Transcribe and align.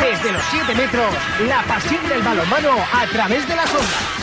Desde 0.00 0.32
los 0.32 0.42
7 0.50 0.74
metros, 0.74 1.14
la 1.46 1.62
pasión 1.62 2.08
del 2.08 2.20
balonmano 2.20 2.76
a 2.92 3.06
través 3.06 3.46
de 3.46 3.54
las 3.54 3.72
ondas. 3.72 4.22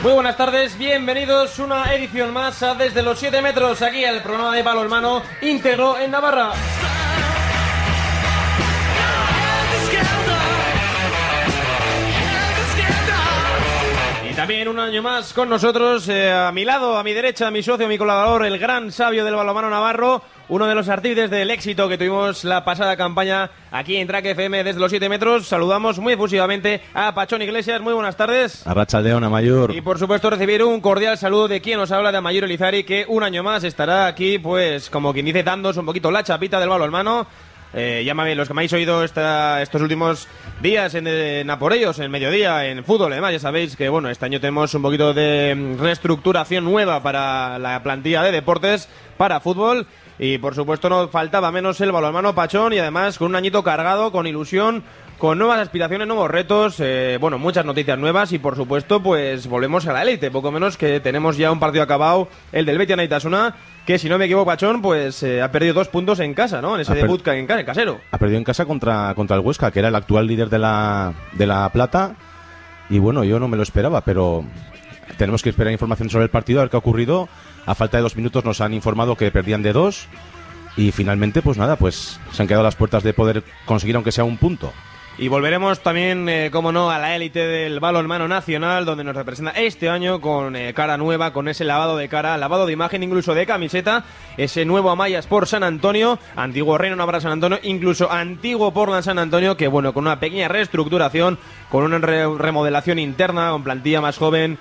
Muy 0.00 0.12
buenas 0.12 0.36
tardes, 0.36 0.78
bienvenidos 0.78 1.58
una 1.58 1.92
edición 1.92 2.32
más 2.32 2.62
a 2.62 2.76
Desde 2.76 3.02
los 3.02 3.18
7 3.18 3.42
metros, 3.42 3.82
aquí 3.82 4.04
al 4.04 4.22
programa 4.22 4.54
de 4.54 4.62
balonmano 4.62 5.24
íntegro 5.40 5.98
en 5.98 6.12
Navarra. 6.12 6.52
También 14.48 14.68
un 14.68 14.78
año 14.78 15.02
más 15.02 15.34
con 15.34 15.50
nosotros, 15.50 16.08
eh, 16.08 16.32
a 16.32 16.50
mi 16.52 16.64
lado, 16.64 16.96
a 16.96 17.04
mi 17.04 17.12
derecha, 17.12 17.50
mi 17.50 17.62
socio, 17.62 17.86
mi 17.86 17.98
colaborador, 17.98 18.46
el 18.46 18.58
gran 18.58 18.90
sabio 18.90 19.22
del 19.22 19.34
balonmano 19.34 19.68
navarro, 19.68 20.22
uno 20.48 20.66
de 20.66 20.74
los 20.74 20.88
artífices 20.88 21.30
del 21.30 21.50
éxito 21.50 21.86
que 21.86 21.98
tuvimos 21.98 22.44
la 22.44 22.64
pasada 22.64 22.96
campaña 22.96 23.50
aquí 23.70 23.96
en 23.96 24.08
Track 24.08 24.24
FM 24.24 24.64
desde 24.64 24.80
los 24.80 24.88
7 24.88 25.06
metros. 25.10 25.46
Saludamos 25.46 25.98
muy 25.98 26.14
efusivamente 26.14 26.80
a 26.94 27.14
Pachón 27.14 27.42
Iglesias. 27.42 27.82
Muy 27.82 27.92
buenas 27.92 28.16
tardes. 28.16 28.66
A 28.66 28.72
Mayor. 29.28 29.74
Y 29.74 29.82
por 29.82 29.98
supuesto 29.98 30.30
recibir 30.30 30.64
un 30.64 30.80
cordial 30.80 31.18
saludo 31.18 31.48
de 31.48 31.60
quien 31.60 31.78
nos 31.78 31.92
habla 31.92 32.10
de 32.10 32.18
Mayor 32.22 32.44
Elizari, 32.44 32.84
que 32.84 33.04
un 33.06 33.24
año 33.24 33.42
más 33.42 33.64
estará 33.64 34.06
aquí, 34.06 34.38
pues 34.38 34.88
como 34.88 35.12
quien 35.12 35.26
dice, 35.26 35.42
dándos 35.42 35.76
un 35.76 35.84
poquito 35.84 36.10
la 36.10 36.24
chapita 36.24 36.58
del 36.58 36.70
balonmano. 36.70 37.26
Eh, 37.74 38.02
llámame, 38.04 38.34
los 38.34 38.48
que 38.48 38.54
me 38.54 38.60
habéis 38.60 38.72
oído 38.72 39.04
estos 39.04 39.82
últimos 39.82 40.26
días 40.62 40.94
en, 40.94 41.06
en 41.06 41.50
en 41.50 42.10
mediodía, 42.10 42.66
en 42.66 42.84
fútbol, 42.84 43.12
además 43.12 43.32
ya 43.32 43.38
sabéis 43.40 43.76
que 43.76 43.88
bueno, 43.88 44.08
este 44.08 44.24
año 44.24 44.40
tenemos 44.40 44.72
un 44.74 44.82
poquito 44.82 45.12
de 45.12 45.76
reestructuración 45.78 46.64
nueva 46.64 47.02
para 47.02 47.58
la 47.58 47.82
plantilla 47.82 48.22
de 48.22 48.32
deportes 48.32 48.88
para 49.16 49.40
fútbol. 49.40 49.86
Y 50.20 50.38
por 50.38 50.54
supuesto 50.54 50.88
no 50.88 51.08
faltaba 51.08 51.52
menos 51.52 51.80
el 51.80 51.92
balonmano 51.92 52.34
Pachón 52.34 52.72
y 52.72 52.78
además 52.78 53.18
con 53.18 53.28
un 53.28 53.36
añito 53.36 53.62
cargado, 53.62 54.10
con 54.10 54.26
ilusión, 54.26 54.82
con 55.18 55.36
nuevas 55.36 55.58
aspiraciones, 55.58 56.06
nuevos 56.06 56.30
retos, 56.30 56.76
eh, 56.78 57.18
bueno, 57.20 57.38
muchas 57.38 57.64
noticias 57.64 57.98
nuevas 57.98 58.32
y 58.32 58.38
por 58.38 58.54
supuesto 58.54 59.02
pues 59.02 59.48
volvemos 59.48 59.86
a 59.86 59.92
la 59.92 60.02
élite, 60.02 60.30
poco 60.30 60.52
menos 60.52 60.76
que 60.76 61.00
tenemos 61.00 61.36
ya 61.36 61.50
un 61.50 61.58
partido 61.58 61.82
acabado, 61.82 62.28
el 62.52 62.64
del 62.64 62.78
Betia 62.78 62.94
Naitasuna, 62.94 63.56
que 63.84 63.98
si 63.98 64.08
no 64.08 64.16
me 64.16 64.26
equivoco 64.26 64.46
Pachón 64.46 64.80
pues 64.80 65.22
eh, 65.24 65.42
ha 65.42 65.50
perdido 65.50 65.74
dos 65.74 65.88
puntos 65.88 66.20
en 66.20 66.34
casa, 66.34 66.62
¿no? 66.62 66.76
En 66.76 66.82
ese 66.82 66.92
Ha 66.92 66.94
debut 66.94 67.26
en 67.26 67.46
casa, 67.46 67.60
en 67.60 67.66
casero. 67.66 68.00
Ha 68.12 68.18
perdido 68.18 68.38
en 68.38 68.44
casa 68.44 68.64
contra, 68.64 69.12
contra 69.16 69.36
el 69.36 69.42
Huesca, 69.42 69.72
que 69.72 69.80
era 69.80 69.88
el 69.88 69.96
actual 69.96 70.28
líder 70.28 70.50
de 70.50 70.60
la, 70.60 71.12
de 71.32 71.46
la 71.46 71.68
Plata. 71.70 72.14
Y 72.88 73.00
bueno, 73.00 73.24
yo 73.24 73.40
no 73.40 73.48
me 73.48 73.56
lo 73.56 73.64
esperaba, 73.64 74.02
pero 74.02 74.44
tenemos 75.16 75.42
que 75.42 75.50
esperar 75.50 75.72
información 75.72 76.10
sobre 76.10 76.24
el 76.24 76.30
partido, 76.30 76.60
a 76.60 76.62
ver 76.62 76.70
qué 76.70 76.76
ha 76.76 76.78
ocurrido. 76.78 77.28
A 77.66 77.74
falta 77.74 77.96
de 77.96 78.02
dos 78.02 78.16
minutos 78.16 78.44
nos 78.44 78.60
han 78.60 78.72
informado 78.72 79.16
que 79.16 79.30
perdían 79.32 79.62
de 79.62 79.72
dos. 79.72 80.06
Y 80.76 80.92
finalmente, 80.92 81.42
pues 81.42 81.58
nada, 81.58 81.74
pues 81.74 82.20
se 82.30 82.40
han 82.40 82.46
quedado 82.46 82.62
las 82.62 82.76
puertas 82.76 83.02
de 83.02 83.12
poder 83.12 83.42
conseguir 83.66 83.96
aunque 83.96 84.12
sea 84.12 84.22
un 84.24 84.36
punto. 84.36 84.72
Y 85.20 85.26
volveremos 85.26 85.80
también, 85.80 86.28
eh, 86.28 86.48
como 86.52 86.70
no, 86.70 86.92
a 86.92 86.98
la 86.98 87.16
élite 87.16 87.40
del 87.44 87.80
balonmano 87.80 88.28
nacional, 88.28 88.84
donde 88.84 89.02
nos 89.02 89.16
representa 89.16 89.50
este 89.50 89.88
año 89.88 90.20
con 90.20 90.54
eh, 90.54 90.72
cara 90.74 90.96
nueva, 90.96 91.32
con 91.32 91.48
ese 91.48 91.64
lavado 91.64 91.96
de 91.96 92.08
cara, 92.08 92.36
lavado 92.38 92.66
de 92.66 92.72
imagen, 92.74 93.02
incluso 93.02 93.34
de 93.34 93.44
camiseta, 93.44 94.04
ese 94.36 94.64
nuevo 94.64 94.90
Amayas 94.90 95.26
por 95.26 95.48
San 95.48 95.64
Antonio, 95.64 96.20
antiguo 96.36 96.78
Reino 96.78 96.94
Navarra 96.94 97.20
San 97.20 97.32
Antonio, 97.32 97.58
incluso 97.64 98.12
antiguo 98.12 98.72
Portland 98.72 99.02
San 99.02 99.18
Antonio, 99.18 99.56
que 99.56 99.66
bueno, 99.66 99.92
con 99.92 100.06
una 100.06 100.20
pequeña 100.20 100.46
reestructuración, 100.46 101.36
con 101.68 101.82
una 101.82 101.98
re- 101.98 102.38
remodelación 102.38 103.00
interna, 103.00 103.50
con 103.50 103.64
plantilla 103.64 104.00
más 104.00 104.18
joven, 104.18 104.56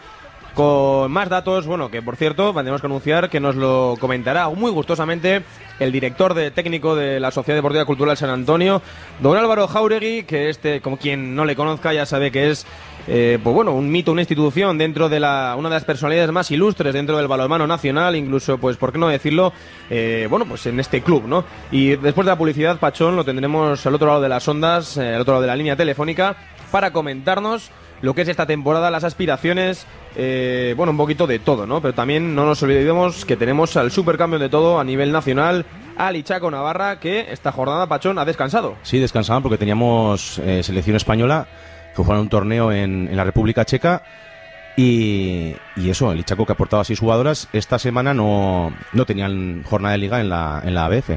con 0.58 1.12
más 1.12 1.30
datos, 1.30 1.68
bueno, 1.68 1.92
que 1.92 2.02
por 2.02 2.16
cierto, 2.16 2.52
tenemos 2.52 2.82
que 2.82 2.88
anunciar 2.88 3.30
que 3.30 3.40
nos 3.40 3.56
lo 3.56 3.96
comentará 4.00 4.50
muy 4.50 4.72
gustosamente 4.72 5.44
el 5.80 5.92
director 5.92 6.34
de 6.34 6.50
técnico 6.50 6.96
de 6.96 7.20
la 7.20 7.30
Sociedad 7.30 7.60
Deportiva 7.60 7.86
Cultural 7.86 8.18
San 8.18 8.32
Antonio, 8.32 8.82
don 9.20 9.38
Álvaro 9.38 9.68
Jauregui, 9.68 10.24
que 10.24 10.50
este, 10.50 10.82
como 10.82 10.98
quien 10.98 11.36
no 11.36 11.46
le 11.46 11.56
conozca, 11.56 11.94
ya 11.94 12.08
sabe 12.08 12.32
que 12.32 12.50
es 12.50 12.66
eh, 13.08 13.38
pues 13.44 13.56
bueno, 13.56 13.74
un 13.74 13.92
mito, 13.92 14.12
una 14.12 14.22
institución 14.22 14.80
dentro 14.80 15.10
de 15.10 15.20
la, 15.20 15.54
una 15.60 15.70
de 15.70 15.76
las 15.76 15.86
personalidades 15.86 16.32
más 16.32 16.50
ilustres 16.50 16.92
dentro 16.92 17.18
del 17.18 17.28
balonmano 17.28 17.68
nacional, 17.68 18.16
incluso, 18.16 18.58
pues, 18.58 18.78
¿por 18.78 18.92
qué 18.92 18.98
no 18.98 19.10
decirlo? 19.10 19.54
Eh, 19.92 20.26
bueno, 20.28 20.46
pues 20.48 20.66
en 20.66 20.80
este 20.80 21.02
club, 21.02 21.26
¿no? 21.28 21.46
Y 21.70 21.98
después 21.98 22.26
de 22.26 22.32
la 22.32 22.38
publicidad, 22.38 22.80
Pachón, 22.80 23.16
lo 23.16 23.24
tendremos 23.24 23.86
al 23.86 23.94
otro 23.94 24.08
lado 24.08 24.22
de 24.22 24.30
las 24.30 24.48
ondas, 24.48 24.98
eh, 24.98 25.14
al 25.14 25.22
otro 25.22 25.34
lado 25.34 25.44
de 25.44 25.48
la 25.50 25.56
línea 25.56 25.76
telefónica, 25.76 26.36
para 26.72 26.92
comentarnos 26.92 27.70
lo 28.02 28.14
que 28.14 28.22
es 28.22 28.28
esta 28.28 28.46
temporada, 28.46 28.92
las 28.92 29.04
aspiraciones, 29.04 29.86
eh, 30.16 30.74
bueno, 30.78 30.92
un 30.92 30.98
poquito 30.98 31.28
de 31.28 31.40
todo, 31.40 31.66
¿no? 31.66 31.82
Pero 31.82 31.94
también 31.94 32.36
no 32.36 32.46
nos 32.46 32.62
olvidemos 32.64 33.26
que 33.26 33.36
tenemos 33.36 33.76
al 33.78 33.92
supercambio 33.92 34.40
de 34.40 34.50
todo 34.50 34.80
a 34.80 34.84
nivel 34.84 35.12
nacional, 35.12 35.66
al 35.98 36.16
Ichaco 36.16 36.52
Navarra, 36.52 37.00
que 37.00 37.32
esta 37.32 37.52
jornada, 37.52 37.88
Pachón, 37.88 38.20
ha 38.20 38.26
descansado. 38.26 38.76
Sí, 38.84 39.00
descansaban 39.00 39.42
porque 39.42 39.58
teníamos 39.58 40.40
eh, 40.40 40.62
selección 40.64 40.96
española 40.96 41.48
que 41.96 42.04
jugaron 42.04 42.22
un 42.22 42.30
torneo 42.30 42.72
en, 42.72 43.08
en 43.10 43.18
la 43.18 43.24
República 43.24 43.66
Checa. 43.66 44.04
Y, 44.80 45.56
y 45.76 45.90
eso, 45.90 46.12
el 46.12 46.20
Ichaco 46.20 46.46
que 46.46 46.52
aportaba 46.52 46.84
seis 46.84 47.00
jugadoras, 47.00 47.50
esta 47.52 47.80
semana 47.80 48.14
no, 48.14 48.72
no 48.94 49.06
tenían 49.06 49.64
jornada 49.64 49.94
de 49.94 49.98
liga 49.98 50.22
en 50.22 50.30
la, 50.30 50.62
en 50.64 50.76
la 50.76 50.86
ABF. 50.86 51.10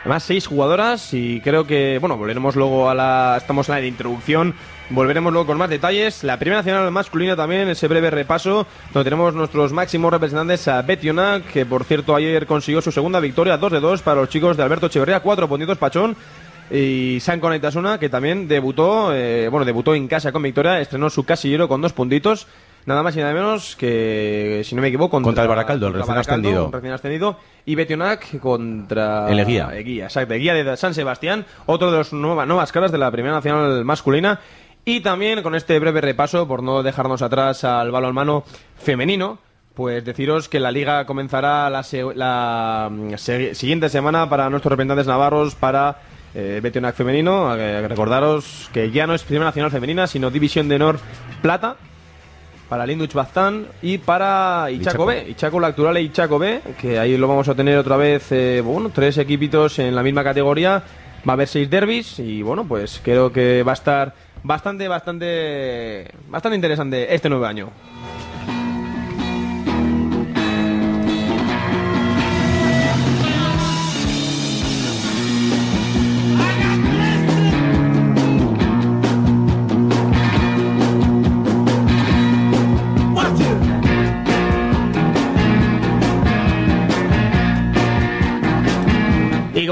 Además, 0.00 0.22
seis 0.22 0.46
jugadoras 0.46 1.12
y 1.12 1.40
creo 1.40 1.66
que, 1.66 1.98
bueno, 1.98 2.16
volveremos 2.16 2.54
luego 2.56 2.88
a 2.88 2.94
la... 2.94 3.34
Estamos 3.36 3.68
en 3.68 3.76
de 3.76 3.86
introducción, 3.88 4.54
volveremos 4.90 5.32
luego 5.32 5.46
con 5.46 5.58
más 5.58 5.68
detalles. 5.68 6.22
La 6.24 6.38
primera 6.38 6.60
nacional 6.60 6.90
masculina 6.90 7.34
también, 7.34 7.68
ese 7.68 7.88
breve 7.88 8.10
repaso, 8.10 8.66
donde 8.92 9.04
tenemos 9.04 9.34
nuestros 9.34 9.72
máximos 9.72 10.12
representantes 10.12 10.68
a 10.68 10.82
Betionac, 10.82 11.44
que 11.46 11.66
por 11.66 11.84
cierto 11.84 12.14
ayer 12.14 12.46
consiguió 12.46 12.80
su 12.80 12.92
segunda 12.92 13.20
victoria, 13.20 13.56
2 13.56 13.72
de 13.72 13.80
2 13.80 14.02
para 14.02 14.20
los 14.20 14.28
chicos 14.28 14.56
de 14.56 14.62
Alberto 14.62 14.86
Echeverría, 14.86 15.20
4 15.20 15.48
puntitos 15.48 15.78
Pachón. 15.78 16.16
Y 16.70 17.18
San 17.20 17.40
Conaitasuna, 17.40 17.98
que 17.98 18.10
también 18.10 18.46
debutó, 18.46 19.14
eh, 19.14 19.48
bueno, 19.48 19.64
debutó 19.64 19.94
en 19.94 20.06
casa 20.06 20.32
con 20.32 20.42
victoria, 20.42 20.80
estrenó 20.80 21.08
su 21.08 21.24
casillero 21.24 21.66
con 21.66 21.80
dos 21.80 21.94
puntitos. 21.94 22.46
Nada 22.88 23.02
más 23.02 23.14
y 23.16 23.20
nada 23.20 23.34
menos 23.34 23.76
que, 23.76 24.62
si 24.64 24.74
no 24.74 24.80
me 24.80 24.88
equivoco, 24.88 25.10
contra, 25.10 25.28
Contra 25.28 25.42
el 25.44 25.48
Baracaldo, 25.50 25.86
el 25.88 25.92
recién 25.92 26.16
ascendido. 26.16 26.70
recién 26.72 26.92
ascendido. 26.94 27.36
Y 27.66 27.74
Betionac 27.74 28.38
contra... 28.40 29.28
El 29.30 29.38
Eguía. 29.40 29.68
Eguía, 29.74 30.04
exacto. 30.04 30.32
Eguía 30.32 30.54
de 30.54 30.74
San 30.78 30.94
Sebastián, 30.94 31.44
otro 31.66 31.90
de 31.92 31.98
las 31.98 32.14
nueva, 32.14 32.46
nuevas 32.46 32.72
caras 32.72 32.90
de 32.90 32.96
la 32.96 33.10
Primera 33.10 33.34
Nacional 33.34 33.84
masculina. 33.84 34.40
Y 34.86 35.00
también 35.00 35.42
con 35.42 35.54
este 35.54 35.78
breve 35.78 36.00
repaso, 36.00 36.48
por 36.48 36.62
no 36.62 36.82
dejarnos 36.82 37.20
atrás 37.20 37.62
al 37.64 37.90
balonmano 37.90 38.44
femenino, 38.78 39.38
pues 39.74 40.02
deciros 40.02 40.48
que 40.48 40.58
la 40.58 40.70
liga 40.72 41.04
comenzará 41.04 41.68
la, 41.68 41.82
se- 41.82 42.14
la, 42.14 42.88
mm, 42.90 43.14
se- 43.16 43.54
siguiente 43.54 43.90
semana 43.90 44.30
para 44.30 44.48
nuestros 44.48 44.70
representantes 44.70 45.06
navarros, 45.06 45.54
para 45.54 45.98
eh, 46.34 46.60
Betionac 46.62 46.94
femenino. 46.94 47.54
Eh, 47.54 47.86
recordaros 47.86 48.70
que 48.72 48.90
ya 48.90 49.06
no 49.06 49.14
es 49.14 49.22
Primera 49.24 49.44
Nacional 49.44 49.70
femenina, 49.70 50.06
sino 50.06 50.30
División 50.30 50.68
de 50.70 50.76
Honor 50.76 50.98
Plata 51.42 51.76
para 52.68 52.86
Linduch 52.86 53.14
Baztán 53.14 53.66
y 53.82 53.98
para 53.98 54.70
Ichaco 54.70 54.90
Ichaco. 54.90 55.06
B, 55.06 55.30
Ichaco 55.30 55.60
la 55.60 55.68
actual 55.68 55.96
e 55.96 56.02
Ichaco 56.02 56.38
B, 56.38 56.60
que 56.80 56.98
ahí 56.98 57.16
lo 57.16 57.26
vamos 57.26 57.48
a 57.48 57.54
tener 57.54 57.78
otra 57.78 57.96
vez, 57.96 58.30
eh, 58.30 58.62
bueno, 58.64 58.90
tres 58.94 59.18
equipitos 59.18 59.78
en 59.78 59.94
la 59.94 60.02
misma 60.02 60.22
categoría, 60.22 60.82
va 61.26 61.32
a 61.32 61.34
haber 61.34 61.48
seis 61.48 61.68
derbis 61.70 62.18
y 62.18 62.42
bueno, 62.42 62.66
pues 62.66 63.00
creo 63.02 63.32
que 63.32 63.62
va 63.62 63.72
a 63.72 63.74
estar 63.74 64.14
bastante, 64.42 64.86
bastante, 64.88 66.10
bastante 66.28 66.56
interesante 66.56 67.14
este 67.14 67.28
nuevo 67.28 67.46
año. 67.46 67.70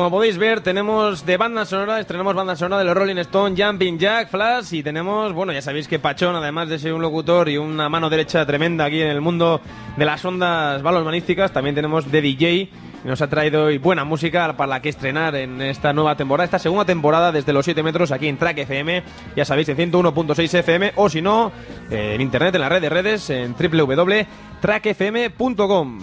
Como 0.06 0.18
podéis 0.18 0.38
ver, 0.38 0.60
tenemos 0.60 1.26
de 1.26 1.36
banda 1.36 1.64
sonora, 1.64 1.98
estrenamos 1.98 2.32
banda 2.32 2.54
sonora 2.54 2.78
de 2.78 2.84
los 2.84 2.96
Rolling 2.96 3.16
Stone, 3.16 3.60
Jumping 3.60 3.98
Jack, 3.98 4.30
Flash 4.30 4.74
y 4.74 4.84
tenemos, 4.84 5.32
bueno, 5.32 5.52
ya 5.52 5.60
sabéis 5.60 5.88
que 5.88 5.98
Pachón, 5.98 6.36
además 6.36 6.68
de 6.68 6.78
ser 6.78 6.92
un 6.92 7.02
locutor 7.02 7.48
y 7.48 7.58
una 7.58 7.88
mano 7.88 8.08
derecha 8.08 8.46
tremenda 8.46 8.84
aquí 8.84 9.02
en 9.02 9.08
el 9.08 9.20
mundo 9.20 9.60
de 9.96 10.04
las 10.04 10.24
ondas 10.24 10.80
balonmanísticas, 10.80 11.50
también 11.50 11.74
tenemos 11.74 12.08
de 12.08 12.20
DJ 12.20 12.70
nos 13.02 13.20
ha 13.20 13.26
traído 13.26 13.64
hoy 13.64 13.78
buena 13.78 14.04
música 14.04 14.56
para 14.56 14.68
la 14.68 14.80
que 14.80 14.90
estrenar 14.90 15.34
en 15.34 15.60
esta 15.60 15.92
nueva 15.92 16.16
temporada, 16.16 16.44
esta 16.44 16.60
segunda 16.60 16.84
temporada 16.84 17.32
desde 17.32 17.52
los 17.52 17.64
7 17.64 17.82
metros 17.82 18.12
aquí 18.12 18.28
en 18.28 18.36
Track 18.36 18.58
FM, 18.58 19.02
ya 19.34 19.44
sabéis, 19.44 19.68
en 19.70 19.76
101.6 19.76 20.54
FM 20.54 20.92
o 20.94 21.08
si 21.08 21.20
no, 21.20 21.50
en 21.90 22.20
internet, 22.20 22.54
en 22.54 22.60
la 22.60 22.68
red 22.68 22.80
de 22.80 22.90
redes, 22.90 23.28
en 23.30 23.54
www.trackfm.com. 23.54 25.98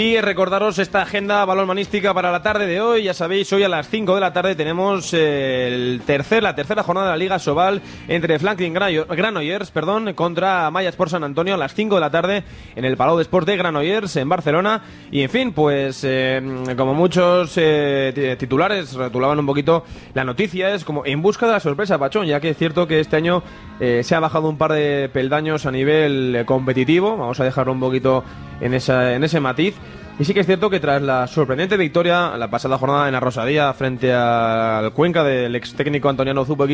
Y 0.00 0.18
recordaros 0.18 0.78
esta 0.78 1.02
agenda 1.02 1.44
balonmanística 1.44 2.14
para 2.14 2.32
la 2.32 2.40
tarde 2.40 2.66
de 2.66 2.80
hoy. 2.80 3.02
Ya 3.02 3.12
sabéis, 3.12 3.52
hoy 3.52 3.64
a 3.64 3.68
las 3.68 3.86
5 3.90 4.14
de 4.14 4.20
la 4.22 4.32
tarde 4.32 4.54
tenemos 4.54 5.12
eh, 5.12 5.68
el 5.68 6.00
tercer, 6.06 6.42
la 6.42 6.54
tercera 6.54 6.82
jornada 6.82 7.08
de 7.08 7.12
la 7.12 7.18
Liga 7.18 7.38
Sobal 7.38 7.82
entre 8.08 8.38
Franklin 8.38 8.72
Granollers 8.72 9.70
perdón, 9.70 10.14
contra 10.14 10.70
Mayas 10.70 10.96
por 10.96 11.10
San 11.10 11.22
Antonio 11.22 11.52
a 11.52 11.58
las 11.58 11.74
5 11.74 11.96
de 11.96 12.00
la 12.00 12.10
tarde 12.10 12.44
en 12.76 12.86
el 12.86 12.96
Palau 12.96 13.18
de 13.18 13.24
Sports 13.24 13.46
de 13.46 13.58
Granollers 13.58 14.16
en 14.16 14.26
Barcelona. 14.30 14.80
Y 15.10 15.20
en 15.20 15.28
fin, 15.28 15.52
pues 15.52 16.00
eh, 16.04 16.40
como 16.78 16.94
muchos 16.94 17.52
eh, 17.58 18.36
titulares 18.38 18.94
retulaban 18.94 19.38
un 19.38 19.44
poquito, 19.44 19.84
la 20.14 20.24
noticia 20.24 20.72
es 20.72 20.82
como 20.82 21.04
en 21.04 21.20
busca 21.20 21.44
de 21.44 21.52
la 21.52 21.60
sorpresa, 21.60 21.98
Pachón, 21.98 22.24
ya 22.24 22.40
que 22.40 22.48
es 22.48 22.56
cierto 22.56 22.86
que 22.86 23.00
este 23.00 23.16
año 23.16 23.42
se 23.78 24.14
ha 24.14 24.20
bajado 24.20 24.48
un 24.48 24.58
par 24.58 24.72
de 24.72 25.10
peldaños 25.12 25.66
a 25.66 25.70
nivel 25.70 26.42
competitivo. 26.46 27.18
Vamos 27.18 27.38
a 27.40 27.44
dejarlo 27.44 27.72
un 27.72 27.80
poquito 27.80 28.24
en, 28.60 28.74
esa, 28.74 29.14
en 29.14 29.24
ese 29.24 29.40
matiz. 29.40 29.74
Y 30.20 30.26
sí 30.26 30.34
que 30.34 30.40
es 30.40 30.46
cierto 30.46 30.68
que 30.68 30.80
tras 30.80 31.00
la 31.00 31.26
sorprendente 31.26 31.78
victoria 31.78 32.36
la 32.36 32.50
pasada 32.50 32.76
jornada 32.76 33.06
en 33.06 33.14
la 33.14 33.20
Rosadía 33.20 33.72
frente 33.72 34.12
al 34.12 34.92
Cuenca 34.92 35.24
del 35.24 35.56
ex 35.56 35.72
técnico 35.72 36.10
Antoniano 36.10 36.44
Zupo 36.44 36.66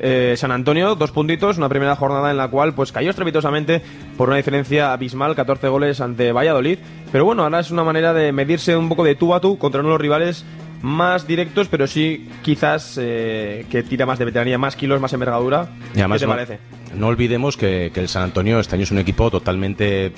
eh, 0.00 0.34
San 0.36 0.50
Antonio, 0.50 0.96
dos 0.96 1.12
puntitos, 1.12 1.56
una 1.56 1.68
primera 1.68 1.94
jornada 1.94 2.32
en 2.32 2.36
la 2.36 2.48
cual 2.48 2.74
pues 2.74 2.90
cayó 2.90 3.10
estrepitosamente 3.10 3.80
por 4.16 4.26
una 4.28 4.38
diferencia 4.38 4.92
abismal, 4.92 5.36
14 5.36 5.68
goles 5.68 6.00
ante 6.00 6.32
Valladolid. 6.32 6.80
Pero 7.12 7.24
bueno, 7.24 7.44
ahora 7.44 7.60
es 7.60 7.70
una 7.70 7.84
manera 7.84 8.12
de 8.12 8.32
medirse 8.32 8.76
un 8.76 8.88
poco 8.88 9.04
de 9.04 9.14
tú 9.14 9.34
a 9.34 9.40
tú 9.40 9.56
contra 9.56 9.78
uno 9.78 9.90
de 9.90 9.94
los 9.94 10.00
rivales 10.00 10.44
más 10.82 11.28
directos, 11.28 11.68
pero 11.68 11.86
sí 11.86 12.28
quizás 12.42 12.98
eh, 13.00 13.66
que 13.70 13.84
tira 13.84 14.04
más 14.04 14.18
de 14.18 14.24
veteranía, 14.24 14.58
más 14.58 14.74
kilos, 14.74 15.00
más 15.00 15.12
envergadura. 15.12 15.68
Y 15.94 16.02
¿Qué 16.02 16.18
te 16.18 16.26
parece? 16.26 16.58
No 16.96 17.06
olvidemos 17.06 17.56
que, 17.56 17.92
que 17.94 18.00
el 18.00 18.08
San 18.08 18.24
Antonio 18.24 18.58
este 18.58 18.74
año 18.74 18.82
es 18.82 18.90
un 18.90 18.98
equipo 18.98 19.30
totalmente 19.30 20.12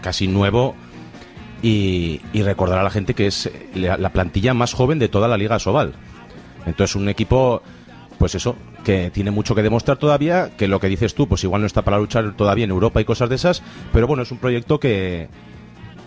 casi 0.00 0.28
nuevo 0.28 0.74
y, 1.62 2.20
recordar 2.42 2.78
a 2.78 2.82
la 2.82 2.90
gente 2.90 3.14
que 3.14 3.26
es 3.26 3.50
la, 3.74 4.10
plantilla 4.10 4.54
más 4.54 4.72
joven 4.72 4.98
de 4.98 5.08
toda 5.08 5.28
la 5.28 5.36
Liga 5.36 5.58
Sobal. 5.58 5.94
Entonces, 6.66 6.96
un 6.96 7.08
equipo, 7.08 7.62
pues 8.18 8.34
eso, 8.34 8.56
que 8.84 9.10
tiene 9.10 9.30
mucho 9.30 9.54
que 9.54 9.62
demostrar 9.62 9.98
todavía, 9.98 10.50
que 10.56 10.68
lo 10.68 10.80
que 10.80 10.88
dices 10.88 11.14
tú, 11.14 11.28
pues 11.28 11.44
igual 11.44 11.62
no 11.62 11.66
está 11.66 11.82
para 11.82 11.98
luchar 11.98 12.34
todavía 12.36 12.64
en 12.64 12.70
Europa 12.70 13.00
y 13.00 13.04
cosas 13.04 13.28
de 13.28 13.36
esas, 13.36 13.62
pero 13.92 14.06
bueno, 14.06 14.22
es 14.22 14.30
un 14.30 14.38
proyecto 14.38 14.80
que, 14.80 15.28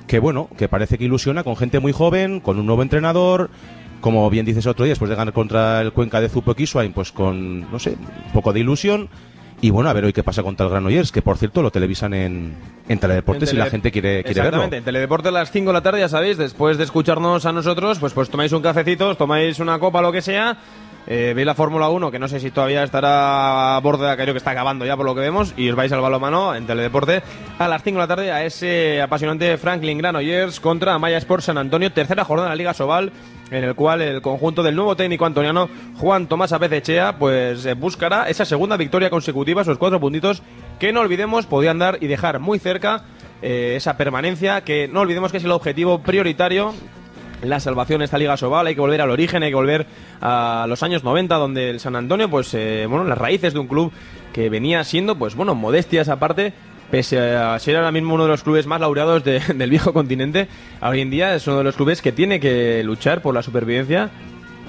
que 0.07 0.19
bueno, 0.19 0.49
que 0.57 0.67
parece 0.67 0.97
que 0.97 1.05
ilusiona 1.05 1.43
con 1.43 1.55
gente 1.55 1.79
muy 1.79 1.91
joven, 1.91 2.39
con 2.39 2.59
un 2.59 2.65
nuevo 2.65 2.81
entrenador, 2.81 3.49
como 4.01 4.29
bien 4.29 4.45
dices 4.45 4.67
otro 4.67 4.85
día, 4.85 4.91
después 4.91 5.09
de 5.09 5.15
ganar 5.15 5.33
contra 5.33 5.81
el 5.81 5.93
Cuenca 5.93 6.19
de 6.19 6.29
Zupo 6.29 6.55
Kiswain, 6.55 6.93
pues 6.93 7.11
con, 7.11 7.71
no 7.71 7.79
sé, 7.79 7.91
un 7.91 8.31
poco 8.33 8.53
de 8.53 8.59
ilusión 8.59 9.09
y 9.63 9.69
bueno, 9.69 9.89
a 9.89 9.93
ver 9.93 10.03
hoy 10.03 10.11
qué 10.11 10.23
pasa 10.23 10.43
con 10.43 10.57
tal 10.57 10.67
Granollers, 10.67 11.13
que 11.13 11.21
por 11.21 11.37
cierto 11.37 11.61
lo 11.61 11.71
televisan 11.71 12.13
en, 12.13 12.53
en 12.89 12.99
Teledeportes 12.99 13.49
si 13.49 13.55
la 13.55 13.67
gente 13.67 13.93
quiere, 13.93 14.21
quiere 14.21 14.37
Exactamente, 14.41 14.75
en 14.75 14.83
Teledeportes 14.83 15.29
a 15.29 15.31
las 15.31 15.51
5 15.51 15.69
de 15.69 15.73
la 15.73 15.81
tarde, 15.81 16.01
ya 16.01 16.09
sabéis, 16.09 16.37
después 16.37 16.77
de 16.77 16.83
escucharnos 16.83 17.45
a 17.45 17.53
nosotros, 17.53 17.97
pues, 17.97 18.11
pues 18.11 18.29
tomáis 18.29 18.51
un 18.51 18.61
cafecito, 18.61 19.15
tomáis 19.15 19.59
una 19.59 19.79
copa, 19.79 20.01
lo 20.01 20.11
que 20.11 20.21
sea, 20.21 20.57
eh, 21.07 21.33
veis 21.35 21.45
la 21.45 21.55
Fórmula 21.55 21.89
1, 21.89 22.11
que 22.11 22.19
no 22.19 22.27
sé 22.27 22.39
si 22.39 22.51
todavía 22.51 22.83
estará 22.83 23.75
a 23.75 23.79
borde 23.79 24.05
de 24.05 24.11
aquello 24.11 24.33
que 24.33 24.37
está 24.37 24.51
acabando 24.51 24.85
ya 24.85 24.95
por 24.95 25.05
lo 25.05 25.15
que 25.15 25.21
vemos, 25.21 25.53
y 25.57 25.69
os 25.69 25.75
vais 25.75 25.91
al 25.91 26.01
balomano 26.01 26.55
en 26.55 26.65
Teledeporte 26.65 27.21
a 27.59 27.67
las 27.67 27.83
5 27.83 27.95
de 27.95 28.03
la 28.03 28.07
tarde 28.07 28.31
a 28.31 28.45
ese 28.45 29.01
apasionante 29.01 29.57
Franklin 29.57 29.97
Granollers 29.97 30.59
contra 30.59 30.97
Maya 30.99 31.17
Sport 31.17 31.43
San 31.43 31.57
Antonio, 31.57 31.91
tercera 31.91 32.23
jornada 32.23 32.49
de 32.49 32.51
la 32.51 32.57
Liga 32.57 32.73
Sobal 32.73 33.11
en 33.51 33.63
el 33.63 33.75
cual 33.75 34.01
el 34.01 34.21
conjunto 34.21 34.63
del 34.63 34.75
nuevo 34.75 34.95
técnico 34.95 35.25
antoniano 35.25 35.69
Juan 35.97 36.27
Tomás 36.27 36.53
Apezechea 36.53 37.17
pues 37.17 37.65
eh, 37.65 37.73
buscará 37.73 38.29
esa 38.29 38.45
segunda 38.45 38.77
victoria 38.77 39.09
consecutiva, 39.09 39.61
esos 39.61 39.77
cuatro 39.77 39.99
puntitos 39.99 40.41
que 40.79 40.91
no 40.91 41.01
olvidemos 41.01 41.45
podían 41.45 41.79
dar 41.79 41.97
y 42.01 42.07
dejar 42.07 42.39
muy 42.39 42.59
cerca 42.59 43.03
eh, 43.41 43.73
esa 43.75 43.97
permanencia 43.97 44.61
que 44.61 44.87
no 44.87 45.01
olvidemos 45.01 45.31
que 45.31 45.37
es 45.37 45.43
el 45.43 45.51
objetivo 45.51 45.99
prioritario 45.99 46.73
la 47.43 47.59
salvación 47.59 47.99
de 47.99 48.05
esta 48.05 48.17
Liga 48.17 48.37
Sobal, 48.37 48.67
hay 48.67 48.75
que 48.75 48.81
volver 48.81 49.01
al 49.01 49.09
origen, 49.09 49.43
hay 49.43 49.49
que 49.49 49.55
volver 49.55 49.85
a 50.21 50.65
los 50.67 50.83
años 50.83 51.03
90 51.03 51.35
donde 51.35 51.69
el 51.69 51.79
San 51.79 51.95
Antonio, 51.95 52.29
pues 52.29 52.53
eh, 52.53 52.85
bueno, 52.87 53.03
las 53.03 53.17
raíces 53.17 53.53
de 53.53 53.59
un 53.59 53.67
club 53.67 53.91
que 54.31 54.49
venía 54.49 54.83
siendo, 54.83 55.17
pues 55.17 55.35
bueno, 55.35 55.55
modestias 55.55 56.09
aparte, 56.09 56.53
pese 56.89 57.19
a 57.19 57.57
ser 57.59 57.75
ahora 57.75 57.91
mismo 57.91 58.15
uno 58.15 58.23
de 58.23 58.29
los 58.29 58.43
clubes 58.43 58.67
más 58.67 58.81
laureados 58.81 59.23
del 59.23 59.69
viejo 59.69 59.93
continente, 59.93 60.47
hoy 60.81 61.01
en 61.01 61.09
día 61.09 61.35
es 61.35 61.45
uno 61.47 61.57
de 61.57 61.63
los 61.63 61.75
clubes 61.75 62.01
que 62.01 62.11
tiene 62.11 62.39
que 62.39 62.81
luchar 62.83 63.21
por 63.21 63.33
la 63.35 63.43
supervivencia 63.43 64.09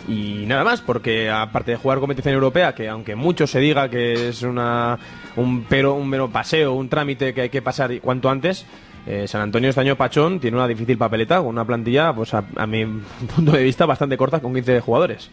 y 0.06 0.44
nada 0.46 0.64
más, 0.64 0.82
porque 0.82 1.30
aparte 1.30 1.72
de 1.72 1.76
jugar 1.78 1.98
competición 1.98 2.34
europea, 2.34 2.74
que 2.74 2.88
aunque 2.88 3.14
mucho 3.14 3.46
se 3.46 3.58
diga 3.60 3.88
que 3.88 4.28
es 4.28 4.42
una, 4.42 4.98
un, 5.36 5.64
pero, 5.64 5.94
un 5.94 6.08
mero 6.08 6.28
paseo, 6.28 6.74
un 6.74 6.88
trámite 6.88 7.32
que 7.32 7.42
hay 7.42 7.48
que 7.48 7.62
pasar 7.62 7.98
cuanto 8.00 8.28
antes, 8.28 8.66
eh, 9.06 9.26
San 9.28 9.42
Antonio 9.42 9.68
este 9.68 9.80
año 9.80 9.96
Pachón 9.96 10.40
tiene 10.40 10.56
una 10.56 10.66
difícil 10.66 10.98
papeleta, 10.98 11.38
con 11.38 11.48
una 11.48 11.64
plantilla, 11.64 12.14
pues 12.14 12.32
a, 12.34 12.42
mi 12.66 12.84
punto 13.34 13.52
de 13.52 13.62
vista, 13.62 13.86
bastante 13.86 14.16
corta, 14.16 14.40
con 14.40 14.54
15 14.54 14.80
jugadores. 14.80 15.30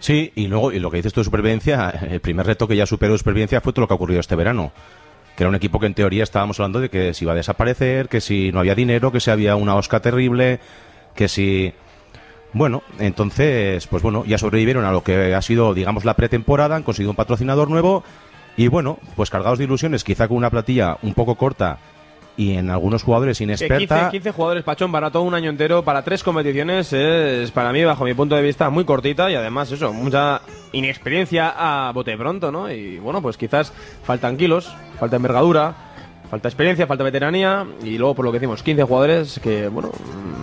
Sí, 0.00 0.32
y 0.36 0.46
luego, 0.46 0.72
y 0.72 0.78
lo 0.78 0.90
que 0.90 0.98
dices 0.98 1.12
tú 1.12 1.20
de 1.20 1.24
supervivencia, 1.24 1.90
el 1.90 2.20
primer 2.20 2.46
reto 2.46 2.68
que 2.68 2.76
ya 2.76 2.86
superó 2.86 3.12
de 3.12 3.18
supervivencia 3.18 3.60
fue 3.60 3.72
todo 3.72 3.82
lo 3.82 3.88
que 3.88 3.94
ha 3.94 3.96
ocurrido 3.96 4.20
este 4.20 4.36
verano 4.36 4.72
que 5.38 5.44
era 5.44 5.50
un 5.50 5.54
equipo 5.54 5.78
que 5.78 5.86
en 5.86 5.94
teoría 5.94 6.24
estábamos 6.24 6.58
hablando 6.58 6.80
de 6.80 6.90
que 6.90 7.14
si 7.14 7.24
iba 7.24 7.30
a 7.30 7.36
desaparecer, 7.36 8.08
que 8.08 8.20
si 8.20 8.50
no 8.50 8.58
había 8.58 8.74
dinero, 8.74 9.12
que 9.12 9.20
si 9.20 9.30
había 9.30 9.54
una 9.54 9.76
osca 9.76 10.00
terrible, 10.00 10.58
que 11.14 11.28
si... 11.28 11.72
Bueno, 12.52 12.82
entonces, 12.98 13.86
pues 13.86 14.02
bueno, 14.02 14.24
ya 14.24 14.36
sobrevivieron 14.36 14.84
a 14.84 14.90
lo 14.90 15.04
que 15.04 15.32
ha 15.36 15.42
sido, 15.42 15.74
digamos, 15.74 16.04
la 16.04 16.14
pretemporada, 16.14 16.74
han 16.74 16.82
conseguido 16.82 17.12
un 17.12 17.16
patrocinador 17.16 17.70
nuevo 17.70 18.02
y 18.56 18.66
bueno, 18.66 18.98
pues 19.14 19.30
cargados 19.30 19.58
de 19.58 19.66
ilusiones, 19.66 20.02
quizá 20.02 20.26
con 20.26 20.38
una 20.38 20.50
platilla 20.50 20.98
un 21.02 21.14
poco 21.14 21.36
corta 21.36 21.78
y 22.38 22.52
en 22.54 22.70
algunos 22.70 23.02
jugadores 23.02 23.40
inexperta. 23.40 24.10
15, 24.10 24.10
15, 24.12 24.30
jugadores, 24.30 24.64
Pachón, 24.64 24.92
para 24.92 25.10
todo 25.10 25.24
un 25.24 25.34
año 25.34 25.50
entero, 25.50 25.82
para 25.82 26.02
tres 26.02 26.22
competiciones, 26.22 26.92
es 26.92 27.50
para 27.50 27.72
mí, 27.72 27.82
bajo 27.82 28.04
mi 28.04 28.14
punto 28.14 28.36
de 28.36 28.42
vista, 28.42 28.70
muy 28.70 28.84
cortita 28.84 29.28
y 29.28 29.34
además 29.34 29.72
eso, 29.72 29.92
mucha 29.92 30.40
inexperiencia 30.70 31.52
a 31.56 31.90
bote 31.90 32.16
pronto, 32.16 32.52
¿no? 32.52 32.70
Y 32.70 33.00
bueno, 33.00 33.20
pues 33.20 33.36
quizás 33.36 33.72
faltan 34.04 34.36
kilos, 34.36 34.72
falta 35.00 35.16
envergadura, 35.16 35.74
falta 36.30 36.46
experiencia, 36.46 36.86
falta 36.86 37.02
veteranía 37.02 37.66
y 37.82 37.98
luego 37.98 38.14
por 38.14 38.24
lo 38.24 38.30
que 38.30 38.38
decimos 38.38 38.62
15 38.62 38.84
jugadores 38.84 39.40
que 39.42 39.66
bueno, 39.66 39.90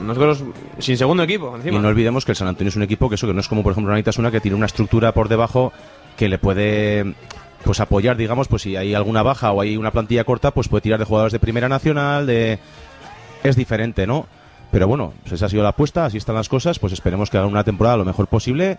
nosotros 0.04 0.44
sin 0.80 0.98
segundo 0.98 1.24
equipo 1.24 1.58
Y 1.64 1.72
no 1.72 1.88
olvidemos 1.88 2.26
que 2.26 2.34
el 2.34 2.36
San 2.36 2.48
Antonio 2.48 2.70
es 2.70 2.76
un 2.76 2.84
equipo 2.84 3.08
que 3.08 3.16
eso 3.16 3.28
que 3.28 3.34
no 3.34 3.40
es 3.40 3.48
como 3.48 3.64
por 3.64 3.72
ejemplo 3.72 3.94
una 3.94 4.32
que 4.32 4.42
tiene 4.42 4.58
una 4.58 4.66
estructura 4.66 5.14
por 5.14 5.30
debajo 5.30 5.72
que 6.18 6.28
le 6.28 6.40
puede 6.40 7.16
pues 7.66 7.80
apoyar, 7.80 8.16
digamos, 8.16 8.48
pues 8.48 8.62
si 8.62 8.76
hay 8.76 8.94
alguna 8.94 9.24
baja 9.24 9.52
o 9.52 9.60
hay 9.60 9.76
una 9.76 9.92
plantilla 9.92 10.24
corta, 10.24 10.52
pues 10.52 10.70
puede 10.70 10.82
tirar 10.82 11.00
de 11.00 11.06
jugadores 11.06 11.34
de 11.34 11.40
primera 11.40 11.68
nacional, 11.68 12.28
de 12.28 12.60
es 13.44 13.56
diferente, 13.56 14.08
¿no? 14.08 14.28
Pero 14.72 14.88
bueno, 14.88 15.14
pues 15.24 15.34
esa 15.34 15.48
ha 15.48 15.50
sido 15.50 15.64
la 15.64 15.70
apuesta, 15.70 16.06
así 16.06 16.18
están 16.18 16.36
las 16.36 16.48
cosas, 16.48 16.80
pues 16.80 16.94
esperemos 16.94 17.30
que 17.30 17.38
hagan 17.38 17.50
una 17.50 17.64
temporada 17.64 17.98
lo 17.98 18.06
mejor 18.06 18.28
posible, 18.28 18.78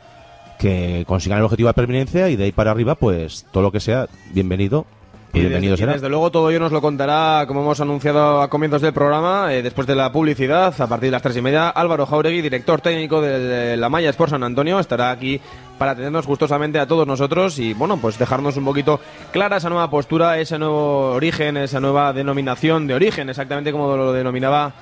que 0.59 1.05
consigan 1.07 1.39
el 1.39 1.45
objetivo 1.45 1.69
de 1.69 1.75
permanencia 1.75 2.31
y 2.31 2.37
de 2.37 2.45
ahí 2.45 2.53
para 2.53 2.71
arriba, 2.71 2.95
pues 2.95 3.47
todo 3.51 3.65
lo 3.65 3.73
que 3.73 3.81
sea, 3.81 4.07
bienvenido 4.33 4.87
y 5.33 5.41
bienvenido 5.41 5.77
será. 5.77 5.93
desde 5.93 6.09
luego 6.09 6.31
todo 6.31 6.51
ello 6.51 6.61
nos 6.61 6.73
lo 6.73 6.81
contará, 6.81 7.45
como 7.47 7.61
hemos 7.61 7.81
anunciado 7.81 8.41
a 8.41 8.49
comienzos 8.49 8.83
del 8.83 8.93
programa, 8.93 9.53
eh, 9.53 9.63
después 9.63 9.87
de 9.87 9.95
la 9.95 10.11
publicidad, 10.13 10.75
a 10.81 10.87
partir 10.87 11.09
de 11.09 11.11
las 11.13 11.23
tres 11.23 11.37
y 11.37 11.43
media, 11.43 11.69
Álvaro 11.69 12.07
Jauregui, 12.07 12.43
director 12.43 12.81
técnico 12.81 13.21
de, 13.21 13.77
la 13.77 13.89
Maya 13.89 14.11
Sport 14.11 14.31
San 14.31 14.43
Antonio, 14.43 14.79
estará 14.79 15.11
aquí 15.11 15.41
para 15.79 15.93
atendernos 15.93 16.27
gustosamente 16.27 16.79
a 16.79 16.87
todos 16.87 17.07
nosotros 17.07 17.59
y, 17.59 17.75
bueno, 17.75 17.99
pues 17.99 18.19
dejarnos 18.19 18.57
un 18.57 18.65
poquito 18.65 19.01
clara 19.33 19.59
esa 19.59 19.69
nueva 19.69 19.91
postura, 19.91 20.39
ese 20.39 20.59
nuevo 20.59 21.13
origen, 21.13 21.57
esa 21.57 21.81
nueva 21.81 22.13
denominación 22.13 22.87
de 22.87 22.95
origen, 22.95 23.29
exactamente 23.29 23.73
como 23.73 23.97
lo 23.97 24.13
denominaba 24.13 24.73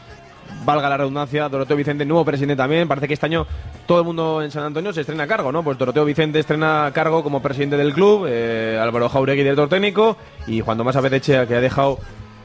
valga 0.65 0.89
la 0.89 0.97
redundancia, 0.97 1.49
Doroteo 1.49 1.77
Vicente, 1.77 2.05
nuevo 2.05 2.25
presidente 2.25 2.57
también. 2.57 2.89
Parece 2.89 3.09
que 3.09 3.15
este 3.15 3.27
año 3.27 3.47
todo 3.87 3.99
el 4.01 4.05
mundo 4.05 4.43
en 4.43 4.51
San 4.51 4.65
Antonio 4.65 4.93
se 4.93 5.01
estrena 5.03 5.25
a 5.25 5.27
cargo, 5.27 5.53
¿no? 5.53 5.63
Pues 5.63 5.79
Doroteo 5.79 6.05
Vicente 6.05 6.39
estrena 6.39 6.87
a 6.87 6.93
cargo 6.93 7.23
como 7.23 7.43
presidente 7.43 7.77
del 7.77 7.93
club, 7.93 8.27
eh, 8.29 8.79
Álvaro 8.81 9.09
Jauregui, 9.09 9.43
director 9.43 9.69
técnico, 9.69 10.17
y 10.47 10.61
Juan 10.61 10.79
Tomás 10.79 10.97
Apetechea, 10.97 11.47
que 11.47 11.57
ha 11.57 11.61
dejado 11.61 11.99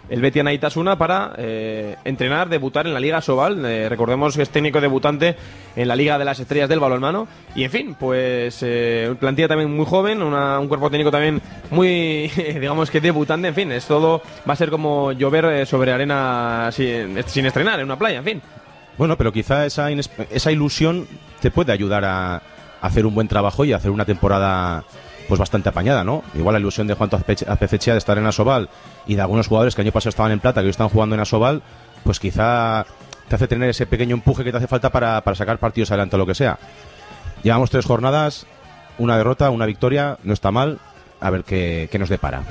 el 0.09 0.21
Betia 0.21 0.43
Naitasuna 0.43 0.97
para 0.97 1.33
eh, 1.37 1.95
entrenar, 2.03 2.49
debutar 2.49 2.87
en 2.87 2.93
la 2.93 2.99
Liga 2.99 3.21
Sobal. 3.21 3.63
Eh, 3.65 3.87
recordemos 3.89 4.35
que 4.35 4.43
es 4.43 4.49
técnico 4.49 4.81
debutante 4.81 5.35
en 5.75 5.87
la 5.87 5.95
Liga 5.95 6.17
de 6.17 6.25
las 6.25 6.39
Estrellas 6.39 6.69
del 6.69 6.79
Balonmano. 6.79 7.27
Y 7.55 7.63
en 7.63 7.71
fin, 7.71 7.95
pues 7.99 8.59
eh, 8.61 9.15
plantilla 9.19 9.47
también 9.47 9.75
muy 9.75 9.85
joven, 9.85 10.21
un 10.21 10.67
cuerpo 10.67 10.89
técnico 10.89 11.11
también 11.11 11.41
muy, 11.69 12.27
digamos 12.59 12.89
que 12.89 13.01
debutante. 13.01 13.49
En 13.49 13.55
fin, 13.55 13.71
es 13.71 13.85
todo, 13.85 14.21
va 14.47 14.53
a 14.53 14.57
ser 14.57 14.69
como 14.69 15.11
llover 15.11 15.65
sobre 15.65 15.91
arena 15.91 16.69
sin, 16.71 17.23
sin 17.27 17.45
estrenar 17.45 17.79
en 17.79 17.85
una 17.85 17.97
playa, 17.97 18.19
en 18.19 18.25
fin. 18.25 18.41
Bueno, 18.97 19.15
pero 19.15 19.31
quizá 19.31 19.65
esa, 19.65 19.89
esa 19.91 20.51
ilusión 20.51 21.07
te 21.39 21.51
puede 21.51 21.71
ayudar 21.71 22.03
a 22.03 22.41
hacer 22.81 23.05
un 23.05 23.13
buen 23.13 23.27
trabajo 23.27 23.63
y 23.63 23.73
hacer 23.73 23.91
una 23.91 24.05
temporada 24.05 24.83
pues 25.29 25.39
bastante 25.39 25.69
apañada, 25.69 26.03
¿no? 26.03 26.23
Igual 26.33 26.53
la 26.53 26.59
ilusión 26.59 26.87
de 26.87 26.95
Juan 26.95 27.09
Apecechea 27.47 27.93
de 27.93 27.99
estar 27.99 28.17
en 28.17 28.25
Asobal 28.25 28.67
y 29.05 29.15
de 29.15 29.21
algunos 29.21 29.47
jugadores 29.47 29.75
que 29.75 29.81
el 29.81 29.87
año 29.87 29.93
pasado 29.93 30.09
estaban 30.09 30.31
en 30.31 30.39
plata, 30.39 30.59
que 30.59 30.65
hoy 30.65 30.71
están 30.71 30.89
jugando 30.89 31.15
en 31.15 31.21
Asobal, 31.21 31.61
pues 32.03 32.19
quizá 32.19 32.85
te 33.27 33.35
hace 33.35 33.47
tener 33.47 33.69
ese 33.69 33.85
pequeño 33.85 34.15
empuje 34.15 34.43
que 34.43 34.51
te 34.51 34.57
hace 34.57 34.67
falta 34.67 34.89
para, 34.89 35.23
sacar 35.35 35.59
partidos 35.59 35.91
adelante 35.91 36.15
o 36.15 36.19
lo 36.19 36.25
que 36.25 36.35
sea. 36.35 36.57
Llevamos 37.43 37.69
tres 37.69 37.85
jornadas, 37.85 38.47
una 38.97 39.17
derrota, 39.17 39.51
una 39.51 39.67
victoria, 39.67 40.17
no 40.23 40.33
está 40.33 40.51
mal, 40.51 40.79
a 41.21 41.29
ver 41.29 41.43
qué, 41.43 41.87
qué 41.91 41.99
nos 41.99 42.09
depara. 42.09 42.41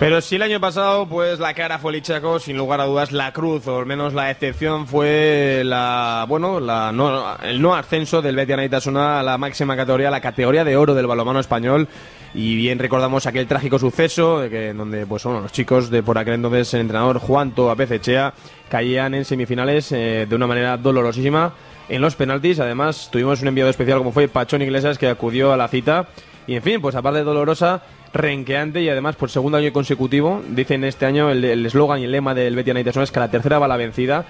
Pero 0.00 0.22
si 0.22 0.36
el 0.36 0.42
año 0.42 0.60
pasado, 0.60 1.06
pues 1.06 1.38
la 1.40 1.52
cara 1.52 1.78
fue 1.78 1.92
Lichaco, 1.92 2.38
sin 2.38 2.56
lugar 2.56 2.80
a 2.80 2.86
dudas, 2.86 3.12
la 3.12 3.34
cruz, 3.34 3.68
o 3.68 3.80
al 3.80 3.84
menos 3.84 4.14
la 4.14 4.30
excepción, 4.30 4.86
fue 4.86 5.60
la, 5.62 6.24
bueno, 6.26 6.58
la 6.58 7.38
el 7.42 7.60
no 7.60 7.74
ascenso 7.74 8.22
del 8.22 8.34
Betis 8.34 8.54
Anaitasuna 8.54 9.20
a 9.20 9.22
la 9.22 9.36
máxima 9.36 9.76
categoría, 9.76 10.10
la 10.10 10.22
categoría 10.22 10.64
de 10.64 10.74
oro 10.74 10.94
del 10.94 11.06
balonmano 11.06 11.38
español. 11.38 11.86
Y 12.32 12.56
bien 12.56 12.78
recordamos 12.78 13.26
aquel 13.26 13.46
trágico 13.46 13.78
suceso, 13.78 14.40
de 14.40 14.72
donde 14.72 15.04
pues, 15.04 15.22
bueno, 15.24 15.42
los 15.42 15.52
chicos 15.52 15.90
de 15.90 16.02
por 16.02 16.16
aquel 16.16 16.32
entonces 16.32 16.72
el 16.72 16.80
entrenador 16.80 17.18
Juan 17.18 17.52
Apecechea 17.70 18.32
caían 18.70 19.12
en 19.12 19.26
semifinales 19.26 19.92
eh, 19.92 20.24
de 20.26 20.34
una 20.34 20.46
manera 20.46 20.78
dolorosísima 20.78 21.52
en 21.90 22.00
los 22.00 22.16
penaltis. 22.16 22.58
Además, 22.58 23.10
tuvimos 23.12 23.42
un 23.42 23.48
enviado 23.48 23.68
especial 23.68 23.98
como 23.98 24.12
fue 24.12 24.28
Pachón 24.28 24.62
Iglesias, 24.62 24.96
que 24.96 25.08
acudió 25.08 25.52
a 25.52 25.58
la 25.58 25.68
cita. 25.68 26.08
Y 26.46 26.56
en 26.56 26.62
fin, 26.62 26.80
pues 26.80 26.94
aparte 26.94 27.18
de 27.18 27.24
dolorosa, 27.24 27.82
renqueante 28.12 28.82
y 28.82 28.88
además 28.88 29.16
por 29.16 29.30
segundo 29.30 29.58
año 29.58 29.72
consecutivo, 29.72 30.42
dicen 30.48 30.84
este 30.84 31.06
año 31.06 31.30
el 31.30 31.66
eslogan 31.66 32.00
y 32.00 32.04
el 32.04 32.12
lema 32.12 32.34
del 32.34 32.56
Betis 32.56 32.74
United 32.74 33.02
es 33.02 33.12
que 33.12 33.20
la 33.20 33.30
tercera 33.30 33.58
va 33.58 33.68
la 33.68 33.76
vencida. 33.76 34.24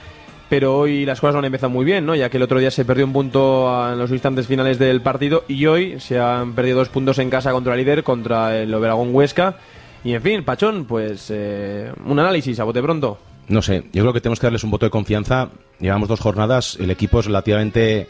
Pero 0.51 0.77
hoy 0.77 1.07
las 1.07 1.21
cosas 1.21 1.35
no 1.35 1.39
han 1.39 1.45
empezado 1.45 1.71
muy 1.71 1.85
bien, 1.85 2.05
¿no? 2.05 2.17
Ya 2.17 2.29
que 2.29 2.37
el 2.37 2.43
otro 2.43 2.59
día 2.59 2.73
se 2.73 2.85
perdió 2.85 3.07
un 3.07 3.13
punto 3.13 3.93
en 3.93 3.97
los 3.97 4.11
instantes 4.11 4.49
finales 4.49 4.81
del 4.81 5.01
partido 5.01 5.45
y 5.47 5.65
hoy 5.67 6.01
se 6.01 6.19
han 6.19 6.55
perdido 6.55 6.79
dos 6.79 6.89
puntos 6.89 7.21
en 7.21 7.31
casa 7.31 7.53
contra 7.53 7.75
el 7.75 7.79
líder, 7.79 8.03
contra 8.03 8.59
el 8.59 8.75
Oberagón 8.75 9.15
Huesca. 9.15 9.59
Y 10.03 10.13
en 10.13 10.23
fin, 10.23 10.45
Pachón, 10.45 10.87
pues 10.87 11.29
eh, 11.31 11.93
un 12.05 12.19
análisis 12.19 12.59
a 12.59 12.65
bote 12.65 12.83
pronto. 12.83 13.19
No 13.47 13.63
sé, 13.63 13.85
yo 13.93 14.03
creo 14.03 14.13
que 14.13 14.21
tenemos 14.21 14.41
que 14.41 14.47
darles 14.47 14.65
un 14.65 14.73
voto 14.73 14.87
de 14.87 14.91
confianza. 14.91 15.51
Llevamos 15.79 16.09
dos 16.09 16.19
jornadas, 16.19 16.77
el 16.81 16.91
equipo 16.91 17.21
es 17.21 17.27
relativamente, 17.27 18.09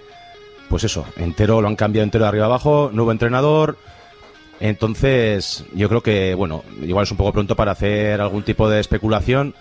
pues 0.70 0.84
eso, 0.84 1.04
entero, 1.16 1.60
lo 1.60 1.68
han 1.68 1.76
cambiado 1.76 2.04
entero 2.04 2.24
de 2.24 2.28
arriba 2.30 2.46
abajo, 2.46 2.88
nuevo 2.92 3.12
entrenador, 3.12 3.76
entonces, 4.60 5.64
yo 5.74 5.88
creo 5.88 6.02
que, 6.02 6.34
bueno, 6.34 6.62
igual 6.82 7.04
es 7.04 7.10
un 7.10 7.16
poco 7.16 7.32
pronto 7.32 7.56
para 7.56 7.72
hacer 7.72 8.20
algún 8.20 8.42
tipo 8.42 8.68
de 8.68 8.78
especulación, 8.78 9.54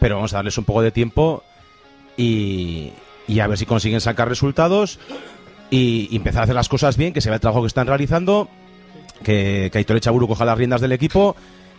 pero 0.00 0.16
vamos 0.16 0.32
a 0.32 0.38
darles 0.38 0.56
un 0.56 0.64
poco 0.64 0.80
de 0.80 0.90
tiempo 0.90 1.44
y, 2.16 2.92
a 3.40 3.46
ver 3.46 3.58
si 3.58 3.66
consiguen 3.66 4.00
sacar 4.00 4.28
resultados 4.28 4.98
y, 5.70 6.14
empezar 6.16 6.40
a 6.40 6.44
hacer 6.44 6.54
las 6.54 6.70
cosas 6.70 6.96
bien, 6.96 7.12
que 7.12 7.20
se 7.20 7.28
vea 7.28 7.36
el 7.36 7.40
trabajo 7.40 7.60
que 7.60 7.68
están 7.68 7.86
realizando, 7.86 8.48
que, 9.22 9.68
que 9.70 9.78
Aitor 9.78 10.00
Chaburu 10.00 10.26
coja 10.26 10.46
las 10.46 10.56
riendas 10.56 10.80
del 10.80 10.92
equipo 10.92 11.36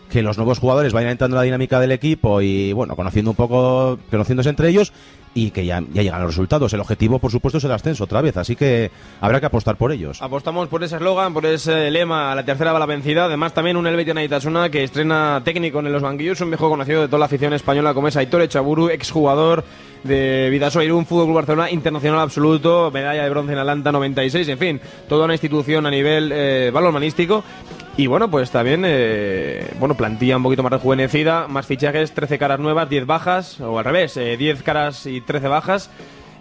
que 0.10 0.22
los 0.22 0.38
nuevos 0.38 0.60
jugadores 0.60 0.94
vayan 0.94 1.12
entrando 1.12 1.36
en 1.36 1.40
la 1.40 1.44
dinámica 1.44 1.80
del 1.80 1.92
equipo 1.92 2.42
y 2.42 2.74
bueno, 2.74 2.96
conociendo 2.96 3.32
un 3.32 3.38
poco, 3.38 4.00
conociéndose 4.10 4.50
entre 4.50 4.70
ellos 4.70 4.92
y 5.34 5.52
que 5.52 5.66
ya, 5.66 5.84
ya 5.94 6.02
llegan 6.02 6.22
los 6.22 6.32
resultados. 6.32 6.74
El 6.74 6.80
objetivo, 6.80 7.20
por 7.20 7.32
supuesto, 7.32 7.60
es 7.60 7.64
el 7.64 7.72
ascenso 7.72 8.04
otra 8.04 8.22
vez, 8.22 8.36
así 8.38 8.56
que 8.56 8.92
habrá 9.22 9.40
que 9.40 9.46
apostar 9.46 9.78
por 9.78 9.92
ellos. 9.92 10.22
Apostamos 10.22 10.68
por 10.68 10.84
ese 10.84 10.96
eslogan, 10.96 11.34
por 11.34 11.46
ese 11.46 11.92
lema, 11.92 12.34
la 12.34 12.44
tercera 12.44 12.74
va 12.74 12.80
la 12.80 12.86
vencida. 12.86 13.26
Además, 13.26 13.54
también 13.54 13.78
un 13.78 13.86
Helvetia 13.86 14.24
Itasuna 14.24 14.70
que 14.70 14.84
estrena 14.84 15.42
técnico 15.44 15.80
en 15.80 15.92
los 15.92 16.02
banquillos, 16.02 16.42
un 16.42 16.50
viejo 16.50 16.70
conocido 16.70 17.02
de 17.02 17.08
toda 17.08 17.20
la 17.20 17.26
afición 17.26 17.54
española 17.54 17.94
como 17.94 18.08
es 18.08 18.18
Aitor 18.18 18.42
Echaburu, 18.42 18.90
exjugador 18.90 19.64
de 20.04 20.50
Vidasoa 20.50 20.84
un 20.94 21.06
Fútbol 21.06 21.34
Barcelona, 21.34 21.70
internacional 21.70 22.22
absoluto, 22.22 22.90
medalla 22.92 23.24
de 23.24 23.30
bronce 23.30 23.54
en 23.54 23.60
Atlanta 23.60 23.92
96, 23.92 24.48
en 24.48 24.58
fin, 24.58 24.82
toda 25.08 25.26
una 25.26 25.34
institución 25.34 25.86
a 25.86 25.92
nivel 25.92 26.32
eh, 26.34 26.72
balonmanístico 26.74 27.44
y 28.00 28.08
bueno, 28.08 28.32
pues 28.32 28.50
también, 28.50 28.84
eh, 28.86 29.74
bueno, 29.78 29.94
plantilla 29.94 30.38
un 30.38 30.44
poquito 30.44 30.64
más 30.64 30.72
rejuvenecida, 30.72 31.50
más 31.50 31.66
fichajes, 31.66 32.14
13 32.14 32.40
caras 32.40 32.58
nuevas, 32.58 32.90
10 32.90 33.06
bajas, 33.06 33.60
o 33.60 33.78
al 33.78 33.84
revés, 33.84 34.16
10 34.16 34.42
eh, 34.42 34.64
caras 34.64 35.06
y 35.06 35.20
13 35.20 35.50
bajas. 35.50 35.90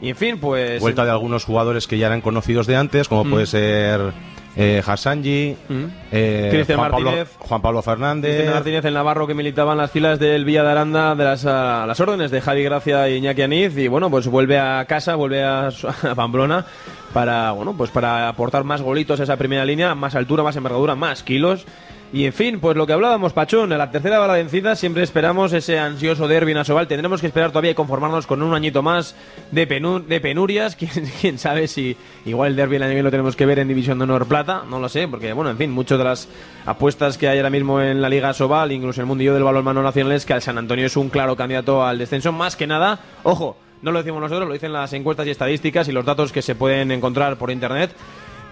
Y 0.00 0.10
en 0.10 0.14
fin, 0.14 0.38
pues... 0.38 0.80
Vuelta 0.80 1.04
de 1.04 1.10
algunos 1.10 1.44
jugadores 1.44 1.88
que 1.88 1.98
ya 1.98 2.06
eran 2.06 2.20
conocidos 2.20 2.68
de 2.68 2.76
antes, 2.76 3.08
como 3.08 3.24
mm. 3.24 3.30
puede 3.30 3.46
ser 3.46 4.12
eh, 4.54 4.80
Hassanji, 4.86 5.56
mm. 5.68 5.84
eh, 6.12 6.64
Juan, 6.64 6.92
Pablo, 6.92 7.12
Juan 7.40 7.60
Pablo 7.60 7.82
Fernández. 7.82 8.36
Cristian 8.36 8.54
Martínez, 8.54 8.84
el 8.84 8.94
Navarro, 8.94 9.26
que 9.26 9.34
militaba 9.34 9.72
en 9.72 9.78
las 9.78 9.90
filas 9.90 10.20
del 10.20 10.44
Villa 10.44 10.62
de 10.62 10.70
Aranda 10.70 11.16
de 11.16 11.24
las, 11.24 11.42
las 11.42 11.98
órdenes 11.98 12.30
de 12.30 12.40
Javi 12.40 12.62
Gracia 12.62 13.08
y 13.08 13.16
Iñaki 13.16 13.42
Aniz. 13.42 13.76
Y 13.76 13.88
bueno, 13.88 14.10
pues 14.10 14.28
vuelve 14.28 14.60
a 14.60 14.84
casa, 14.84 15.16
vuelve 15.16 15.42
a, 15.42 15.70
a 16.08 16.14
Pamplona 16.14 16.64
para, 17.12 17.52
bueno, 17.52 17.74
pues 17.76 17.90
para 17.90 18.28
aportar 18.28 18.64
más 18.64 18.82
golitos 18.82 19.20
a 19.20 19.24
esa 19.24 19.36
primera 19.36 19.64
línea, 19.64 19.94
más 19.94 20.14
altura, 20.14 20.42
más 20.42 20.56
envergadura, 20.56 20.94
más 20.94 21.22
kilos. 21.22 21.66
Y 22.10 22.24
en 22.24 22.32
fin, 22.32 22.58
pues 22.58 22.74
lo 22.74 22.86
que 22.86 22.94
hablábamos, 22.94 23.34
Pachón, 23.34 23.70
en 23.70 23.76
la 23.76 23.90
tercera 23.90 24.18
bala 24.18 24.32
vencida 24.32 24.74
siempre 24.76 25.02
esperamos 25.02 25.52
ese 25.52 25.78
ansioso 25.78 26.26
derbi 26.26 26.54
nacional. 26.54 26.88
Tendremos 26.88 27.20
que 27.20 27.26
esperar 27.26 27.50
todavía 27.50 27.72
y 27.72 27.74
conformarnos 27.74 28.26
con 28.26 28.42
un 28.42 28.54
añito 28.54 28.82
más 28.82 29.14
de, 29.50 29.66
de 29.66 30.20
penurias. 30.20 30.74
¿Quién, 31.20 31.38
sabe 31.38 31.68
si 31.68 31.98
igual 32.24 32.52
el 32.52 32.56
derby 32.56 32.76
el 32.76 32.84
año 32.84 32.94
que 32.94 33.02
lo 33.02 33.10
tenemos 33.10 33.36
que 33.36 33.44
ver 33.44 33.58
en 33.58 33.68
División 33.68 33.98
de 33.98 34.04
Honor 34.04 34.26
Plata? 34.26 34.62
No 34.70 34.78
lo 34.78 34.88
sé, 34.88 35.06
porque, 35.06 35.34
bueno, 35.34 35.50
en 35.50 35.58
fin, 35.58 35.70
muchas 35.70 35.98
de 35.98 36.04
las 36.04 36.28
apuestas 36.64 37.18
que 37.18 37.28
hay 37.28 37.38
ahora 37.38 37.50
mismo 37.50 37.78
en 37.82 38.00
la 38.00 38.08
Liga 38.08 38.32
Sobal, 38.32 38.72
incluso 38.72 39.02
en 39.02 39.04
el 39.04 39.08
mundillo 39.08 39.34
del 39.34 39.44
balonmano 39.44 39.82
nacional, 39.82 40.12
es 40.12 40.24
que 40.24 40.32
el 40.32 40.40
San 40.40 40.56
Antonio 40.56 40.86
es 40.86 40.96
un 40.96 41.10
claro 41.10 41.36
candidato 41.36 41.84
al 41.84 41.98
descenso. 41.98 42.32
Más 42.32 42.56
que 42.56 42.66
nada, 42.66 43.00
ojo, 43.22 43.58
no 43.82 43.92
lo 43.92 43.98
decimos 43.98 44.20
nosotros, 44.20 44.48
lo 44.48 44.54
dicen 44.54 44.72
las 44.72 44.92
encuestas 44.92 45.26
y 45.26 45.30
estadísticas 45.30 45.88
y 45.88 45.92
los 45.92 46.04
datos 46.04 46.32
que 46.32 46.42
se 46.42 46.54
pueden 46.54 46.90
encontrar 46.90 47.36
por 47.36 47.50
internet. 47.50 47.94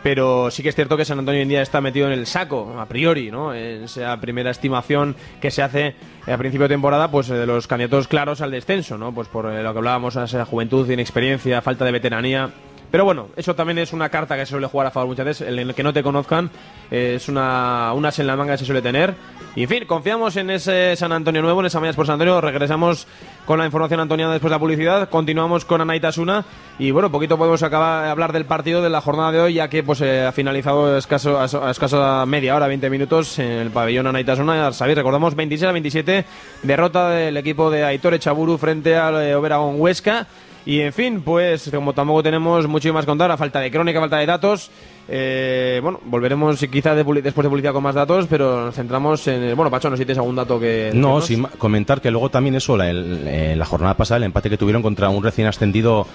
Pero 0.03 0.53
sí 0.53 0.63
que 0.63 0.69
es 0.69 0.75
cierto 0.77 0.97
que 0.97 1.05
San 1.05 1.19
Antonio 1.19 1.39
hoy 1.39 1.43
en 1.43 1.49
día 1.49 1.63
está 1.63 1.81
metido 1.81 2.07
en 2.07 2.13
el 2.13 2.27
saco, 2.27 2.77
a 2.79 2.87
priori, 2.87 3.31
¿no? 3.31 3.53
En 3.53 3.85
esa 3.85 4.21
primera 4.21 4.51
estimación 4.51 5.17
que 5.41 5.51
se 5.51 5.63
hace 5.63 5.97
a 6.27 6.37
principio 6.37 6.69
de 6.69 6.75
temporada, 6.75 7.11
pues 7.11 7.27
de 7.27 7.45
los 7.45 7.67
candidatos 7.67 8.07
claros 8.07 8.41
al 8.41 8.53
descenso, 8.53 8.99
¿no? 8.99 9.13
Pues 9.13 9.27
por 9.27 9.47
lo 9.47 9.73
que 9.73 9.79
hablábamos, 9.79 10.15
esa 10.15 10.45
juventud, 10.45 10.89
inexperiencia, 10.89 11.61
falta 11.61 11.85
de 11.85 11.91
veteranía. 11.91 12.51
Pero 12.91 13.05
bueno, 13.05 13.29
eso 13.37 13.55
también 13.55 13.79
es 13.79 13.93
una 13.93 14.09
carta 14.09 14.37
que 14.37 14.47
se 14.47 14.51
suele 14.51 14.67
jugar 14.67 14.87
a 14.87 14.91
favor 14.91 15.09
muchas 15.09 15.27
veces. 15.27 15.49
El 15.49 15.75
que 15.75 15.83
no 15.83 15.93
te 15.93 16.03
conozcan 16.03 16.51
es 16.91 17.29
una, 17.29 17.93
unas 17.95 18.19
en 18.19 18.27
la 18.27 18.37
manga 18.37 18.53
que 18.55 18.59
se 18.59 18.65
suele 18.65 18.83
tener. 18.83 19.15
Y 19.57 19.63
en 19.63 19.69
fin, 19.69 19.85
confiamos 19.87 20.37
en 20.37 20.51
ese 20.51 20.95
San 20.97 21.13
Antonio 21.13 21.43
nuevo, 21.43 21.61
en 21.61 21.67
esa 21.67 21.81
Mayas 21.81 21.97
por 21.97 22.07
San 22.07 22.15
Antonio. 22.15 22.41
Regresamos 22.41 23.07
con 23.45 23.59
la 23.59 23.65
información 23.65 24.01
antoniana 24.01 24.33
después 24.33 24.51
de 24.51 24.55
la 24.55 24.59
publicidad. 24.59 25.09
Continuamos 25.09 25.65
con 25.65 25.81
Anaitasuna. 25.81 26.45
Y 26.79 26.91
bueno, 26.91 27.11
poquito 27.11 27.39
podemos 27.39 27.63
acabar 27.63 28.07
hablar 28.07 28.33
del 28.33 28.45
partido 28.45 28.83
de 28.83 28.91
la 28.91 29.01
jornada 29.01 29.33
de 29.33 29.41
hoy, 29.41 29.55
ya 29.55 29.69
que 29.69 29.83
pues 29.83 30.01
eh, 30.03 30.27
ha 30.27 30.33
finalizado 30.33 30.95
a, 30.95 30.99
escaso 30.99 32.27
media 32.27 32.55
hora, 32.55 32.67
20 32.67 32.91
minutos 32.91 33.39
en 33.39 33.51
el 33.51 33.71
pabellón 33.71 34.07
Anaitasuna. 34.07 34.73
Sabéis, 34.73 34.99
recordamos 34.99 35.35
26 35.35 35.69
a 35.69 35.73
27, 35.73 36.25
derrota 36.63 37.11
del 37.11 37.37
equipo 37.37 37.71
de 37.71 37.85
Aitor 37.85 38.15
Echaburu 38.15 38.59
frente 38.59 38.97
al 38.97 39.23
eh, 39.23 39.35
Oberagón 39.35 39.81
Huesca. 39.81 40.27
Y 40.67 40.81
en 40.81 40.93
fin, 40.93 41.23
pues 41.23 41.71
como 41.73 41.93
tampoco 41.93 42.25
tenemos 42.25 42.67
mucho 42.67 42.93
más 42.93 43.07
contar, 43.07 43.31
a 43.31 43.37
falta 43.37 43.61
de 43.61 43.71
crónica, 43.71 44.01
falta 44.01 44.19
de 44.19 44.27
datos, 44.27 44.69
eh, 45.07 45.79
bueno, 45.81 46.01
volveremos 46.05 46.59
quizá 46.59 46.93
después 46.97 47.23
de 47.23 47.33
publicidad 47.33 47.73
con 47.73 47.85
más 47.85 47.95
datos, 47.95 48.27
pero 48.29 48.65
nos 48.65 48.75
centramos 48.75 49.29
en. 49.29 49.55
Bueno, 49.55 49.71
Pacho, 49.71 49.89
no 49.89 49.97
sé 49.97 50.03
si 50.03 50.07
tienes 50.07 50.19
algún 50.19 50.35
dato 50.35 50.59
que. 50.59 50.91
No, 50.93 51.21
sin 51.21 51.45
comentar 51.45 52.01
que 52.01 52.11
luego 52.11 52.31
también 52.31 52.57
eso, 52.57 52.77
la, 52.77 52.91
eh, 52.91 53.55
la 53.57 53.65
jornada 53.65 53.97
pasada, 53.97 54.19
el 54.19 54.25
empate 54.25 54.51
que 54.51 54.57
tuvieron 54.57 54.83
contra 54.83 55.09
un 55.09 55.23
recién 55.23 55.47
ascendido 55.47 56.09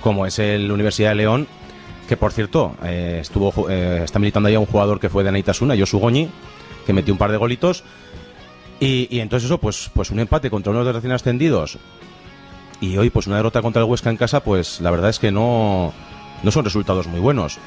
como 0.00 0.24
es 0.24 0.38
el 0.38 0.72
Universidad 0.72 1.10
de 1.10 1.16
León, 1.16 1.46
que 2.08 2.16
por 2.16 2.32
cierto, 2.32 2.76
eh, 2.84 3.18
estuvo 3.20 3.68
está 3.68 4.18
militando 4.18 4.48
ahí 4.48 4.56
un 4.56 4.64
jugador 4.64 5.00
que 5.00 5.10
fue 5.10 5.22
de 5.22 5.28
Anaitasuna, 5.28 5.74
Yosu 5.74 5.98
Goñi, 5.98 6.30
que 6.86 6.94
metió 6.94 7.12
un 7.12 7.18
par 7.18 7.30
de 7.30 7.36
golitos. 7.36 7.84
Y, 8.80 9.08
y, 9.10 9.20
entonces 9.20 9.46
eso, 9.46 9.58
pues, 9.58 9.90
pues 9.92 10.12
un 10.12 10.20
empate 10.20 10.50
contra 10.50 10.70
uno 10.70 10.80
de 10.80 10.86
los 10.86 10.94
recién 10.94 11.12
ascendidos 11.12 11.78
y 12.80 12.96
hoy 12.96 13.10
pues 13.10 13.26
una 13.26 13.36
derrota 13.36 13.62
contra 13.62 13.82
el 13.82 13.88
Huesca 13.88 14.10
en 14.10 14.16
casa, 14.16 14.40
pues 14.40 14.80
la 14.80 14.90
verdad 14.90 15.10
es 15.10 15.18
que 15.18 15.30
no, 15.30 15.92
no 16.42 16.50
son 16.50 16.64
resultados 16.64 17.06
muy 17.06 17.20
buenos. 17.20 17.58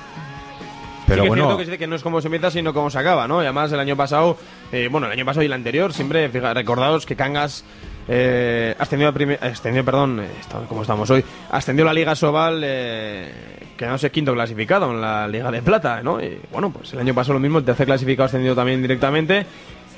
Pero 1.08 1.26
bueno. 1.26 1.44
Es 1.44 1.58
cierto 1.58 1.72
que, 1.72 1.78
que 1.78 1.88
no 1.88 1.96
es 1.96 2.04
como 2.04 2.22
se 2.22 2.28
empieza, 2.28 2.52
sino 2.52 2.74
como 2.74 2.90
se 2.90 2.98
acaba, 2.98 3.28
¿no? 3.28 3.42
Y 3.42 3.46
además 3.46 3.72
el 3.72 3.80
año 3.80 3.98
pasado, 3.98 4.38
eh, 4.72 4.88
bueno, 4.90 5.08
el 5.08 5.14
año 5.14 5.26
pasado 5.26 5.44
y 5.44 5.48
el 5.48 5.54
anterior, 5.54 5.92
siempre, 5.94 6.28
recordaos 6.30 7.06
que 7.06 7.16
Cangas 7.16 7.66
eh, 8.08 8.76
ascendió, 8.80 9.14
ascendió, 9.42 9.86
perdón, 9.86 10.22
eh, 10.22 10.30
¿cómo 10.70 10.82
estamos 10.84 11.10
hoy? 11.10 11.24
Ascendió 11.50 11.86
la 11.86 11.94
Liga 11.94 12.16
Sobal, 12.16 12.62
eh, 12.64 13.32
quedándose 13.76 14.10
quinto 14.12 14.34
clasificado 14.34 14.92
en 14.92 15.02
la 15.02 15.28
Liga 15.28 15.52
de 15.52 15.62
Plata, 15.62 16.02
¿no? 16.02 16.22
Y 16.22 16.40
bueno, 16.52 16.72
pues 16.72 16.94
el 16.94 17.00
año 17.00 17.14
pasado 17.14 17.34
lo 17.34 17.40
mismo, 17.40 17.60
el 17.60 17.66
tercer 17.66 17.86
clasificado 17.86 18.28
ascendió 18.28 18.56
también 18.56 18.82
directamente, 18.82 19.46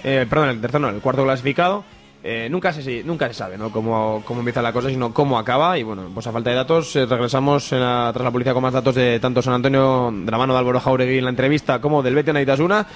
eh, 0.03 0.25
perdón, 0.29 0.50
el 0.50 0.62
tercer 0.62 0.82
no, 0.82 0.89
el 0.89 1.00
cuarto 1.00 1.24
clasificado. 1.24 1.84
Eh, 2.25 2.48
nunca, 2.50 2.72
se, 2.72 3.03
nunca 3.03 3.27
se 3.27 3.34
sabe 3.34 3.58
¿no? 3.58 3.70
cómo, 3.70 4.24
cómo 4.25 4.39
empieza 4.39 4.62
la 4.62 4.72
cosa, 4.72 4.89
sino 4.89 5.13
cómo 5.13 5.38
acaba. 5.38 5.77
Y 5.77 5.84
bueno, 5.84 6.10
pues 6.13 6.25
a 6.25 6.32
falta 6.32 6.50
de 6.50 6.56
datos, 6.56 6.96
eh, 6.96 7.06
regresamos 7.06 7.68
tras 7.68 8.15
la 8.15 8.32
publicidad 8.32 8.53
con 8.53 8.63
más 8.63 8.74
datos 8.74 8.96
de 8.96 9.20
tanto 9.20 9.42
San 9.42 9.56
Antonio, 9.56 10.10
de 10.13 10.32
la 10.32 10.38
mano 10.38 10.53
de 10.53 10.60
Álvaro 10.60 10.80
Jauregui 10.80 11.18
en 11.18 11.25
la 11.25 11.32
entrevista, 11.32 11.82
como 11.82 12.01
del 12.01 12.15
Betis 12.15 12.34
Naitasuna. 12.34 12.88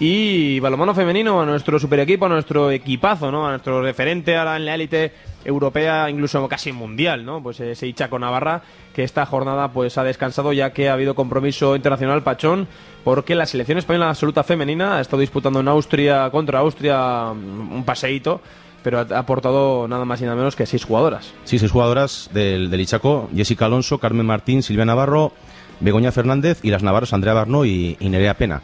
Y 0.00 0.58
balonmano 0.58 0.94
femenino, 0.94 1.40
a 1.40 1.46
nuestro 1.46 1.78
super 1.78 2.00
equipo, 2.00 2.26
a 2.26 2.28
nuestro 2.28 2.72
equipazo, 2.72 3.30
¿no? 3.30 3.46
a 3.46 3.50
nuestro 3.50 3.82
referente 3.82 4.36
ahora 4.36 4.56
en 4.56 4.64
la 4.64 4.74
élite 4.74 5.12
europea, 5.44 6.10
incluso 6.10 6.48
casi 6.48 6.72
mundial, 6.72 7.24
¿no? 7.24 7.42
Pues 7.42 7.60
ese 7.60 7.86
Ichaco 7.86 8.18
Navarra, 8.18 8.62
que 8.94 9.04
esta 9.04 9.26
jornada 9.26 9.68
pues 9.68 9.98
ha 9.98 10.04
descansado 10.04 10.52
ya 10.52 10.72
que 10.72 10.88
ha 10.88 10.94
habido 10.94 11.14
compromiso 11.14 11.76
internacional 11.76 12.22
Pachón, 12.22 12.68
porque 13.04 13.34
la 13.34 13.46
selección 13.46 13.78
española 13.78 14.08
absoluta 14.08 14.42
femenina 14.42 14.96
ha 14.96 15.00
estado 15.00 15.20
disputando 15.20 15.60
en 15.60 15.68
Austria 15.68 16.30
contra 16.30 16.60
Austria 16.60 17.32
mm, 17.32 17.74
un 17.74 17.84
paseíto, 17.84 18.40
pero 18.82 18.98
ha 18.98 19.18
aportado 19.18 19.86
nada 19.88 20.04
más 20.04 20.20
y 20.20 20.24
nada 20.24 20.36
menos 20.36 20.56
que 20.56 20.66
seis 20.66 20.84
jugadoras. 20.84 21.32
Sí, 21.44 21.58
seis 21.58 21.70
jugadoras 21.70 22.30
del, 22.32 22.70
del 22.70 22.80
Ichaco, 22.80 23.28
Jessica 23.34 23.66
Alonso, 23.66 23.98
Carmen 23.98 24.26
Martín, 24.26 24.62
Silvia 24.62 24.84
Navarro, 24.84 25.32
Begoña 25.80 26.12
Fernández 26.12 26.60
y 26.62 26.70
las 26.70 26.82
navarras 26.82 27.12
Andrea 27.12 27.34
Barno 27.34 27.64
y, 27.64 27.96
y 27.98 28.08
Nerea 28.08 28.34
Pena, 28.34 28.62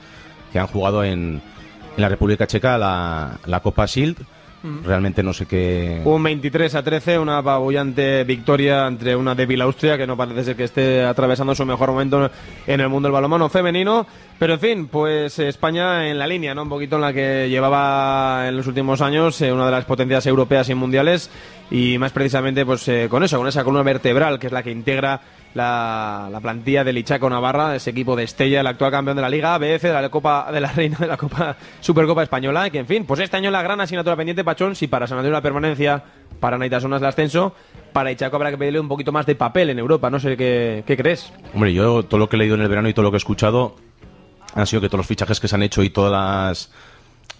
que 0.52 0.58
han 0.58 0.66
jugado 0.66 1.04
en, 1.04 1.40
en 1.96 2.02
la 2.02 2.08
República 2.08 2.46
Checa 2.46 2.78
la, 2.78 3.38
la 3.46 3.60
Copa 3.60 3.86
Shield. 3.86 4.16
Realmente 4.84 5.22
no 5.22 5.32
sé 5.32 5.46
qué... 5.46 6.00
Un 6.04 6.22
23 6.22 6.74
a 6.74 6.82
13, 6.82 7.18
una 7.18 7.38
apabullante 7.38 8.24
victoria 8.24 8.86
entre 8.86 9.14
una 9.14 9.34
débil 9.34 9.60
Austria 9.60 9.96
que 9.96 10.06
no 10.06 10.16
parece 10.16 10.44
ser 10.44 10.56
que 10.56 10.64
esté 10.64 11.04
atravesando 11.04 11.54
su 11.54 11.64
mejor 11.64 11.90
momento 11.90 12.30
en 12.66 12.80
el 12.80 12.88
mundo 12.88 13.06
del 13.06 13.12
balonmano 13.12 13.48
femenino. 13.48 14.06
Pero 14.38 14.54
en 14.54 14.60
fin, 14.60 14.86
pues 14.88 15.38
España 15.38 16.08
en 16.08 16.18
la 16.18 16.26
línea, 16.26 16.54
¿no? 16.54 16.62
Un 16.62 16.68
poquito 16.68 16.96
en 16.96 17.02
la 17.02 17.12
que 17.12 17.48
llevaba 17.48 18.48
en 18.48 18.56
los 18.56 18.66
últimos 18.66 19.00
años 19.00 19.40
eh, 19.42 19.52
una 19.52 19.66
de 19.66 19.72
las 19.72 19.84
potencias 19.84 20.26
europeas 20.26 20.68
y 20.68 20.74
mundiales 20.74 21.30
y 21.70 21.98
más 21.98 22.12
precisamente 22.12 22.64
pues 22.64 22.86
eh, 22.88 23.08
con 23.10 23.22
eso, 23.22 23.38
con 23.38 23.46
esa 23.46 23.62
columna 23.62 23.82
vertebral 23.82 24.38
que 24.38 24.46
es 24.46 24.52
la 24.52 24.62
que 24.62 24.70
integra 24.70 25.20
la, 25.54 26.28
la 26.30 26.40
plantilla 26.40 26.84
del 26.84 26.98
Ichaco 26.98 27.28
Navarra, 27.28 27.74
ese 27.74 27.90
equipo 27.90 28.16
de 28.16 28.24
Estella, 28.24 28.60
el 28.60 28.66
actual 28.66 28.90
campeón 28.90 29.16
de 29.16 29.22
la 29.22 29.30
Liga 29.30 29.54
ABF, 29.54 29.82
de 29.82 29.92
la 29.92 30.08
Copa 30.08 30.50
de 30.52 30.60
la 30.60 30.72
Reina 30.76 30.96
de 30.98 31.06
la 31.06 31.16
Copa 31.16 31.56
Supercopa 31.80 32.22
Española, 32.22 32.70
que 32.70 32.78
en 32.78 32.86
fin, 32.86 33.04
pues 33.04 33.20
este 33.20 33.36
año 33.36 33.50
la 33.50 33.62
gran 33.62 33.80
asignatura 33.80 34.16
pendiente 34.16 34.44
Pachón, 34.44 34.74
si 34.74 34.86
para 34.86 35.06
San 35.06 35.18
Antonio 35.18 35.32
la 35.32 35.42
permanencia, 35.42 36.02
para 36.40 36.58
Naitasuna 36.58 36.96
es 36.96 37.02
el 37.02 37.08
ascenso, 37.08 37.54
para 37.92 38.12
Ichaco 38.12 38.36
habrá 38.36 38.50
que 38.50 38.58
pedirle 38.58 38.80
un 38.80 38.88
poquito 38.88 39.12
más 39.12 39.26
de 39.26 39.34
papel 39.34 39.70
en 39.70 39.78
Europa, 39.78 40.10
no 40.10 40.20
sé 40.20 40.36
qué, 40.36 40.84
qué 40.86 40.96
crees. 40.96 41.32
Hombre, 41.54 41.72
yo 41.72 42.04
todo 42.04 42.18
lo 42.18 42.28
que 42.28 42.36
he 42.36 42.38
leído 42.38 42.54
en 42.54 42.62
el 42.62 42.68
verano 42.68 42.88
y 42.88 42.94
todo 42.94 43.04
lo 43.04 43.10
que 43.10 43.16
he 43.16 43.18
escuchado 43.18 43.76
han 44.54 44.66
sido 44.66 44.80
que 44.80 44.88
todos 44.88 44.98
los 44.98 45.06
fichajes 45.06 45.40
que 45.40 45.48
se 45.48 45.54
han 45.54 45.62
hecho 45.62 45.82
y 45.82 45.90
todas 45.90 46.12
las 46.12 46.72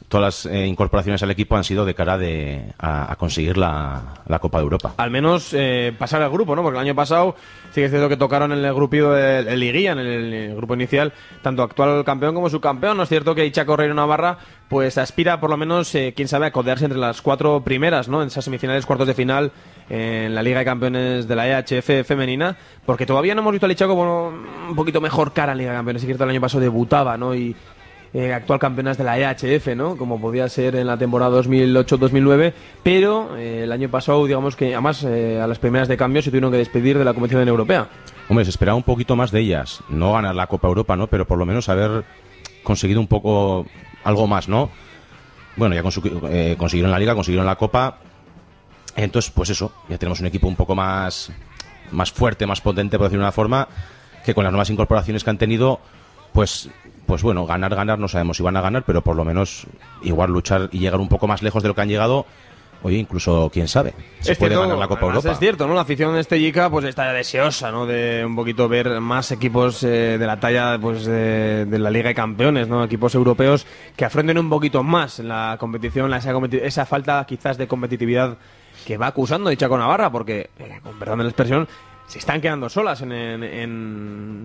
todas 0.09 0.45
las 0.45 0.53
eh, 0.53 0.67
incorporaciones 0.67 1.23
al 1.23 1.31
equipo 1.31 1.57
han 1.57 1.65
sido 1.65 1.85
de 1.85 1.95
cara 1.95 2.19
de, 2.19 2.73
a, 2.79 3.15
conseguir 3.17 3.57
la, 3.57 4.23
Copa 4.41 4.59
de 4.59 4.65
Europa. 4.65 4.95
al 4.97 5.11
menos 5.11 5.53
eh, 5.53 5.93
pasar 5.99 6.23
al 6.23 6.31
grupo, 6.31 6.55
¿no? 6.55 6.63
Porque 6.63 6.79
el 6.79 6.85
año 6.85 6.95
pasado 6.95 7.35
sí 7.71 7.81
que 7.81 7.85
es 7.85 7.91
cierto 7.91 8.09
que 8.09 8.17
tocaron 8.17 8.53
en 8.53 8.65
el 8.65 8.75
grupillo 8.75 9.13
del 9.13 9.49
el 9.49 9.61
Liguilla, 9.61 9.93
en 9.93 9.99
el, 9.99 10.07
en 10.07 10.33
el 10.33 10.57
grupo 10.57 10.75
inicial, 10.75 11.13
tanto 11.43 11.63
actual 11.63 12.05
campeón 12.05 12.35
como 12.35 12.49
subcampeón. 12.49 12.97
No 12.97 13.03
es 13.03 13.09
cierto 13.09 13.35
que 13.35 13.45
Ichaco 13.45 13.77
Reino 13.77 13.95
Navarra 13.95 14.39
pues 14.69 14.99
aspira 14.99 15.41
por 15.41 15.51
lo 15.51 15.57
menos, 15.57 15.95
eh, 15.95 16.13
quién 16.15 16.29
sabe, 16.29 16.47
a 16.47 16.53
codearse 16.53 16.85
entre 16.85 16.99
las 16.99 17.23
cuatro 17.23 17.63
primeras, 17.63 18.09
¿no? 18.09 18.23
En 18.23 18.29
esas 18.29 18.45
semifinales, 18.45 18.87
cuartos 18.87 19.09
de 19.09 19.15
final 19.15 19.53
en 19.89 20.35
la 20.35 20.43
Liga 20.43 20.59
de 20.59 20.65
Campeones 20.65 21.27
de 21.27 21.37
la 21.37 21.49
EHF 21.49 22.07
femenina, 22.07 22.57
porque 22.85 23.07
todavía 23.07 23.35
no 23.35 23.41
hemos 23.41 23.53
visto 23.53 23.67
al 23.67 23.73
Ichaco 23.73 23.95
bueno, 23.95 24.33
un 24.69 24.77
poquito 24.77 25.01
mejor 25.01 25.33
cara 25.33 25.53
en 25.53 25.59
Liga 25.59 25.71
de 25.73 25.79
Campeones. 25.79 26.03
Es 26.03 26.07
cierto, 26.07 26.25
el 26.25 26.31
año 26.31 26.41
pasado 26.41 26.61
debutaba, 26.61 27.17
¿no? 27.17 27.35
Y 27.35 27.57
eh, 28.15 28.33
actual 28.33 28.59
campeonas 28.59 28.97
de 28.97 29.05
la 29.05 29.19
EHF, 29.19 29.69
¿no? 29.77 29.97
Como 29.97 30.21
podía 30.21 30.49
ser 30.49 30.77
en 30.77 30.87
la 30.87 30.97
temporada 30.97 31.39
2008-2009, 31.41 32.53
pero 32.83 33.37
eh, 33.37 33.65
el 33.65 33.73
año 33.73 33.91
pasado, 33.91 34.25
digamos 34.25 34.57
que 34.57 34.73
además 34.73 35.05
eh, 35.05 35.41
a 35.41 35.47
las 35.47 35.59
primeras 35.59 35.89
de 35.89 35.97
cambio 35.97 36.23
se 36.23 36.31
tuvieron 36.31 36.51
que 36.51 36.59
despedir 36.59 36.99
de 36.99 37.05
la 37.05 37.13
competición 37.13 37.47
europea. 37.47 37.89
Hombre, 38.29 38.45
se 38.45 38.51
esperaba 38.51 38.77
un 38.77 38.83
poquito 38.83 39.17
más 39.17 39.31
de 39.31 39.41
ellas. 39.41 39.83
No 39.89 40.13
ganar 40.13 40.35
la 40.35 40.47
Copa 40.47 40.69
Europa, 40.69 40.97
¿no? 40.97 41.07
Pero 41.07 41.27
por 41.27 41.39
lo 41.39 41.47
menos 41.47 41.69
haber 41.69 42.05
conseguido 42.63 43.01
un 43.01 43.07
poco 43.07 43.67
algo 44.05 44.27
más, 44.27 44.49
¿no? 44.49 44.71
Bueno, 45.57 45.75
ya 45.75 45.83
eh, 46.31 46.55
consiguieron 46.57 46.91
la 46.91 46.99
Liga, 46.99 47.15
consiguieron 47.15 47.47
la 47.47 47.57
Copa. 47.57 47.99
Entonces, 48.97 49.31
pues 49.31 49.51
eso, 49.51 49.73
ya 49.89 49.99
tenemos 49.99 50.21
un 50.21 50.27
equipo 50.27 50.47
un 50.49 50.57
poco 50.57 50.75
más, 50.75 51.33
más 51.91 52.13
fuerte, 52.13 52.47
más 52.47 52.61
potente, 52.61 52.97
por 52.97 53.07
decirlo 53.07 53.23
de 53.23 53.27
una 53.27 53.33
forma, 53.33 53.69
que 54.25 54.35
con 54.35 54.45
las 54.45 54.53
nuevas 54.53 54.71
incorporaciones 54.71 55.25
que 55.25 55.31
han 55.31 55.39
tenido, 55.39 55.81
pues, 56.33 56.69
pues 57.09 57.23
bueno, 57.23 57.47
ganar, 57.47 57.75
ganar, 57.75 57.99
no 57.99 58.07
sabemos 58.07 58.37
si 58.37 58.43
van 58.45 58.57
a 58.57 58.61
ganar, 58.61 58.85
pero 58.85 59.03
por 59.03 59.17
lo 59.17 59.25
menos 59.25 59.67
igual 60.03 60.31
luchar 60.31 60.69
y 60.71 60.79
llegar 60.79 61.01
un 61.01 61.09
poco 61.09 61.27
más 61.27 61.43
lejos 61.43 61.63
de 61.63 61.69
lo 61.71 61.75
que 61.75 61.81
han 61.81 61.89
llegado. 61.89 62.27
Oye, 62.81 62.97
incluso, 62.99 63.51
quién 63.53 63.67
sabe, 63.67 63.93
se 64.21 64.33
Es 64.33 64.39
puede 64.39 64.51
cierto, 64.51 64.61
ganar 64.61 64.79
la 64.79 64.87
Copa 64.87 65.07
Europa. 65.07 65.33
Es 65.33 65.39
cierto, 65.41 65.67
¿no? 65.67 65.75
La 65.75 65.81
afición 65.81 66.15
de 66.15 66.21
Estellica 66.21 66.71
pues 66.71 66.85
está 66.85 67.13
deseosa, 67.13 67.73
¿no? 67.73 67.87
De 67.87 68.23
un 68.25 68.37
poquito 68.37 68.69
ver 68.69 69.01
más 69.01 69.33
equipos 69.33 69.83
eh, 69.83 70.17
de 70.17 70.25
la 70.27 70.39
talla 70.39 70.79
pues 70.81 71.05
de, 71.05 71.65
de 71.65 71.79
la 71.81 71.91
Liga 71.91 72.09
de 72.11 72.15
Campeones, 72.15 72.69
¿no? 72.69 72.85
Equipos 72.85 73.15
europeos 73.17 73.67
que 73.97 74.05
afronten 74.05 74.39
un 74.39 74.49
poquito 74.49 74.85
más 74.85 75.19
la 75.19 75.57
competición, 75.59 76.09
la- 76.09 76.19
esa, 76.19 76.33
competi- 76.33 76.61
esa 76.63 76.87
falta 76.87 77.25
quizás 77.27 77.59
de 77.59 77.67
competitividad 77.67 78.37
que 78.87 78.97
va 78.97 79.09
acusando 79.09 79.53
Chaco 79.55 79.77
Navarra, 79.77 80.13
porque, 80.13 80.51
eh, 80.61 80.79
con 80.81 80.97
perdón 81.01 81.19
de 81.19 81.25
la 81.25 81.31
expresión, 81.31 81.67
se 82.09 82.19
están 82.19 82.41
quedando 82.41 82.69
solas 82.69 83.03
en, 83.03 83.13
en, 83.13 83.43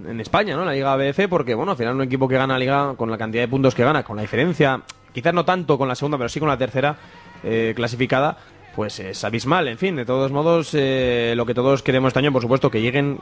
en- 0.08 0.20
España, 0.20 0.56
¿no? 0.56 0.64
La 0.66 0.74
Liga 0.74 0.94
ABF, 0.94 1.28
porque, 1.30 1.56
bueno, 1.56 1.72
al 1.72 1.78
final 1.78 1.96
un 1.96 2.02
equipo 2.04 2.28
que 2.28 2.36
gana 2.36 2.54
la 2.54 2.60
Liga 2.60 2.94
con 2.96 3.10
la 3.10 3.18
cantidad 3.18 3.42
de 3.44 3.48
puntos 3.48 3.74
que 3.74 3.84
gana, 3.84 4.04
con 4.04 4.16
la 4.16 4.22
diferencia, 4.22 4.82
quizás 5.14 5.34
no 5.34 5.44
tanto 5.46 5.78
con 5.78 5.88
la 5.88 5.96
segunda, 5.96 6.18
pero 6.18 6.30
sí 6.30 6.40
con 6.40 6.50
la 6.50 6.58
tercera 6.58 6.96
eh, 7.44 7.74
clasificada, 7.76 8.38
pues 8.76 9.00
es 9.00 9.24
abismal. 9.24 9.68
En 9.68 9.78
fin, 9.78 9.96
de 9.96 10.06
todos 10.06 10.32
modos, 10.32 10.72
eh, 10.74 11.34
lo 11.36 11.46
que 11.46 11.54
todos 11.54 11.82
queremos 11.84 12.10
este 12.10 12.20
año, 12.20 12.32
por 12.32 12.42
supuesto, 12.42 12.70
que 12.70 12.82
lleguen 12.82 13.18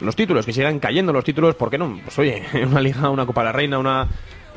los 0.00 0.14
títulos, 0.14 0.44
que 0.46 0.52
sigan 0.52 0.78
cayendo 0.78 1.12
los 1.12 1.24
títulos, 1.24 1.54
¿por 1.54 1.70
qué 1.70 1.78
no? 1.78 1.98
Pues 2.04 2.18
oye, 2.18 2.42
una 2.70 2.80
Liga, 2.80 3.08
una 3.10 3.26
Copa 3.26 3.40
de 3.40 3.46
la 3.46 3.52
Reina, 3.52 3.78
una 3.78 4.06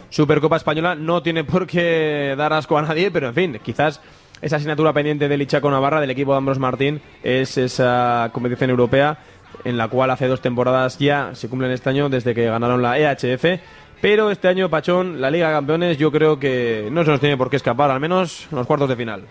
Supercopa 0.09 0.57
Española 0.57 0.95
no 0.95 1.21
tiene 1.21 1.43
por 1.43 1.65
qué 1.67 2.33
dar 2.37 2.51
asco 2.53 2.77
a 2.77 2.81
nadie, 2.81 3.11
pero 3.11 3.27
en 3.29 3.33
fin, 3.35 3.59
quizás 3.63 4.01
esa 4.41 4.55
asignatura 4.57 4.93
pendiente 4.93 5.27
del 5.27 5.41
Ichaco 5.41 5.69
Navarra, 5.69 6.01
del 6.01 6.09
equipo 6.09 6.31
de 6.31 6.37
Ambros 6.37 6.59
Martín, 6.59 7.01
es 7.23 7.57
esa 7.57 8.29
competición 8.33 8.69
europea 8.69 9.17
en 9.63 9.77
la 9.77 9.87
cual 9.87 10.11
hace 10.11 10.27
dos 10.27 10.41
temporadas 10.41 10.97
ya 10.99 11.31
se 11.33 11.49
cumplen 11.49 11.71
este 11.71 11.89
año 11.89 12.09
desde 12.09 12.33
que 12.33 12.45
ganaron 12.45 12.81
la 12.81 12.97
EHF. 12.97 13.61
Pero 14.01 14.31
este 14.31 14.47
año, 14.47 14.69
Pachón, 14.69 15.19
la 15.19 15.29
Liga 15.29 15.49
de 15.49 15.55
Campeones, 15.55 15.97
yo 15.97 16.11
creo 16.11 16.39
que 16.39 16.87
no 16.91 17.03
se 17.03 17.11
nos 17.11 17.19
tiene 17.19 17.35
por 17.35 17.49
qué 17.49 17.57
escapar, 17.57 17.91
al 17.91 17.99
menos 17.99 18.47
en 18.49 18.57
los 18.57 18.65
cuartos 18.65 18.87
de 18.87 18.95
final. 18.95 19.23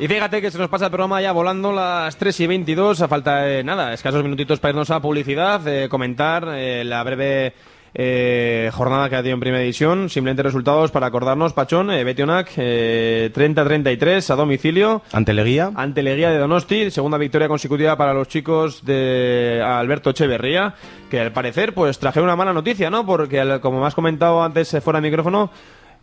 Y 0.00 0.06
fíjate 0.06 0.40
que 0.40 0.52
se 0.52 0.58
nos 0.58 0.68
pasa 0.68 0.84
el 0.84 0.90
programa 0.92 1.20
ya 1.20 1.32
volando 1.32 1.72
las 1.72 2.16
3 2.16 2.38
y 2.38 2.46
22, 2.46 3.02
a 3.02 3.08
falta 3.08 3.38
de 3.38 3.64
nada, 3.64 3.92
escasos 3.92 4.22
minutitos 4.22 4.60
para 4.60 4.70
irnos 4.70 4.90
a 4.92 5.00
publicidad, 5.00 5.66
eh, 5.66 5.88
comentar 5.88 6.46
eh, 6.52 6.84
la 6.84 7.02
breve 7.02 7.52
eh, 8.00 8.70
jornada 8.72 9.08
que 9.08 9.16
ha 9.16 9.18
tenido 9.18 9.34
en 9.34 9.40
primera 9.40 9.60
división, 9.60 10.08
simplemente 10.08 10.44
resultados 10.44 10.92
para 10.92 11.08
acordarnos, 11.08 11.52
Pachón, 11.52 11.90
eh, 11.90 12.04
Betionac, 12.04 12.52
eh, 12.56 13.32
30-33 13.34 14.30
a 14.30 14.36
domicilio. 14.36 15.02
Ante 15.10 15.34
Leguía, 15.34 15.72
Ante 15.74 16.04
Leguía 16.04 16.30
de 16.30 16.38
Donosti, 16.38 16.92
segunda 16.92 17.18
victoria 17.18 17.48
consecutiva 17.48 17.96
para 17.96 18.14
los 18.14 18.28
chicos 18.28 18.84
de 18.84 19.60
Alberto 19.64 20.10
Echeverría, 20.10 20.74
que 21.10 21.18
al 21.18 21.32
parecer 21.32 21.74
pues 21.74 21.98
trajeron 21.98 22.28
una 22.28 22.36
mala 22.36 22.52
noticia, 22.52 22.88
¿no? 22.88 23.04
Porque 23.04 23.58
como 23.60 23.80
me 23.80 23.86
has 23.88 23.96
comentado 23.96 24.44
antes 24.44 24.72
eh, 24.74 24.80
fuera 24.80 25.00
de 25.00 25.08
micrófono, 25.08 25.50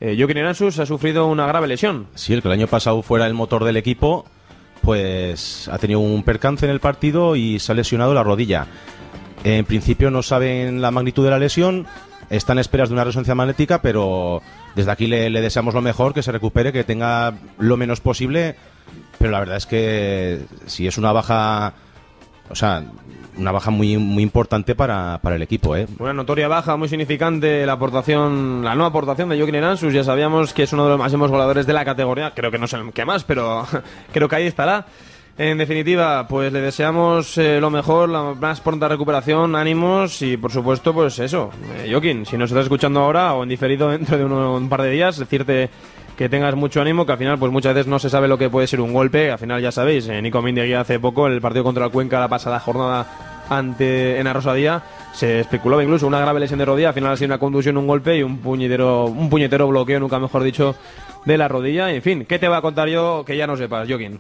eh, 0.02 0.18
Joaquín 0.18 0.40
Eransus 0.40 0.78
ha 0.80 0.86
sufrido 0.86 1.28
una 1.28 1.48
grave 1.48 1.68
lesión. 1.68 2.08
Sí, 2.16 2.34
el 2.34 2.42
que 2.42 2.50
el 2.50 2.54
año 2.56 2.68
pasado 2.68 3.02
fuera 3.04 3.26
el 3.26 3.34
motor 3.34 3.64
del 3.64 3.78
equipo, 3.78 4.26
pues 4.82 5.70
ha 5.70 5.78
tenido 5.78 6.02
un 6.02 6.24
percance 6.24 6.66
en 6.66 6.72
el 6.72 6.82
partido 6.82 7.38
y 7.38 7.60
se 7.60 7.72
ha 7.72 7.76
lesionado 7.76 8.14
la 8.14 8.24
rodilla. 8.24 8.68
En 9.44 9.66
principio 9.66 10.10
no 10.10 10.24
saben 10.24 10.82
la 10.82 10.92
magnitud 10.92 11.24
de 11.24 11.30
la 11.30 11.40
lesión, 11.40 11.86
están 12.30 12.58
en 12.58 12.62
esperas 12.62 12.90
de 12.90 12.94
una 12.94 13.04
resonancia 13.04 13.36
magnética, 13.36 13.82
pero 13.82 14.42
desde 14.76 14.92
aquí 14.92 15.08
le, 15.08 15.30
deseamos 15.30 15.74
lo 15.74 15.82
mejor, 15.82 16.14
que 16.14 16.24
se 16.24 16.32
recupere, 16.32 16.74
que 16.74 16.84
tenga 16.84 17.34
lo 17.60 17.78
menos 17.78 18.02
posible. 18.02 18.56
Pero 19.20 19.32
la 19.32 19.40
verdad 19.40 19.58
es 19.58 19.66
que 19.66 20.42
si 20.66 20.88
es 20.88 20.98
una 20.98 21.12
baja, 21.12 21.74
o 22.50 22.56
sea, 22.56 22.84
una 23.38 23.52
baja 23.52 23.72
muy, 23.72 23.98
muy 23.98 24.24
importante 24.24 24.76
para, 24.76 25.20
para 25.22 25.36
el 25.36 25.42
equipo, 25.42 25.76
¿eh? 25.76 25.88
Una 26.00 26.14
notoria 26.14 26.48
baja, 26.48 26.78
muy 26.78 26.88
significante 26.88 27.66
la 27.66 27.74
aportación, 27.74 28.64
la 28.64 28.76
no 28.76 28.86
aportación 28.86 29.30
de 29.30 29.38
Joaquín 29.38 29.56
Eransus. 29.56 29.94
Ya 29.94 30.04
sabíamos 30.04 30.54
que 30.54 30.64
es 30.64 30.74
uno 30.74 30.86
de 30.86 30.92
los 30.92 31.00
máximos 31.00 31.30
goleadores 31.30 31.68
de 31.68 31.74
la 31.74 31.86
categoría. 31.86 32.34
Creo 32.34 32.52
que 32.52 32.58
no 32.58 32.68
sé 32.68 32.78
el 32.78 32.92
que 32.92 33.06
más, 33.06 33.24
pero 33.24 33.66
creo 34.14 34.28
que 34.28 34.36
ahí 34.36 34.48
estará. 34.48 34.86
En 35.38 35.58
definitiva, 35.58 36.26
pues 36.30 36.54
le 36.54 36.62
deseamos 36.62 37.38
eh, 37.38 37.60
lo 37.60 37.70
mejor, 37.70 38.08
la 38.08 38.34
más 38.36 38.62
pronta 38.62 38.88
recuperación, 38.88 39.54
ánimos 39.58 40.22
y 40.22 40.38
por 40.38 40.50
supuesto, 40.50 40.94
pues 40.94 41.20
eso, 41.20 41.50
eh, 41.78 41.90
Joaquín, 41.92 42.26
si 42.26 42.38
nos 42.38 42.52
estás 42.52 42.64
escuchando 42.64 43.02
ahora 43.02 43.34
o 43.34 43.44
en 43.44 43.50
diferido 43.50 43.90
dentro 43.90 44.18
de 44.18 44.24
un 44.24 44.70
par 44.70 44.82
de 44.84 44.92
días, 44.92 45.18
decirte 45.18 45.70
que 46.16 46.30
tengas 46.30 46.56
mucho 46.56 46.80
ánimo, 46.80 47.06
que 47.06 47.12
al 47.12 47.18
final 47.18 47.38
pues 47.38 47.52
muchas 47.52 47.74
veces 47.74 47.88
no 47.88 48.00
se 48.00 48.10
sabe 48.10 48.30
lo 48.30 48.38
que 48.38 48.50
puede 48.50 48.66
ser 48.68 48.80
un 48.80 48.94
golpe, 48.94 49.30
al 49.30 49.38
final 49.38 49.62
ya 49.62 49.74
sabéis, 49.74 50.08
eh, 50.08 50.22
Nico 50.22 50.42
Mindeguía 50.42 50.80
hace 50.80 51.02
poco, 51.02 51.28
en 51.28 51.34
el 51.34 51.42
partido 51.42 51.66
contra 51.66 51.84
el 51.84 51.92
Cuenca 51.92 52.18
la 52.22 52.30
pasada 52.30 52.62
jornada 52.62 53.06
ante 53.50 54.18
en 54.18 54.28
Arrosadía, 54.28 54.84
se 55.12 55.42
especulaba 55.42 55.84
incluso 55.84 56.08
una 56.08 56.22
grave 56.22 56.40
lesión 56.40 56.60
de 56.60 56.66
rodilla, 56.66 56.88
al 56.90 56.94
final 56.94 57.12
ha 57.12 57.18
sido 57.18 57.28
una 57.28 57.40
contusión, 57.40 57.76
un 57.76 57.88
golpe 57.88 58.16
y 58.18 58.24
un 58.24 58.38
puñetero, 58.38 59.08
un 59.08 59.30
puñetero 59.30 59.68
bloqueo, 59.68 60.00
nunca 60.00 60.18
mejor 60.18 60.44
dicho, 60.44 60.76
de 61.26 61.38
la 61.38 61.50
rodilla. 61.50 61.92
En 61.92 62.02
fin, 62.02 62.26
¿qué 62.26 62.40
te 62.40 62.48
va 62.48 62.58
a 62.58 62.62
contar 62.62 62.88
yo 62.88 63.24
que 63.26 63.36
ya 63.36 63.46
no 63.46 63.58
sepas, 63.58 63.88
Joaquín? 63.88 64.20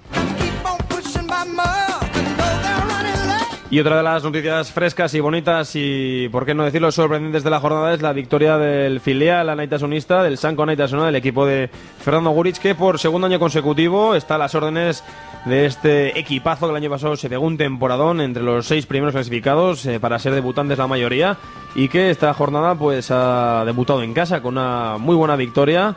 Y 3.71 3.79
otra 3.79 3.97
de 3.97 4.03
las 4.03 4.23
noticias 4.23 4.71
frescas 4.71 5.13
y 5.15 5.19
bonitas 5.19 5.71
y, 5.73 6.29
por 6.31 6.45
qué 6.45 6.53
no 6.53 6.63
decirlo, 6.63 6.91
sorprendentes 6.91 7.43
de 7.43 7.49
la 7.49 7.59
jornada 7.59 7.95
es 7.95 8.01
la 8.01 8.13
victoria 8.13 8.59
del 8.59 8.99
filial 8.99 9.49
Anaitasonista, 9.49 10.21
del 10.21 10.37
Sanco 10.37 10.63
Anaitasuna, 10.63 11.07
del 11.07 11.15
equipo 11.15 11.47
de 11.47 11.71
Fernando 11.99 12.29
Gurich, 12.29 12.59
que 12.59 12.75
por 12.75 12.99
segundo 12.99 13.25
año 13.25 13.39
consecutivo 13.39 14.13
está 14.13 14.35
a 14.35 14.37
las 14.37 14.53
órdenes 14.53 15.03
de 15.45 15.65
este 15.65 16.19
equipazo 16.19 16.67
que 16.67 16.71
el 16.71 16.77
año 16.77 16.89
pasado 16.91 17.15
se 17.15 17.27
pegó 17.27 17.45
un 17.45 17.57
temporadón 17.57 18.21
entre 18.21 18.43
los 18.43 18.67
seis 18.67 18.85
primeros 18.85 19.13
clasificados 19.13 19.85
eh, 19.85 19.99
para 19.99 20.19
ser 20.19 20.33
debutantes 20.33 20.77
la 20.77 20.87
mayoría 20.87 21.37
y 21.75 21.87
que 21.87 22.09
esta 22.09 22.33
jornada 22.33 22.75
pues 22.75 23.09
ha 23.11 23.63
debutado 23.65 24.03
en 24.03 24.13
casa 24.13 24.41
con 24.41 24.57
una 24.57 24.97
muy 24.99 25.15
buena 25.15 25.35
victoria. 25.35 25.95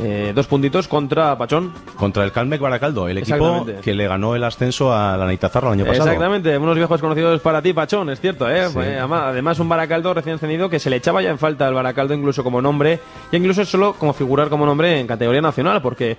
Eh, 0.00 0.32
dos 0.34 0.46
puntitos 0.46 0.86
contra 0.86 1.36
Pachón. 1.36 1.72
Contra 1.96 2.24
el 2.24 2.32
Calmec 2.32 2.60
Baracaldo, 2.60 3.08
el 3.08 3.18
equipo 3.18 3.66
que 3.82 3.94
le 3.94 4.06
ganó 4.06 4.36
el 4.36 4.44
ascenso 4.44 4.94
a 4.94 5.16
la 5.16 5.26
Neitazarra 5.26 5.68
el 5.68 5.74
año 5.74 5.84
pasado. 5.86 6.04
Exactamente, 6.06 6.56
unos 6.56 6.76
viejos 6.76 7.00
conocidos 7.00 7.40
para 7.40 7.60
ti, 7.62 7.72
Pachón, 7.72 8.10
es 8.10 8.20
cierto, 8.20 8.48
¿eh? 8.48 8.68
Sí. 8.68 8.78
Ama- 9.00 9.28
además, 9.28 9.58
un 9.58 9.68
Baracaldo 9.68 10.14
recién 10.14 10.34
encendido 10.34 10.68
que 10.70 10.78
se 10.78 10.88
le 10.90 10.96
echaba 10.96 11.20
ya 11.22 11.30
en 11.30 11.38
falta 11.38 11.66
al 11.66 11.74
Baracaldo 11.74 12.14
incluso 12.14 12.44
como 12.44 12.62
nombre, 12.62 13.00
y 13.32 13.36
incluso 13.36 13.64
solo 13.64 13.94
como 13.94 14.12
figurar 14.12 14.48
como 14.48 14.66
nombre 14.66 15.00
en 15.00 15.06
categoría 15.06 15.40
nacional, 15.40 15.82
porque 15.82 16.16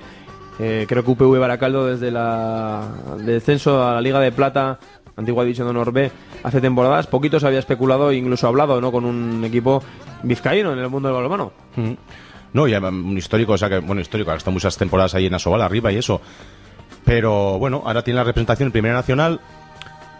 eh, 0.59 0.85
creo 0.87 1.03
que 1.05 1.11
UPV 1.11 1.39
Baracaldo 1.39 1.85
desde 1.87 2.11
la 2.11 2.83
descenso 3.17 3.81
a 3.87 3.93
la 3.93 4.01
Liga 4.01 4.19
de 4.19 4.31
Plata, 4.33 4.77
antigua 5.15 5.43
división 5.43 5.67
de 5.67 5.71
Honor 5.71 5.93
B, 5.93 6.11
hace 6.43 6.59
temporadas, 6.59 7.07
poquito 7.07 7.39
se 7.39 7.47
había 7.47 7.59
especulado 7.59 8.11
e 8.11 8.15
incluso 8.17 8.45
hablado, 8.47 8.81
¿no? 8.81 8.91
Con 8.91 9.05
un 9.05 9.43
equipo 9.45 9.81
vizcaíno 10.23 10.73
en 10.73 10.79
el 10.79 10.89
mundo 10.89 11.07
del 11.07 11.15
balonmano. 11.15 11.51
Mm. 11.77 11.91
No, 12.53 12.67
y 12.67 12.73
además, 12.73 12.93
un 12.93 13.17
histórico, 13.17 13.53
o 13.53 13.57
sea 13.57 13.69
que, 13.69 13.79
bueno, 13.79 14.01
histórico, 14.01 14.31
ha 14.31 14.35
estado 14.35 14.53
muchas 14.53 14.77
temporadas 14.77 15.15
ahí 15.15 15.27
en 15.27 15.33
Asobal 15.33 15.61
arriba 15.61 15.91
y 15.91 15.97
eso. 15.97 16.21
Pero 17.05 17.59
bueno, 17.59 17.83
ahora 17.85 18.03
tiene 18.03 18.17
la 18.17 18.23
representación 18.23 18.67
en 18.67 18.71
Primera 18.71 18.95
Nacional. 18.95 19.39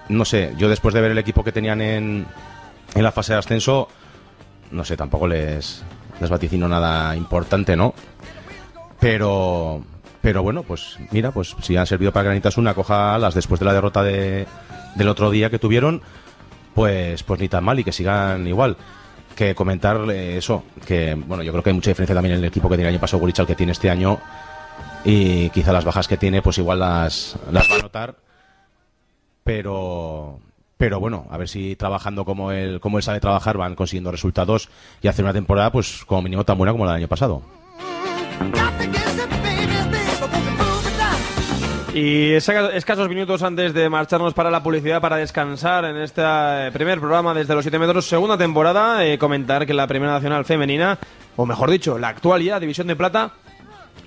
No 0.10 0.26
sé, 0.26 0.54
yo 0.58 0.70
después 0.70 0.94
de 0.94 1.02
ver 1.02 1.12
el 1.12 1.18
equipo 1.18 1.44
que 1.44 1.52
tenían 1.52 1.82
en, 1.82 2.26
en 2.96 3.04
la 3.04 3.12
fase 3.12 3.34
de 3.34 3.39
ascenso, 3.39 3.88
no 4.72 4.84
sé, 4.86 4.98
tampoco 4.98 5.28
les, 5.28 5.84
les 6.20 6.30
vaticino 6.30 6.68
nada 6.68 7.15
importante, 7.15 7.76
¿no? 7.76 7.94
Pero, 9.00 9.84
pero 10.22 10.44
bueno, 10.44 10.63
pues 10.63 10.98
mira, 11.12 11.32
pues 11.32 11.56
si 11.62 11.78
han 11.78 11.88
servido 11.88 12.12
para 12.12 12.24
que 12.24 12.28
Granitasuna 12.30 12.74
coja 12.74 13.15
alas 13.15 13.34
después 13.34 13.60
de 13.60 13.65
la 13.65 13.74
derrota 13.74 14.04
de, 14.04 14.46
del 14.96 15.08
otro 15.08 15.32
día 15.32 15.50
que 15.50 15.60
tuvieron, 15.60 16.02
pues, 16.74 17.24
pues 17.24 17.39
ni 17.39 17.50
tan 17.50 17.63
mal 17.63 17.80
y 17.80 17.84
que 17.84 17.92
sigan 17.92 18.46
igual. 18.48 18.78
Que 19.39 19.56
comentar 19.56 20.02
eh, 20.12 20.36
eso, 20.36 20.65
que 20.86 21.13
bueno, 21.15 21.43
yo 21.43 21.54
creo 21.54 21.63
que 21.63 21.69
hay 21.69 21.73
mucha 21.73 21.91
diferencia 21.91 22.13
también 22.13 22.36
en 22.36 22.41
el 22.41 22.49
equipo 22.49 22.67
que 22.67 22.75
tenía 22.75 22.89
el 22.89 22.95
año 22.95 22.99
pasado 22.99 23.21
Gurich 23.21 23.39
al 23.39 23.47
que 23.47 23.56
tiene 23.56 23.71
este 23.71 23.89
año 23.89 24.19
y 25.06 25.49
quizá 25.52 25.71
las 25.71 25.86
bajas 25.86 26.10
que 26.10 26.17
tiene 26.17 26.41
pues 26.41 26.58
igual 26.58 26.80
las, 26.80 27.38
las 27.49 27.71
va 27.71 27.75
a 27.75 27.82
notar. 27.84 28.15
Pero 29.45 30.41
pero 30.75 30.99
bueno 30.99 31.25
a 31.30 31.38
ver 31.38 31.47
si 31.47 31.78
trabajando 31.78 32.25
como 32.25 32.52
él 32.52 32.82
como 32.82 32.97
él 32.97 33.04
sabe 33.04 33.21
trabajar 33.21 33.56
van 33.56 33.75
consiguiendo 33.75 34.12
resultados 34.12 34.67
y 35.02 35.08
hacer 35.08 35.23
una 35.23 35.34
temporada 35.34 35.71
pues 35.71 36.04
como 36.04 36.21
mínimo 36.23 36.43
tan 36.43 36.58
buena 36.58 36.73
como 36.73 36.84
la 36.84 36.91
del 36.91 37.04
año 37.04 37.08
pasado 37.08 37.41
Y 41.93 42.34
esca- 42.34 42.71
escasos 42.73 43.10
minutos 43.10 43.41
antes 43.41 43.73
de 43.73 43.89
marcharnos 43.89 44.34
para 44.36 44.52
la 44.52 44.62
publicidad, 44.62 45.02
para 45.02 45.17
descansar 45.17 45.86
en 45.86 45.97
este 45.97 46.21
eh, 46.23 46.69
primer 46.71 46.99
programa 46.99 47.34
desde 47.34 47.56
los 47.56 47.63
7 47.63 47.80
metros, 47.80 48.06
segunda 48.08 48.38
temporada, 48.38 49.04
eh, 49.06 49.17
comentar 49.17 49.65
que 49.65 49.73
la 49.73 49.88
Primera 49.88 50.13
Nacional 50.13 50.45
Femenina, 50.45 50.99
o 51.36 51.45
mejor 51.47 51.71
dicho, 51.71 51.97
la 51.97 52.10
actual 52.10 52.43
ya 52.43 52.60
División 52.60 52.86
de 52.88 52.95
Plata 52.95 53.32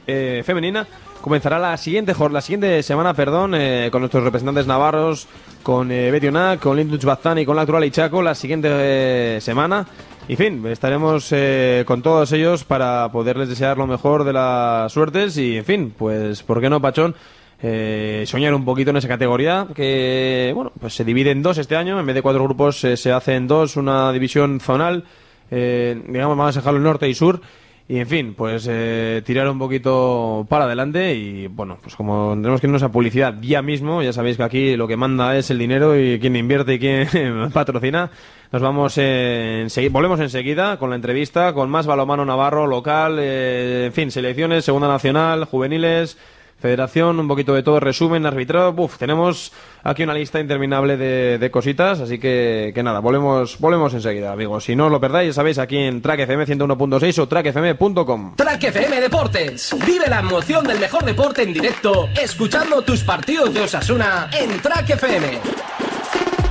eh, 0.07 0.43
Femenina, 0.47 0.87
comenzará 1.21 1.59
la 1.59 1.77
siguiente, 1.77 2.15
la 2.31 2.41
siguiente 2.41 2.83
semana 2.85 3.15
perdón, 3.15 3.55
eh, 3.57 3.89
con 3.91 4.01
nuestros 4.03 4.23
representantes 4.23 4.67
navarros, 4.69 5.27
con 5.65 5.91
eh, 5.91 6.11
Betty 6.13 6.29
Onac, 6.29 6.61
con 6.61 6.77
Linduch 6.77 7.05
Bazán 7.05 7.39
y 7.39 7.45
con 7.47 7.57
la 7.57 7.63
actual 7.63 7.85
Ichaco, 7.85 8.23
la 8.23 8.37
siguiente 8.37 8.69
eh, 8.71 9.41
semana. 9.41 9.85
Y 10.29 10.37
fin, 10.37 10.65
estaremos 10.69 11.29
eh, 11.33 11.83
con 11.85 12.01
todos 12.01 12.31
ellos 12.31 12.63
para 12.63 13.11
poderles 13.11 13.49
desear 13.49 13.77
lo 13.77 13.89
mejor 13.89 14.23
de 14.23 14.33
las 14.33 14.93
suertes 14.93 15.37
y, 15.37 15.57
en 15.59 15.65
fin, 15.65 15.95
pues, 15.99 16.45
¿por 16.45 16.61
qué 16.61 16.71
no, 16.71 16.81
Pachón? 16.81 17.17
Eh, 17.65 18.25
soñar 18.27 18.55
un 18.55 18.65
poquito 18.65 18.91
en 18.91 18.97
esa 18.97 19.07
categoría 19.09 19.69
que, 19.75 20.51
bueno, 20.55 20.73
pues 20.81 20.95
se 20.95 21.05
divide 21.05 21.31
en 21.31 21.43
dos 21.43 21.59
este 21.59 21.77
año, 21.77 21.99
en 22.01 22.05
vez 22.07 22.15
de 22.17 22.23
cuatro 22.23 22.43
grupos 22.43 22.83
eh, 22.85 22.97
se 22.97 23.13
hace 23.13 23.37
en 23.37 23.47
dos, 23.47 23.77
una 23.77 24.11
división 24.13 24.59
zonal, 24.59 25.05
eh, 25.51 26.01
digamos, 26.09 26.37
vamos 26.37 26.57
a 26.57 26.61
dejarlo 26.61 26.81
norte 26.81 27.09
y 27.09 27.15
sur. 27.15 27.41
Y 27.89 27.99
en 27.99 28.07
fin, 28.07 28.35
pues 28.35 28.67
eh, 28.71 29.23
tirar 29.27 29.49
un 29.49 29.59
poquito 29.59 30.47
para 30.49 30.65
adelante 30.65 31.15
y 31.15 31.47
bueno, 31.49 31.79
pues 31.83 31.95
como 31.95 32.31
tenemos 32.35 32.61
que 32.61 32.67
irnos 32.69 32.83
a 32.85 32.91
publicidad 32.91 33.35
ya 33.43 33.61
mismo, 33.61 34.03
ya 34.03 34.13
sabéis 34.13 34.37
que 34.39 34.43
aquí 34.45 34.77
lo 34.77 34.89
que 34.89 34.97
manda 34.97 35.37
es 35.37 35.51
el 35.51 35.59
dinero 35.59 35.99
y 35.99 36.19
quién 36.19 36.35
invierte 36.37 36.75
y 36.75 36.79
quién 36.79 37.51
patrocina. 37.53 38.11
Nos 38.51 38.63
vamos 38.63 38.95
eh, 38.99 39.65
ensegui- 39.67 39.91
volvemos 39.91 40.21
enseguida 40.21 40.79
con 40.79 40.91
la 40.91 40.97
entrevista, 40.97 41.53
con 41.53 41.69
más 41.71 41.87
balomano 41.87 42.25
navarro, 42.25 42.67
local, 42.67 43.19
eh, 43.21 43.85
en 43.87 43.93
fin, 43.93 44.11
selecciones, 44.11 44.65
segunda 44.65 44.89
nacional, 44.89 45.45
juveniles, 45.45 46.17
Federación, 46.61 47.19
un 47.19 47.27
poquito 47.27 47.55
de 47.55 47.63
todo, 47.63 47.81
resumen, 47.81 48.25
arbitrado. 48.25 48.73
Uf, 48.77 48.97
tenemos 48.97 49.53
aquí 49.83 50.05
una 50.05 50.15
lista 50.15 50.39
interminable 50.39 50.97
de, 50.97 51.39
de 51.39 51.51
cositas, 51.51 52.01
así 52.01 52.19
que, 52.19 52.71
que 52.75 52.83
nada, 52.83 53.01
volvemos, 53.01 53.59
volvemos 53.59 53.93
enseguida, 53.95 54.33
amigos. 54.33 54.65
Si 54.65 54.77
no 54.77 54.87
os 54.87 54.93
lo 54.93 55.01
perdáis, 55.01 55.29
ya 55.29 55.33
sabéis, 55.33 55.59
aquí 55.59 55.79
en 55.79 56.01
Track 56.01 56.21
FM 56.21 56.47
101.6 56.47 57.19
o 57.19 57.27
trackfm.com. 57.27 58.37
Track 58.37 58.65
FM 58.65 59.01
Deportes. 59.01 59.75
Vive 59.85 60.07
la 60.09 60.21
emoción 60.21 60.65
del 60.65 60.79
mejor 60.79 61.05
deporte 61.05 61.43
en 61.43 61.53
directo, 61.53 62.09
escuchando 62.21 62.83
tus 62.83 63.03
partidos 63.03 63.53
de 63.53 63.63
Osasuna 63.63 64.31
en 64.33 64.61
Track 64.61 64.91
FM. 64.91 65.41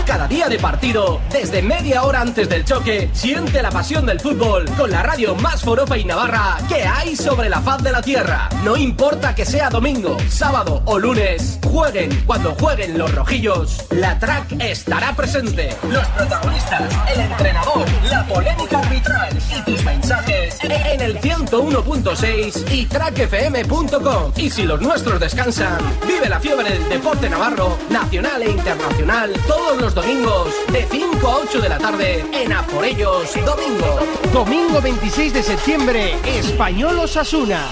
Cada 0.06 0.28
día 0.28 0.50
de 0.50 0.58
partido, 0.58 1.22
desde 1.32 1.62
media 1.62 2.04
hora 2.04 2.22
antes 2.22 2.50
del 2.50 2.66
choque, 2.66 3.10
siente 3.14 3.62
la 3.62 3.70
pasión 3.70 4.06
del 4.06 4.20
fútbol 4.20 4.66
con 4.78 4.92
la 4.92 5.04
radio 5.04 5.36
más 5.36 5.62
forofa 5.62 5.98
y 5.98 6.04
navarra 6.04 6.58
que 6.68 6.84
hay 6.84 7.16
sobre 7.16 7.50
la 7.50 7.62
faz 7.62 7.82
de 7.84 7.92
la 7.92 8.02
tierra. 8.02 8.50
No 8.64 8.76
importa 8.76 9.34
que 9.36 9.46
sea 9.46 9.70
domingo, 9.70 10.18
sábado 10.30 10.82
o 10.86 11.00
lunes, 11.00 11.60
jueguen 11.66 12.24
cuando 12.26 12.56
jueguen 12.56 12.98
los 12.98 13.14
rojillos, 13.14 13.86
la 13.92 14.18
track 14.20 14.54
estará 14.60 15.14
presente. 15.16 15.70
Los 15.90 16.06
protagonistas, 16.08 16.94
el 17.14 17.20
entrenador, 17.22 17.86
la 18.10 18.26
polémica 18.26 18.80
arbitral 18.80 19.38
y 19.58 19.62
tus 19.62 19.84
mensajes 19.84 20.58
en 20.64 21.02
el 21.02 21.20
101.6 21.20 22.72
y 22.72 22.86
trackfm.com. 22.86 24.34
Y 24.36 24.50
si 24.50 24.64
los 24.64 24.82
nuestros 24.82 25.20
descansan, 25.20 25.78
vive 26.08 26.30
la 26.30 26.40
fiebre 26.40 26.70
del 26.70 26.90
deporte 26.90 27.30
navarro, 27.30 27.78
nacional 27.90 28.42
e 28.42 28.52
internacional, 28.52 29.34
todos 29.48 29.82
los 29.82 29.96
domingos 30.02 30.56
de 30.72 30.88
5 30.90 31.28
a 31.28 31.38
8 31.38 31.62
de 31.62 31.70
la 31.70 31.78
tarde 31.78 32.26
en 32.34 32.52
A 32.52 32.64
por 32.64 32.84
ellos 32.84 33.36
Domingo. 33.46 34.00
Domingo 34.34 34.82
26 34.82 35.32
de 35.32 35.44
septiembre, 35.44 36.16
Español 36.26 36.98
Osasuna. 36.98 37.68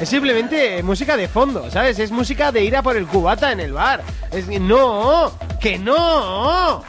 Es 0.00 0.08
simplemente 0.08 0.82
música 0.82 1.16
de 1.16 1.28
fondo, 1.28 1.70
¿sabes? 1.70 2.00
Es 2.00 2.10
música 2.10 2.50
de 2.50 2.64
ir 2.64 2.76
a 2.76 2.82
por 2.82 2.96
el 2.96 3.06
cubata 3.06 3.52
en 3.52 3.60
el 3.60 3.72
bar. 3.72 4.02
Es 4.32 4.46
que 4.46 4.58
no, 4.58 5.32
que 5.60 5.78
no. 5.78 6.82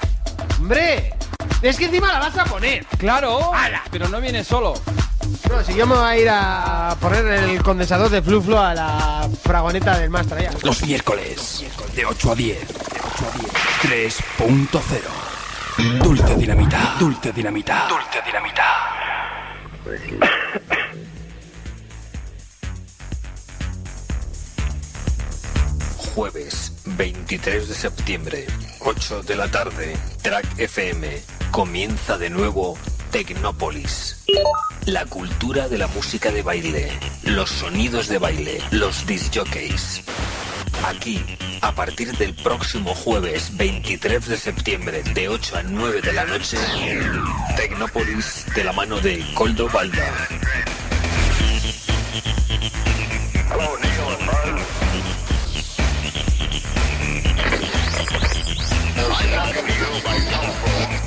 Hombre, 0.58 1.14
es 1.62 1.78
que 1.78 1.86
encima 1.86 2.12
la 2.12 2.20
vas 2.20 2.38
a 2.40 2.46
poner. 2.46 2.86
Claro, 2.98 3.52
pero 3.92 4.10
no 4.10 4.20
viene 4.20 4.44
solo. 4.44 4.74
No, 5.50 5.64
si 5.64 5.74
yo 5.76 5.88
me 5.88 5.96
voy 5.96 6.06
a 6.06 6.18
ir 6.18 6.30
a 6.30 6.96
poner 7.00 7.26
el 7.26 7.64
condensador 7.64 8.10
de 8.10 8.22
fluflo 8.22 8.60
a 8.60 8.74
la 8.74 9.30
fragoneta 9.44 9.98
del 9.98 10.10
máster 10.10 10.40
allá. 10.40 10.52
Los 10.64 10.82
miércoles, 10.84 11.64
de 11.96 12.06
8 12.06 12.32
a 12.32 12.36
10. 12.36 12.68
3.0. 13.82 15.28
Dulce 16.04 16.36
dinamita. 16.36 16.96
Dulce 17.00 17.32
dinamita. 17.32 17.88
Dulce 17.88 18.22
dinamita. 18.26 18.64
Jueves 26.16 26.74
23 26.86 27.70
de 27.70 27.76
septiembre, 27.76 28.48
8 28.80 29.22
de 29.24 29.36
la 29.36 29.48
tarde, 29.52 29.96
Track 30.24 30.58
FM. 30.58 31.22
Comienza 31.52 32.18
de 32.18 32.32
nuevo 32.32 32.76
Tecnópolis. 33.12 34.26
La 34.86 35.06
cultura 35.06 35.68
de 35.68 35.78
la 35.78 35.88
música 35.88 36.32
de 36.32 36.42
baile, 36.42 36.92
los 37.24 37.50
sonidos 37.50 38.08
de 38.08 38.18
baile, 38.18 38.62
los 38.72 39.06
disc 39.06 39.34
jockeys. 39.34 40.04
Aquí, 40.86 41.24
a 41.62 41.74
partir 41.74 42.16
del 42.18 42.34
próximo 42.36 42.94
jueves 42.94 43.56
23 43.56 44.28
de 44.28 44.38
septiembre 44.38 45.04
de 45.14 45.30
8 45.30 45.58
a 45.58 45.64
9 45.64 46.02
de 46.02 46.14
la 46.14 46.26
noche, 46.26 46.58
Tecnópolis 47.56 48.46
de 48.56 48.64
la 48.64 48.74
mano 48.74 49.00
de 49.00 49.26
Coldo 49.34 49.68
Balda. 49.70 50.28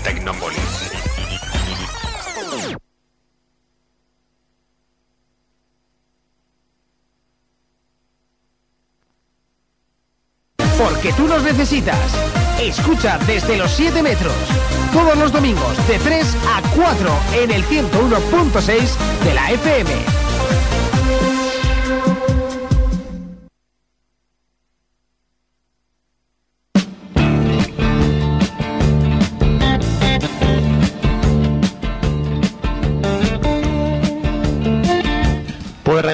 Tecnópolis. 0.03 0.80
Porque 10.83 11.12
tú 11.12 11.29
nos 11.29 11.43
necesitas. 11.43 11.99
Escucha 12.59 13.19
desde 13.27 13.59
los 13.59 13.71
7 13.71 14.03
metros. 14.03 14.33
Todos 14.95 15.16
los 15.19 15.31
domingos 15.31 15.77
de 15.87 15.99
3 15.99 16.37
a 16.57 16.62
4 16.75 17.11
en 17.43 17.51
el 17.51 17.62
101.6 17.64 18.97
de 19.25 19.35
la 19.35 19.51
FM. 19.51 20.30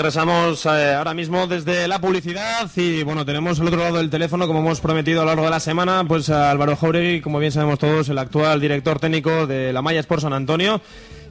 Regresamos 0.07 0.65
eh, 0.67 0.95
ahora 0.95 1.15
mismo 1.15 1.49
desde 1.49 1.89
la 1.89 2.01
publicidad 2.01 2.71
y 2.77 3.03
bueno, 3.03 3.27
tenemos 3.27 3.59
al 3.59 3.67
otro 3.67 3.81
lado 3.81 3.97
del 3.97 4.09
teléfono, 4.09 4.47
como 4.47 4.61
hemos 4.61 4.81
prometido 4.81 5.23
a 5.23 5.25
lo 5.25 5.31
largo 5.31 5.47
de 5.47 5.51
la 5.51 5.59
semana, 5.59 6.05
pues 6.07 6.31
a 6.31 6.53
Álvaro 6.53 6.77
Jauregui, 6.77 7.21
como 7.21 7.41
bien 7.41 7.51
sabemos 7.51 7.81
todos, 7.81 8.09
el 8.09 8.17
actual 8.17 8.61
director 8.61 9.01
técnico 9.01 9.49
de 9.49 9.73
la 9.73 9.83
Maya 9.83 9.99
Sport 9.99 10.23
San 10.23 10.33
Antonio. 10.33 10.81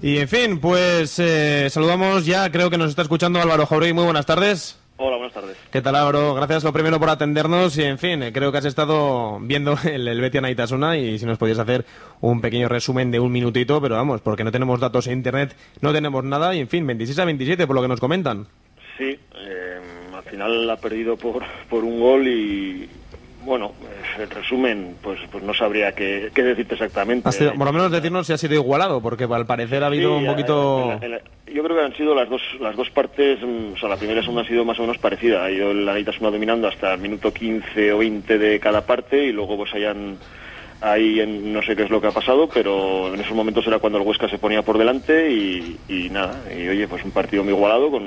Y 0.01 0.17
en 0.17 0.27
fin, 0.27 0.59
pues 0.59 1.17
eh, 1.19 1.69
saludamos 1.69 2.25
ya, 2.25 2.51
creo 2.51 2.69
que 2.69 2.77
nos 2.77 2.89
está 2.89 3.03
escuchando 3.03 3.41
Álvaro 3.41 3.65
Jauregui, 3.65 3.93
muy 3.93 4.03
buenas 4.03 4.25
tardes. 4.25 4.77
Hola, 4.97 5.15
buenas 5.15 5.33
tardes. 5.33 5.57
¿Qué 5.71 5.81
tal 5.81 5.95
Álvaro? 5.95 6.33
Gracias 6.33 6.65
lo 6.65 6.73
primero 6.73 6.99
por 6.99 7.09
atendernos 7.09 7.77
y 7.77 7.83
en 7.83 7.97
fin, 7.97 8.23
eh, 8.23 8.33
creo 8.33 8.51
que 8.51 8.57
has 8.57 8.65
estado 8.65 9.39
viendo 9.39 9.77
el, 9.85 10.05
el 10.05 10.19
Betia 10.19 10.41
Naitasuna 10.41 10.97
y 10.97 11.17
si 11.17 11.25
nos 11.25 11.38
podías 11.38 11.59
hacer 11.59 11.85
un 12.19 12.41
pequeño 12.41 12.67
resumen 12.67 13.09
de 13.09 13.21
un 13.21 13.31
minutito, 13.31 13.81
pero 13.81 13.95
vamos, 13.95 14.19
porque 14.19 14.43
no 14.43 14.51
tenemos 14.51 14.81
datos 14.81 15.07
en 15.07 15.13
internet, 15.13 15.55
no 15.79 15.93
tenemos 15.93 16.25
nada 16.25 16.53
y 16.53 16.59
en 16.59 16.67
fin, 16.67 16.85
26 16.85 17.19
a 17.19 17.25
27 17.25 17.67
por 17.67 17.75
lo 17.77 17.81
que 17.81 17.88
nos 17.88 18.01
comentan. 18.01 18.47
Sí, 18.97 19.19
eh, 19.36 19.79
al 20.15 20.23
final 20.23 20.69
ha 20.69 20.77
perdido 20.77 21.17
por, 21.17 21.43
por 21.69 21.84
un 21.84 21.99
gol 21.99 22.27
y, 22.27 22.89
bueno, 23.43 23.73
en 24.17 24.29
resumen, 24.29 24.95
pues, 25.01 25.19
pues 25.31 25.43
no 25.43 25.53
sabría 25.53 25.91
qué, 25.93 26.31
qué 26.34 26.43
decirte 26.43 26.75
exactamente. 26.75 27.29
Sido- 27.34 27.53
por 27.55 27.65
lo 27.67 27.73
menos 27.73 27.91
decirnos 27.91 28.25
si 28.27 28.34
ha 28.34 28.38
sido 28.38 28.53
igualado, 28.53 29.01
porque 29.01 29.25
al 29.25 29.45
parecer 29.45 29.84
ha 29.84 29.88
habido 29.88 30.17
Sí, 30.17 30.23
un 30.25 30.31
poquito... 30.31 30.81
en 30.81 30.88
la- 30.99 31.05
en 31.05 31.12
la- 31.12 31.21
yo 31.53 31.63
creo 31.63 31.77
que 31.77 31.84
han 31.84 31.95
sido 31.95 32.15
las 32.15 32.29
dos, 32.29 32.41
las 32.60 32.75
dos 32.75 32.89
partes, 32.89 33.39
mm, 33.41 33.73
o 33.73 33.77
sea, 33.77 33.88
la 33.89 33.97
primera 33.97 34.17
y 34.19 34.21
la 34.21 34.23
segunda 34.23 34.41
ha 34.43 34.47
sido 34.47 34.65
más 34.65 34.77
o 34.79 34.81
menos 34.84 34.97
parecida. 34.97 35.43
Ha 35.43 35.51
ido 35.51 35.71
el 35.71 35.88
Anitasuna 35.88 36.31
dominando 36.31 36.67
hasta 36.67 36.93
el 36.93 36.99
minuto 37.01 37.34
15 37.34 37.91
o 37.93 37.97
20 37.99 38.38
de 38.38 38.60
cada 38.60 38.86
parte 38.86 39.23
y 39.25 39.31
luego 39.31 39.55
pues 39.58 39.73
hayan 39.73 40.17
ahí 40.86 41.19
en- 41.19 41.52
no 41.52 41.62
sé 41.63 41.76
qué 41.76 41.84
es 41.84 41.89
lo 41.89 42.00
que 42.00 42.08
ha 42.08 42.12
pasado, 42.12 42.48
pero 42.54 43.13
en 43.13 43.19
esos 43.19 43.34
momentos 43.36 43.65
era 43.65 43.80
cuando 43.80 43.98
el 44.00 44.06
Huesca 44.08 44.30
se 44.30 44.38
ponía 44.38 44.62
por 44.62 44.78
delante 44.78 45.32
y, 45.32 46.10
nada, 46.12 46.41
y 46.56 46.67
oye, 46.67 46.88
pues 46.88 47.04
un 47.04 47.12
partido 47.12 47.43
muy 47.43 47.54
igualado 47.54 47.89
con 47.89 48.04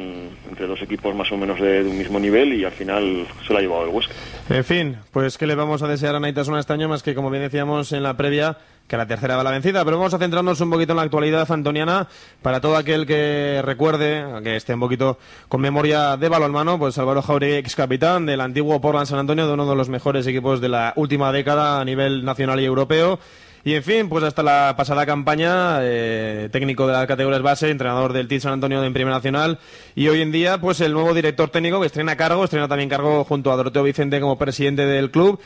entre 0.49 0.67
dos 0.67 0.81
equipos 0.83 1.15
más 1.15 1.31
o 1.33 1.37
menos 1.37 1.61
de, 1.61 1.83
de 1.83 1.91
un 1.91 1.99
mismo 1.99 2.19
nivel 2.21 2.55
y 2.55 2.65
al 2.65 2.73
final 2.73 3.27
se 3.47 3.53
lo 3.53 3.59
ha 3.59 3.63
llevado 3.63 3.85
el 3.85 3.89
Huesca. 3.91 4.15
En 4.51 4.65
fin, 4.65 4.97
pues 5.13 5.37
¿qué 5.39 5.47
le 5.47 5.55
vamos 5.55 5.83
a 5.83 5.89
desear 5.89 6.15
a 6.15 6.21
Naitasuna 6.21 6.61
este 6.61 6.73
año? 6.73 6.89
Más 6.89 7.03
que, 7.03 7.15
como 7.15 7.31
bien 7.31 7.43
decíamos 7.43 7.93
en 7.93 8.03
la 8.03 8.17
previa, 8.17 8.57
que 8.89 8.97
la 8.97 9.07
tercera 9.07 9.37
va 9.37 9.45
la 9.45 9.51
vencida. 9.51 9.85
Pero 9.85 9.99
vamos 9.99 10.15
a 10.15 10.19
centrarnos 10.19 10.61
un 10.61 10.71
poquito 10.71 10.93
en 10.93 10.97
la 10.97 11.03
actualidad 11.03 11.51
antoniana. 11.51 12.09
Para 12.43 12.61
todo 12.61 12.77
aquel 12.77 13.07
que 13.07 13.61
recuerde, 13.65 14.25
que 14.43 14.57
esté 14.57 14.75
un 14.75 14.81
poquito 14.81 15.19
con 15.49 15.61
memoria 15.61 16.17
de 16.17 16.29
balonmano, 16.29 16.79
pues 16.79 16.99
Álvaro 16.99 17.23
Jauregui, 17.23 17.57
ex 17.57 17.77
capitán 17.77 18.27
del 18.27 18.41
antiguo 18.41 18.81
Portland 18.81 19.07
San 19.07 19.19
Antonio, 19.19 19.47
de 19.47 19.53
uno 19.53 19.69
de 19.69 19.77
los 19.77 19.89
mejores 19.89 20.27
equipos 20.27 20.61
de 20.61 20.71
la 20.71 20.93
última 20.97 21.31
década 21.31 21.81
a 21.81 21.85
nivel 21.85 22.25
nacional 22.25 22.59
y 22.61 22.65
europeo. 22.65 23.21
Y 23.65 23.75
en 23.75 23.83
fin, 23.83 24.09
pues 24.09 24.25
hasta 24.25 24.43
la 24.43 24.75
pasada 24.77 25.05
campaña, 25.05 25.81
eh, 25.83 26.49
técnico 26.51 26.87
de 26.87 26.93
las 26.95 27.07
categorías 27.07 27.43
base, 27.43 27.71
entrenador 27.71 28.13
del 28.13 28.29
TIT 28.29 28.41
San 28.41 28.53
Antonio 28.55 28.83
en 28.83 28.95
Primera 28.95 29.17
Nacional 29.17 29.59
y 29.95 30.09
hoy 30.09 30.23
en 30.23 30.33
día 30.33 30.59
pues 30.59 30.81
el 30.81 30.93
nuevo 30.93 31.13
director 31.13 31.51
técnico 31.51 31.81
que 31.81 31.87
estrena 31.87 32.17
cargo, 32.17 32.45
estrena 32.45 32.69
también 32.69 32.89
cargo 32.89 33.25
junto 33.25 33.53
a 33.53 33.57
Doroteo 33.57 33.83
Vicente 33.83 34.21
como 34.21 34.39
presidente 34.39 34.87
del 34.87 35.11
club. 35.11 35.41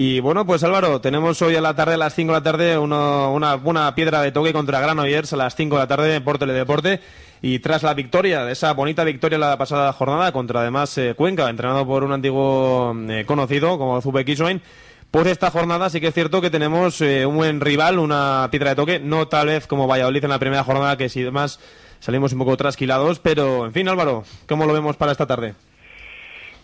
Y 0.00 0.20
bueno, 0.20 0.46
pues 0.46 0.62
Álvaro, 0.62 1.00
tenemos 1.00 1.42
hoy 1.42 1.56
a 1.56 1.60
la 1.60 1.74
tarde, 1.74 1.94
a 1.94 1.96
las 1.96 2.14
5 2.14 2.32
de 2.32 2.38
la 2.38 2.42
tarde, 2.44 2.78
uno- 2.78 3.32
una, 3.32 3.56
una 3.56 3.92
piedra 3.96 4.22
de 4.22 4.30
toque 4.30 4.52
contra 4.52 4.78
Granollers 4.80 5.32
a 5.32 5.36
las 5.36 5.56
5 5.56 5.74
de 5.74 5.82
la 5.82 5.88
tarde 5.88 6.20
por 6.20 6.38
Teledeporte. 6.38 7.00
Y 7.42 7.58
tras 7.58 7.82
la 7.82 7.94
victoria, 7.94 8.48
esa 8.48 8.72
bonita 8.74 9.02
victoria 9.02 9.38
la 9.38 9.58
pasada 9.58 9.92
jornada 9.92 10.30
contra 10.30 10.60
además 10.60 10.96
eh, 10.98 11.14
Cuenca, 11.16 11.50
entrenado 11.50 11.84
por 11.84 12.04
un 12.04 12.12
antiguo 12.12 12.94
eh, 13.08 13.24
conocido 13.26 13.76
como 13.76 14.00
Zube 14.00 14.24
Kiswain, 14.24 14.62
pues 15.10 15.26
esta 15.26 15.50
jornada 15.50 15.90
sí 15.90 16.00
que 16.00 16.08
es 16.08 16.14
cierto 16.14 16.40
que 16.40 16.50
tenemos 16.50 17.00
eh, 17.00 17.26
un 17.26 17.34
buen 17.36 17.60
rival, 17.60 17.98
una 17.98 18.46
piedra 18.52 18.70
de 18.70 18.76
toque, 18.76 19.00
no 19.00 19.26
tal 19.26 19.48
vez 19.48 19.66
como 19.66 19.88
Valladolid 19.88 20.22
en 20.22 20.30
la 20.30 20.38
primera 20.38 20.62
jornada, 20.62 20.96
que 20.96 21.08
si 21.08 21.22
demás 21.22 21.58
salimos 21.98 22.32
un 22.32 22.38
poco 22.38 22.56
trasquilados, 22.56 23.18
pero 23.18 23.66
en 23.66 23.72
fin 23.72 23.88
Álvaro, 23.88 24.22
¿cómo 24.48 24.64
lo 24.64 24.72
vemos 24.74 24.96
para 24.96 25.10
esta 25.10 25.26
tarde? 25.26 25.54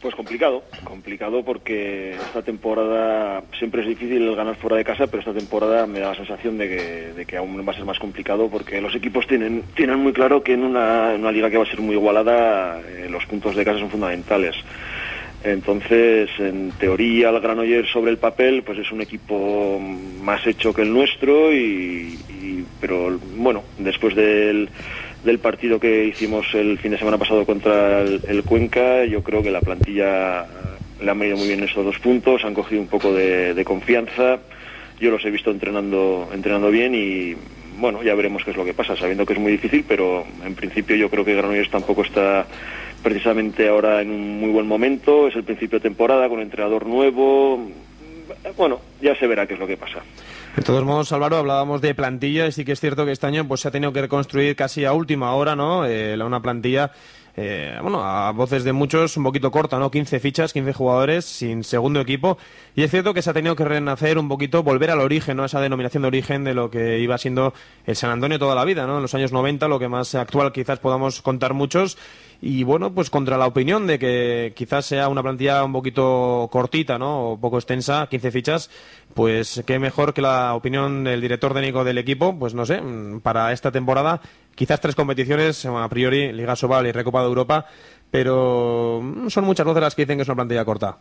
Pues 0.04 0.14
complicado, 0.16 0.62
complicado 0.82 1.42
porque 1.42 2.24
esta 2.24 2.42
temporada 2.42 3.42
siempre 3.58 3.80
es 3.80 3.88
difícil 3.88 4.36
ganar 4.36 4.54
fuera 4.56 4.76
de 4.76 4.84
casa, 4.84 5.06
pero 5.06 5.20
esta 5.20 5.32
temporada 5.32 5.86
me 5.86 5.98
da 6.00 6.08
la 6.08 6.14
sensación 6.14 6.58
de 6.58 6.68
que, 6.68 6.74
de 7.14 7.24
que 7.24 7.38
aún 7.38 7.66
va 7.66 7.72
a 7.72 7.74
ser 7.74 7.86
más 7.86 7.98
complicado 7.98 8.50
porque 8.50 8.82
los 8.82 8.94
equipos 8.94 9.26
tienen, 9.26 9.64
tienen 9.74 10.00
muy 10.00 10.12
claro 10.12 10.42
que 10.42 10.52
en 10.52 10.62
una, 10.62 11.14
una 11.14 11.32
liga 11.32 11.48
que 11.48 11.56
va 11.56 11.62
a 11.62 11.70
ser 11.70 11.80
muy 11.80 11.94
igualada 11.94 12.82
eh, 12.82 13.08
los 13.08 13.24
puntos 13.24 13.56
de 13.56 13.64
casa 13.64 13.78
son 13.78 13.88
fundamentales. 13.88 14.54
Entonces, 15.42 16.28
en 16.38 16.72
teoría, 16.74 17.30
el 17.30 17.40
Granollers 17.40 17.90
sobre 17.90 18.10
el 18.10 18.18
papel, 18.18 18.62
pues 18.62 18.78
es 18.80 18.92
un 18.92 19.00
equipo 19.00 19.78
más 19.80 20.46
hecho 20.46 20.74
que 20.74 20.82
el 20.82 20.92
nuestro, 20.92 21.50
y- 21.50 22.66
pero 22.78 23.18
bueno, 23.18 23.64
después 23.78 24.14
del, 24.14 24.70
del 25.24 25.38
partido 25.38 25.80
que 25.80 26.04
hicimos 26.04 26.54
el 26.54 26.78
fin 26.78 26.92
de 26.92 26.98
semana 26.98 27.18
pasado 27.18 27.46
contra 27.46 28.02
el, 28.02 28.42
Cuenca, 28.44 29.04
yo 29.04 29.22
creo 29.22 29.42
que 29.42 29.50
la 29.50 29.60
plantilla 29.60 30.46
le 31.02 31.10
han 31.10 31.18
venido 31.18 31.38
muy 31.38 31.48
bien 31.48 31.62
estos 31.62 31.84
dos 31.84 31.98
puntos, 31.98 32.44
han 32.44 32.54
cogido 32.54 32.80
un 32.80 32.88
poco 32.88 33.12
de, 33.12 33.54
de 33.54 33.64
confianza. 33.64 34.38
Yo 35.00 35.10
los 35.10 35.24
he 35.24 35.30
visto 35.30 35.50
entrenando, 35.50 36.28
entrenando 36.32 36.70
bien 36.70 36.94
y 36.94 37.34
bueno, 37.78 38.02
ya 38.02 38.14
veremos 38.14 38.44
qué 38.44 38.52
es 38.52 38.56
lo 38.56 38.64
que 38.64 38.74
pasa, 38.74 38.96
sabiendo 38.96 39.26
que 39.26 39.32
es 39.32 39.38
muy 39.38 39.52
difícil, 39.52 39.84
pero 39.88 40.24
en 40.44 40.54
principio 40.54 40.94
yo 40.94 41.10
creo 41.10 41.24
que 41.24 41.34
Granollers 41.34 41.70
tampoco 41.70 42.02
está 42.02 42.46
precisamente 43.02 43.68
ahora 43.68 44.00
en 44.00 44.10
un 44.10 44.40
muy 44.40 44.50
buen 44.50 44.66
momento, 44.66 45.28
es 45.28 45.36
el 45.36 45.44
principio 45.44 45.78
de 45.78 45.82
temporada 45.82 46.28
con 46.28 46.40
entrenador 46.40 46.86
nuevo. 46.86 47.68
Bueno, 48.56 48.80
ya 49.00 49.14
se 49.16 49.26
verá 49.26 49.46
qué 49.46 49.54
es 49.54 49.60
lo 49.60 49.66
que 49.66 49.76
pasa. 49.76 50.02
De 50.56 50.62
todos 50.62 50.84
modos, 50.84 51.10
Álvaro, 51.10 51.38
hablábamos 51.38 51.80
de 51.80 51.96
plantilla 51.96 52.46
y 52.46 52.52
sí 52.52 52.64
que 52.64 52.72
es 52.72 52.80
cierto 52.80 53.04
que 53.04 53.10
este 53.10 53.26
año 53.26 53.46
pues 53.48 53.60
se 53.60 53.68
ha 53.68 53.70
tenido 53.72 53.92
que 53.92 54.00
reconstruir 54.00 54.54
casi 54.54 54.84
a 54.84 54.92
última 54.92 55.34
hora, 55.34 55.56
¿no? 55.56 55.84
Eh, 55.84 56.16
una 56.22 56.40
plantilla, 56.42 56.92
eh, 57.36 57.76
bueno, 57.82 58.04
a 58.04 58.30
voces 58.30 58.62
de 58.62 58.72
muchos, 58.72 59.16
un 59.16 59.24
poquito 59.24 59.50
corta, 59.50 59.80
¿no? 59.80 59.90
15 59.90 60.20
fichas, 60.20 60.52
15 60.52 60.72
jugadores, 60.72 61.24
sin 61.24 61.64
segundo 61.64 62.00
equipo. 62.00 62.38
Y 62.76 62.84
es 62.84 62.90
cierto 62.92 63.12
que 63.12 63.20
se 63.20 63.30
ha 63.30 63.32
tenido 63.32 63.56
que 63.56 63.64
renacer 63.64 64.16
un 64.16 64.28
poquito, 64.28 64.62
volver 64.62 64.92
al 64.92 65.00
origen, 65.00 65.38
¿no? 65.38 65.44
Esa 65.44 65.60
denominación 65.60 66.02
de 66.02 66.06
origen 66.06 66.44
de 66.44 66.54
lo 66.54 66.70
que 66.70 67.00
iba 67.00 67.18
siendo 67.18 67.52
el 67.84 67.96
San 67.96 68.12
Antonio 68.12 68.38
toda 68.38 68.54
la 68.54 68.64
vida, 68.64 68.86
¿no? 68.86 68.96
En 68.96 69.02
los 69.02 69.14
años 69.16 69.32
90, 69.32 69.66
lo 69.66 69.80
que 69.80 69.88
más 69.88 70.14
actual 70.14 70.52
quizás 70.52 70.78
podamos 70.78 71.20
contar 71.20 71.52
muchos. 71.52 71.98
Y 72.46 72.62
bueno, 72.62 72.92
pues 72.92 73.08
contra 73.08 73.38
la 73.38 73.46
opinión 73.46 73.86
de 73.86 73.98
que 73.98 74.52
quizás 74.54 74.84
sea 74.84 75.08
una 75.08 75.22
plantilla 75.22 75.64
un 75.64 75.72
poquito 75.72 76.46
cortita, 76.52 76.98
¿no? 76.98 77.30
O 77.30 77.40
poco 77.40 77.56
extensa, 77.56 78.06
15 78.10 78.30
fichas, 78.30 78.70
pues 79.14 79.64
qué 79.66 79.78
mejor 79.78 80.12
que 80.12 80.20
la 80.20 80.54
opinión 80.54 81.04
del 81.04 81.22
director 81.22 81.54
técnico 81.54 81.84
del 81.84 81.96
equipo, 81.96 82.38
pues 82.38 82.52
no 82.52 82.66
sé, 82.66 82.82
mm, 82.82 83.20
para 83.20 83.50
esta 83.50 83.72
temporada, 83.72 84.20
quizás 84.54 84.78
tres 84.78 84.94
competiciones, 84.94 85.64
a 85.64 85.88
priori, 85.88 86.34
Liga 86.34 86.54
Sobal 86.54 86.86
y 86.86 86.92
Recopa 86.92 87.22
de 87.22 87.28
Europa, 87.28 87.64
pero 88.10 89.00
mm, 89.02 89.30
son 89.30 89.44
muchas 89.44 89.64
voces 89.64 89.80
las 89.80 89.94
que 89.94 90.02
dicen 90.02 90.18
que 90.18 90.22
es 90.24 90.28
una 90.28 90.36
plantilla 90.36 90.66
corta. 90.66 90.98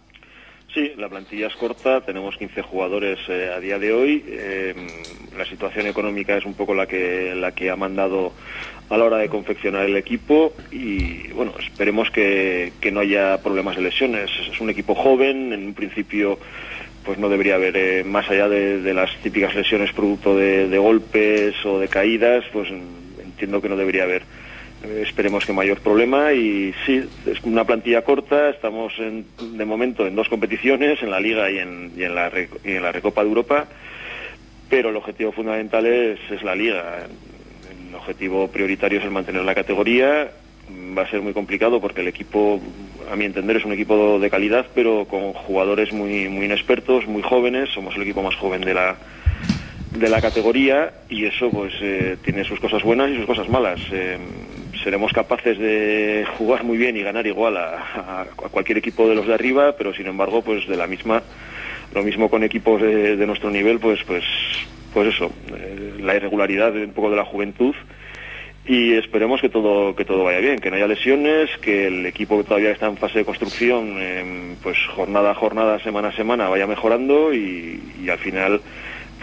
Sí, 0.74 0.94
la 0.98 1.10
plantilla 1.10 1.48
es 1.48 1.56
corta, 1.58 2.00
tenemos 2.02 2.38
15 2.38 2.62
jugadores 2.62 3.20
eh, 3.28 3.52
a 3.54 3.60
día 3.60 3.78
de 3.78 3.92
hoy. 3.92 4.24
eh, 4.28 4.74
la 5.38 5.46
situación 5.46 5.88
económica 5.88 6.38
es 6.38 6.46
un 6.46 6.54
poco 6.54 6.74
la 6.74 6.88
que, 6.88 7.34
la 7.36 7.54
que 7.54 7.70
ha 7.70 7.76
mandado 7.76 8.32
a 8.90 8.98
la 8.98 9.06
hora 9.06 9.18
de 9.18 9.30
confeccionar 9.30 9.86
el 9.86 9.96
equipo 9.98 10.56
y 10.72 11.32
bueno, 11.32 11.54
esperemos 11.60 12.12
que, 12.12 12.74
que 12.80 12.92
no 12.92 13.00
haya 13.00 13.42
problemas 13.42 13.76
de 13.76 13.82
lesiones. 13.84 14.30
Es 14.52 14.60
un 14.62 14.70
equipo 14.70 14.94
joven, 14.96 15.52
en 15.54 15.66
un 15.68 15.74
principio 15.74 16.40
pues 17.04 17.18
no 17.18 17.28
debería 17.28 17.56
haber, 17.56 17.76
eh, 17.76 18.04
más 18.04 18.30
allá 18.30 18.48
de, 18.48 18.80
de 18.82 18.94
las 18.94 19.10
típicas 19.22 19.54
lesiones 19.56 19.92
producto 19.92 20.36
de, 20.38 20.78
golpes 20.78 21.54
o 21.66 21.78
de 21.80 21.90
caídas, 21.90 22.46
pues 22.54 22.70
entiendo 22.70 23.62
que 23.62 23.68
no 23.70 23.76
debería 23.76 24.04
haber 24.04 24.26
eh, 24.84 25.02
esperemos 25.06 25.46
que 25.46 25.52
mayor 25.54 25.82
problema 25.82 26.32
y 26.34 26.74
sí, 26.86 27.10
es 27.26 27.40
una 27.44 27.66
plantilla 27.66 28.04
corta, 28.04 28.50
estamos 28.50 28.94
en- 29.00 29.28
de 29.40 29.66
momento 29.66 30.06
en 30.08 30.16
dos 30.16 30.30
competiciones, 30.30 31.02
en 31.04 31.12
la 31.12 31.20
Liga 31.20 31.50
y 31.52 31.58
en, 31.60 31.94
y 31.98 32.04
en 32.04 32.16
la, 32.16 32.32
y 32.64 32.72
en 32.72 32.84
la 32.84 32.92
Recopa 32.92 33.22
de 33.22 33.28
Europa, 33.30 33.68
pero 34.70 34.90
el 34.90 34.96
objetivo 34.96 35.32
fundamental 35.32 35.86
es, 35.86 36.20
es 36.32 36.42
la 36.44 36.56
Liga. 36.56 37.08
El 37.94 38.00
objetivo 38.00 38.48
prioritario 38.48 38.98
es 38.98 39.06
el 39.06 39.12
mantener 39.12 39.44
la 39.44 39.54
categoría. 39.54 40.28
Va 40.98 41.04
a 41.04 41.10
ser 41.12 41.22
muy 41.22 41.32
complicado 41.32 41.80
porque 41.80 42.02
el 42.02 42.08
equipo, 42.08 42.60
a 43.12 43.16
mi 43.16 43.26
entender, 43.26 43.58
es 43.58 43.66
un 43.66 43.72
equipo 43.72 44.18
de 44.18 44.32
calidad, 44.32 44.66
pero 44.74 45.06
con 45.06 45.34
jugadores 45.34 45.94
muy, 45.94 46.28
muy 46.28 46.46
inexpertos, 46.46 47.06
muy 47.06 47.22
jóvenes. 47.22 47.70
Somos 47.70 47.96
el 47.96 48.02
equipo 48.02 48.24
más 48.24 48.34
joven 48.34 48.62
de 48.62 48.74
la, 48.74 48.96
de 49.92 50.10
la 50.10 50.22
categoría 50.22 50.92
y 51.08 51.26
eso 51.26 51.52
pues 51.52 51.72
eh, 51.82 52.18
tiene 52.24 52.44
sus 52.44 52.60
cosas 52.60 52.82
buenas 52.82 53.12
y 53.12 53.18
sus 53.18 53.28
cosas 53.28 53.48
malas. 53.48 53.80
Eh, 53.92 54.18
seremos 54.84 55.14
capaces 55.14 55.60
de 55.60 56.26
jugar 56.36 56.64
muy 56.64 56.80
bien 56.80 56.98
y 56.98 57.04
ganar 57.04 57.28
igual 57.28 57.58
a, 57.58 58.26
cualquier 58.50 58.80
equipo 58.80 59.08
de 59.08 59.14
los 59.14 59.28
de 59.28 59.36
arriba, 59.36 59.76
pero 59.78 59.94
sin 59.94 60.08
embargo 60.08 60.42
pues 60.42 60.68
de 60.68 60.78
la 60.78 60.88
misma 60.88 61.22
lo 61.94 62.02
mismo 62.02 62.28
con 62.28 62.44
equipos 62.44 62.82
de 62.82 63.28
nuestro 63.28 63.52
nivel 63.52 63.80
pues 63.80 64.04
pues 64.04 64.24
pues 64.94 65.14
eso 65.16 65.32
eh, 65.56 65.96
la 66.00 66.16
irregularidad 66.16 66.72
de 66.74 66.86
un 66.86 66.94
poco 66.94 67.10
de 67.10 67.18
la 67.18 67.26
juventud 67.26 67.76
y 68.66 68.94
esperemos 68.94 69.42
que 69.42 69.50
todo 69.50 69.96
que 69.96 70.06
todo 70.06 70.24
vaya 70.24 70.40
bien, 70.40 70.60
que 70.60 70.70
no 70.70 70.78
haya 70.78 70.88
lesiones, 70.88 71.50
que 71.62 71.88
el 71.88 72.06
equipo 72.06 72.38
que 72.38 72.46
todavía 72.46 72.72
está 72.72 72.88
en 72.88 72.98
fase 72.98 73.20
de 73.20 73.26
construcción, 73.26 73.96
eh, 73.98 74.56
pues 74.64 74.78
jornada 74.96 75.32
a 75.32 75.36
jornada, 75.36 75.80
semana 75.80 76.10
a 76.10 76.16
semana 76.16 76.48
vaya 76.48 76.68
mejorando 76.68 77.34
y, 77.34 77.82
y 78.02 78.10
al 78.10 78.20
final 78.20 78.62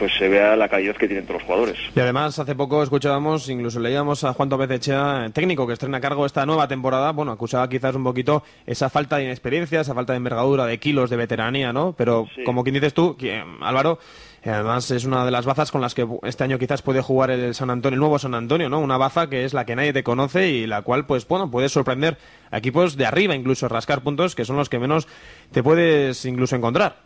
pues 0.01 0.15
se 0.15 0.29
vea 0.29 0.57
la 0.57 0.67
calidad 0.69 0.97
que 0.97 1.07
tienen 1.07 1.27
todos 1.27 1.43
los 1.43 1.47
jugadores. 1.47 1.77
Y 1.95 2.01
además, 2.01 2.39
hace 2.39 2.55
poco 2.55 2.83
escuchábamos, 2.83 3.51
incluso 3.51 3.79
leíamos 3.81 4.25
a 4.25 4.33
Juan 4.33 4.49
Tópez 4.49 4.71
Echea, 4.71 5.29
técnico 5.35 5.67
que 5.67 5.75
estrena 5.75 5.99
a 5.99 6.01
cargo 6.01 6.25
esta 6.25 6.47
nueva 6.47 6.67
temporada. 6.67 7.13
Bueno, 7.13 7.33
acusaba 7.33 7.69
quizás 7.69 7.95
un 7.95 8.03
poquito 8.03 8.43
esa 8.67 8.89
falta 8.89 9.19
de 9.19 9.25
inexperiencia, 9.25 9.83
esa 9.83 9.95
falta 9.95 10.15
de 10.15 10.17
envergadura, 10.17 10.65
de 10.65 10.79
kilos, 10.79 11.11
de 11.11 11.17
veteranía, 11.17 11.75
¿no? 11.75 11.95
Pero 11.99 12.27
como 12.47 12.63
quien 12.63 12.75
dices 12.75 12.95
tú, 12.95 13.15
Álvaro, 13.61 13.99
además 14.48 14.90
es 14.90 15.05
una 15.05 15.24
de 15.24 15.31
las 15.31 15.44
bazas 15.44 15.70
con 15.70 15.81
las 15.81 15.94
que 15.94 16.07
este 16.22 16.44
año 16.44 16.59
quizás 16.59 16.81
puede 16.83 17.03
jugar 17.03 17.31
el 17.31 17.55
San 17.55 17.68
Antonio, 17.68 17.94
el 17.94 18.00
nuevo 18.00 18.18
San 18.18 18.35
Antonio, 18.35 18.68
¿no? 18.68 18.81
Una 18.81 18.96
baza 18.96 19.29
que 19.29 19.44
es 19.44 19.53
la 19.53 19.66
que 19.66 19.76
nadie 19.76 19.92
te 19.92 20.03
conoce 20.03 20.48
y 20.48 20.66
la 20.66 20.83
cual, 20.83 21.07
pues 21.07 21.29
bueno, 21.29 21.50
puede 21.50 21.68
sorprender 21.68 22.16
a 22.50 22.59
equipos 22.59 22.96
de 22.96 23.07
arriba, 23.07 23.35
incluso 23.35 23.68
rascar 23.68 24.03
puntos, 24.03 24.35
que 24.35 24.44
son 24.44 24.57
los 24.57 24.68
que 24.68 24.79
menos 24.79 25.07
te 25.53 25.62
puedes 25.62 26.24
incluso 26.24 26.57
encontrar. 26.57 26.96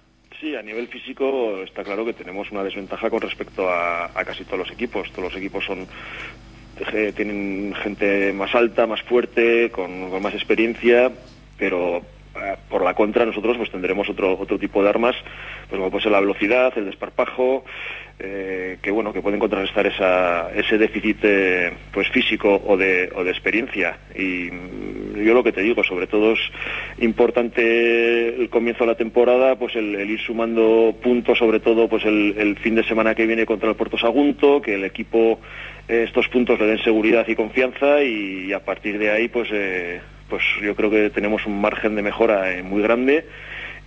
Sí, 0.41 0.55
a 0.55 0.63
nivel 0.63 0.89
físico 0.89 1.63
está 1.63 1.83
claro 1.83 2.05
que 2.05 2.13
tenemos 2.13 2.51
una 2.51 2.63
desventaja 2.63 3.09
con 3.09 3.21
respecto 3.21 3.69
a, 3.69 4.11
casi 4.25 4.45
todos 4.45 4.59
los 4.59 4.71
equipos. 4.71 5.11
Todos 5.11 5.33
los 5.33 5.37
equipos 5.37 5.65
son 5.65 5.87
eh, 6.93 7.13
tienen 7.15 7.75
gente 7.83 8.33
más 8.33 8.55
alta, 8.55 8.87
más 8.87 9.03
fuerte, 9.03 9.71
con, 9.71 10.21
más 10.21 10.35
experiencia, 10.35 11.13
pero 11.57 12.03
por 12.69 12.83
la 12.83 12.95
contra 12.95 13.25
nosotros 13.25 13.57
pues 13.57 13.71
tendremos 13.71 14.09
otro 14.09 14.39
otro 14.39 14.59
tipo 14.59 14.83
de 14.83 14.89
armas, 14.89 15.15
pues 15.69 15.79
como 15.79 15.91
puede 15.91 16.03
ser 16.03 16.13
la 16.13 16.21
velocidad, 16.21 16.73
el 16.77 16.87
desparpajo, 16.87 17.65
eh, 18.19 18.79
que 18.83 18.91
bueno 18.91 19.13
que 19.13 19.23
pueden 19.23 19.41
contrarrestar 19.41 19.87
esa, 19.87 20.53
ese 20.55 20.79
déficit 20.79 21.19
eh, 21.23 21.73
pues 21.93 22.09
físico 22.11 22.63
o 22.67 22.77
de, 22.77 23.11
o 23.15 23.25
de 23.25 23.31
experiencia. 23.31 23.99
Y 24.15 24.51
mm, 24.51 25.23
yo 25.25 25.35
lo 25.35 25.43
que 25.43 25.53
te 25.53 25.63
digo 25.63 25.83
sobre 25.83 26.07
todo 26.07 26.33
es 26.33 26.41
importante 26.99 28.37
el 28.37 28.49
comienzo 28.51 28.85
de 28.85 28.91
la 28.91 28.97
temporada 28.97 29.57
pues 29.57 29.75
el, 29.77 29.95
ir 30.09 30.21
sumando 30.21 30.95
puntos 31.03 31.39
sobre 31.39 31.61
todo 31.61 31.89
pues 31.89 32.05
el, 32.05 32.57
fin 32.63 32.75
de 32.75 32.85
semana 32.85 33.15
que 33.15 33.27
viene 33.27 33.47
contra 33.47 33.69
el 33.69 33.77
Puerto 33.77 33.99
Sagunto 33.99 34.63
que 34.63 34.75
el 34.75 34.85
equipo 34.85 35.41
eh, 35.89 36.05
estos 36.07 36.29
puntos 36.29 36.59
le 36.61 36.67
den 36.67 36.79
seguridad 36.79 37.27
y 37.27 37.35
confianza 37.35 38.03
y, 38.03 38.53
a 38.53 38.61
partir 38.61 38.99
de 38.99 39.11
ahí 39.11 39.29
pues 39.29 39.49
eh, 39.53 40.01
pues 40.29 40.43
yo 40.63 40.75
creo 40.75 40.91
que 40.91 41.11
tenemos 41.11 41.47
un 41.47 41.61
margen 41.61 41.95
de 41.95 42.03
mejora 42.03 42.53
eh, 42.53 42.63
muy 42.63 42.83
grande 42.83 43.27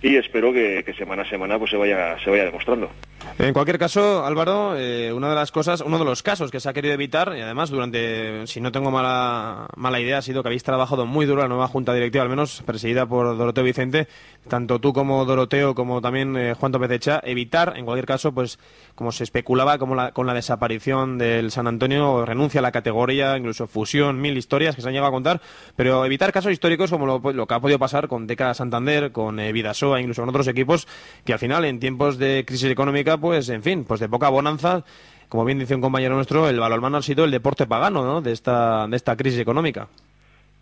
y 0.02 0.16
espero 0.16 0.52
que, 0.52 0.84
semana 0.96 1.22
a 1.22 1.28
semana 1.28 1.58
pues 1.58 1.70
se 1.70 1.76
vaya 1.76 2.16
se 2.22 2.30
vaya 2.30 2.44
demostrando 2.44 2.90
En 3.38 3.52
cualquier 3.52 3.78
caso, 3.78 4.24
Álvaro, 4.24 4.76
eh, 4.76 5.12
una 5.12 5.28
de 5.28 5.34
las 5.36 5.52
cosas, 5.52 5.80
uno 5.80 5.98
de 5.98 6.04
los 6.04 6.24
casos 6.24 6.50
que 6.50 6.58
se 6.58 6.68
ha 6.68 6.72
querido 6.72 6.94
evitar, 6.94 7.34
y 7.36 7.40
además 7.40 7.70
durante, 7.70 8.44
si 8.48 8.60
no 8.60 8.72
tengo 8.72 8.90
mala, 8.90 9.68
mala 9.76 10.00
idea, 10.00 10.18
ha 10.18 10.22
sido 10.22 10.42
que 10.42 10.48
habéis 10.48 10.64
trabajado 10.64 11.06
muy 11.06 11.24
duro 11.24 11.42
la 11.42 11.48
nueva 11.48 11.68
junta 11.68 11.94
directiva, 11.94 12.24
al 12.24 12.30
menos 12.30 12.62
presidida 12.66 13.06
por 13.06 13.36
Doroteo 13.38 13.62
Vicente, 13.62 14.08
tanto 14.48 14.80
tú 14.80 14.92
como 14.92 15.24
Doroteo, 15.24 15.76
como 15.76 16.00
también 16.00 16.36
eh, 16.36 16.54
Juan 16.54 16.72
Tópez 16.72 16.90
Echa, 16.90 17.20
evitar, 17.22 17.74
en 17.76 17.84
cualquier 17.84 18.06
caso, 18.06 18.32
pues 18.32 18.58
como 18.96 19.12
se 19.12 19.22
especulaba 19.22 19.78
como 19.78 19.94
la- 19.94 20.10
con 20.10 20.26
la 20.26 20.34
desaparición 20.34 21.16
del 21.18 21.52
San 21.52 21.68
Antonio, 21.68 22.24
renuncia 22.26 22.58
a 22.58 22.62
la 22.62 22.72
categoría, 22.72 23.36
incluso 23.36 23.68
fusión, 23.68 24.20
mil 24.20 24.36
historias 24.36 24.74
que 24.74 24.82
se 24.82 24.88
han 24.88 24.94
llegado 24.94 25.10
a 25.10 25.14
contar, 25.14 25.40
pero 25.76 26.04
evitar 26.04 26.32
casos 26.32 26.50
históricos 26.50 26.90
como 26.90 27.06
lo, 27.06 27.20
lo 27.32 27.46
que 27.46 27.54
ha 27.54 27.60
podido 27.60 27.78
pasar 27.78 28.08
con 28.08 28.26
Deca 28.26 28.52
Santander, 28.54 29.12
con 29.12 29.38
eh, 29.38 29.52
Vidasoa, 29.52 30.00
incluso 30.00 30.22
con 30.22 30.28
otros 30.30 30.48
equipos, 30.48 30.88
que 31.24 31.32
al 31.34 31.38
final, 31.38 31.64
en 31.66 31.78
tiempos 31.78 32.18
de 32.18 32.42
crisis 32.44 32.68
económica, 32.70 33.17
pues, 33.18 33.48
en 33.48 33.62
fin, 33.62 33.84
pues 33.84 34.00
de 34.00 34.08
poca 34.08 34.28
bonanza, 34.28 34.84
como 35.28 35.44
bien 35.44 35.58
dice 35.58 35.74
un 35.74 35.80
compañero 35.80 36.14
nuestro, 36.14 36.48
el 36.48 36.58
balonmano 36.58 36.98
ha 36.98 37.02
sido 37.02 37.24
el 37.24 37.30
deporte 37.30 37.66
pagano, 37.66 38.04
¿no?, 38.04 38.20
de 38.20 38.32
esta, 38.32 38.86
de 38.86 38.96
esta 38.96 39.16
crisis 39.16 39.40
económica. 39.40 39.88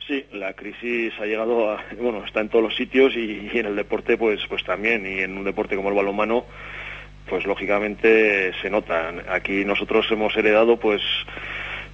Sí, 0.06 0.24
la 0.32 0.52
crisis 0.52 1.12
ha 1.20 1.26
llegado 1.26 1.72
a, 1.72 1.84
bueno, 2.00 2.24
está 2.24 2.40
en 2.40 2.48
todos 2.48 2.62
los 2.62 2.76
sitios 2.76 3.16
y, 3.16 3.50
en 3.52 3.66
el 3.66 3.74
deporte 3.74 4.16
pues 4.16 4.40
pues 4.48 4.62
también 4.62 5.04
y 5.04 5.18
en 5.18 5.36
un 5.36 5.42
deporte 5.42 5.74
como 5.74 5.88
el 5.88 5.96
balonmano 5.96 6.44
pues 7.28 7.44
lógicamente 7.44 8.52
se 8.62 8.70
nota. 8.70 9.12
Aquí 9.28 9.64
nosotros 9.64 10.06
hemos 10.12 10.36
heredado 10.36 10.76
pues 10.76 11.02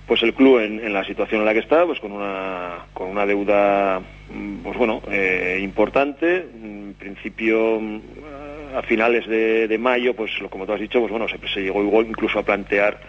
pues 0.07 0.23
el 0.23 0.35
club 0.35 0.59
en, 0.59 0.93
la 0.93 1.05
situación 1.05 1.41
en 1.41 1.47
la 1.47 1.55
que 1.55 1.61
está, 1.61 1.87
pues 1.87 2.01
con 2.01 2.13
una, 2.13 2.87
con 2.93 3.09
una 3.09 3.25
deuda, 3.25 4.03
pues 4.63 4.77
bueno, 4.77 5.01
eh, 5.11 5.59
importante. 5.63 6.37
En 6.37 6.95
principio, 6.99 7.81
a 8.75 8.83
finales 8.83 9.27
de, 9.27 9.69
de 9.69 9.79
mayo, 9.79 10.15
pues 10.15 10.31
como 10.51 10.67
tú 10.67 10.73
has 10.73 10.81
dicho, 10.81 11.01
pues 11.01 11.11
bueno, 11.11 11.27
se, 11.29 11.61
llegó 11.61 12.03
incluso 12.03 12.39
a 12.39 12.43
plantear 12.43 13.01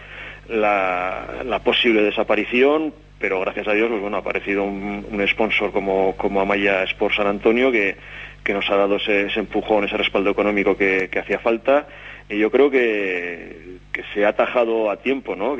la, 0.48 1.42
la 1.44 1.58
posible 1.60 2.02
desaparición, 2.02 2.92
pero 3.18 3.40
gracias 3.40 3.68
a 3.68 3.72
Dios, 3.72 3.88
pues 3.88 4.00
bueno, 4.00 4.16
ha 4.16 4.20
aparecido 4.20 4.64
un, 4.64 5.06
un 5.10 5.28
sponsor 5.28 5.72
como, 5.72 6.16
como 6.16 6.40
Amaya 6.40 6.82
Sport 6.84 7.14
San 7.14 7.26
Antonio 7.26 7.72
que, 7.72 7.96
que 8.42 8.52
nos 8.52 8.68
ha 8.70 8.76
dado 8.76 8.96
ese, 8.96 9.26
ese 9.26 9.40
empujón, 9.40 9.84
ese 9.84 9.96
respaldo 9.96 10.30
económico 10.30 10.76
que, 10.76 11.08
que 11.10 11.18
hacía 11.18 11.38
falta. 11.38 11.86
Y 12.28 12.38
yo 12.38 12.50
creo 12.50 12.70
que, 12.70 13.73
que 13.94 14.02
se 14.12 14.26
ha 14.26 14.30
atajado 14.30 14.90
a 14.90 14.96
tiempo, 14.96 15.36
¿no? 15.36 15.56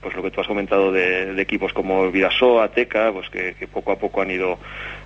Pues 0.00 0.16
lo 0.16 0.22
que 0.22 0.30
tú 0.30 0.40
has 0.40 0.46
comentado 0.46 0.90
de, 0.90 1.40
equipos 1.40 1.74
como 1.74 2.10
Vidasoa, 2.10 2.68
Teca, 2.68 3.12
pues 3.12 3.28
que, 3.28 3.54
que 3.54 3.68
poco 3.68 3.92
a 3.92 3.98
poco 3.98 4.22
han 4.22 4.30
ido, 4.30 4.58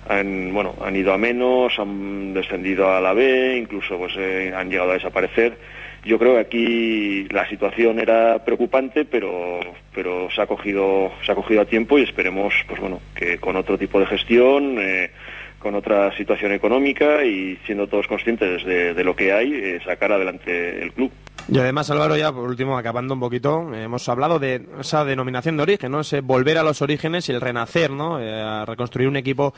bueno, 0.07 0.73
han 0.81 0.95
ido 0.95 1.11
a 1.13 1.17
menos, 1.17 1.77
han 1.77 2.33
descendido 2.33 2.89
a 2.89 3.01
la 3.01 3.13
B, 3.13 3.57
incluso 3.57 3.97
pues 3.97 4.13
eh, 4.17 4.53
han 4.55 4.69
llegado 4.69 4.91
a 4.91 4.93
desaparecer. 4.93 5.57
Yo 6.05 6.17
creo 6.17 6.35
que 6.35 6.39
aquí 6.39 7.27
la 7.29 7.47
situación 7.49 7.99
era 7.99 8.45
preocupante, 8.45 9.03
pero, 9.03 9.59
pero 9.93 10.29
se 10.31 10.41
ha 10.41 10.47
cogido, 10.47 11.11
se 11.25 11.33
ha 11.33 11.35
cogido 11.35 11.61
a 11.61 11.65
tiempo 11.65 11.99
y 11.99 12.03
esperemos, 12.03 12.53
pues 12.67 12.79
bueno, 12.79 13.01
que 13.15 13.37
con 13.37 13.57
otro 13.57 13.77
tipo 13.77 13.99
de 13.99 14.05
gestión, 14.05 14.77
eh, 14.79 15.11
con 15.59 15.75
otra 15.75 16.15
situación 16.15 16.53
económica 16.53 17.25
y 17.25 17.57
siendo 17.65 17.87
todos 17.87 18.07
conscientes 18.07 18.63
de, 18.63 18.93
de 18.93 19.03
lo 19.03 19.13
que 19.13 19.33
hay, 19.33 19.53
eh, 19.55 19.79
sacar 19.83 20.13
adelante 20.13 20.81
el 20.81 20.93
club. 20.93 21.11
Y 21.47 21.59
además, 21.59 21.89
Álvaro, 21.91 22.17
ya 22.17 22.31
por 22.31 22.49
último, 22.49 22.75
acabando 22.75 23.13
un 23.13 23.19
poquito, 23.19 23.71
hemos 23.73 24.09
hablado 24.09 24.39
de 24.39 24.67
esa 24.79 25.05
denominación 25.05 25.57
de 25.57 25.63
origen, 25.63 25.91
¿no? 25.91 25.99
Ese 25.99 26.21
volver 26.21 26.57
a 26.57 26.63
los 26.63 26.81
orígenes 26.81 27.29
y 27.29 27.33
el 27.33 27.41
renacer, 27.41 27.91
¿no? 27.91 28.19
Eh, 28.19 28.41
a 28.41 28.65
reconstruir 28.65 29.07
un 29.07 29.17
equipo 29.17 29.53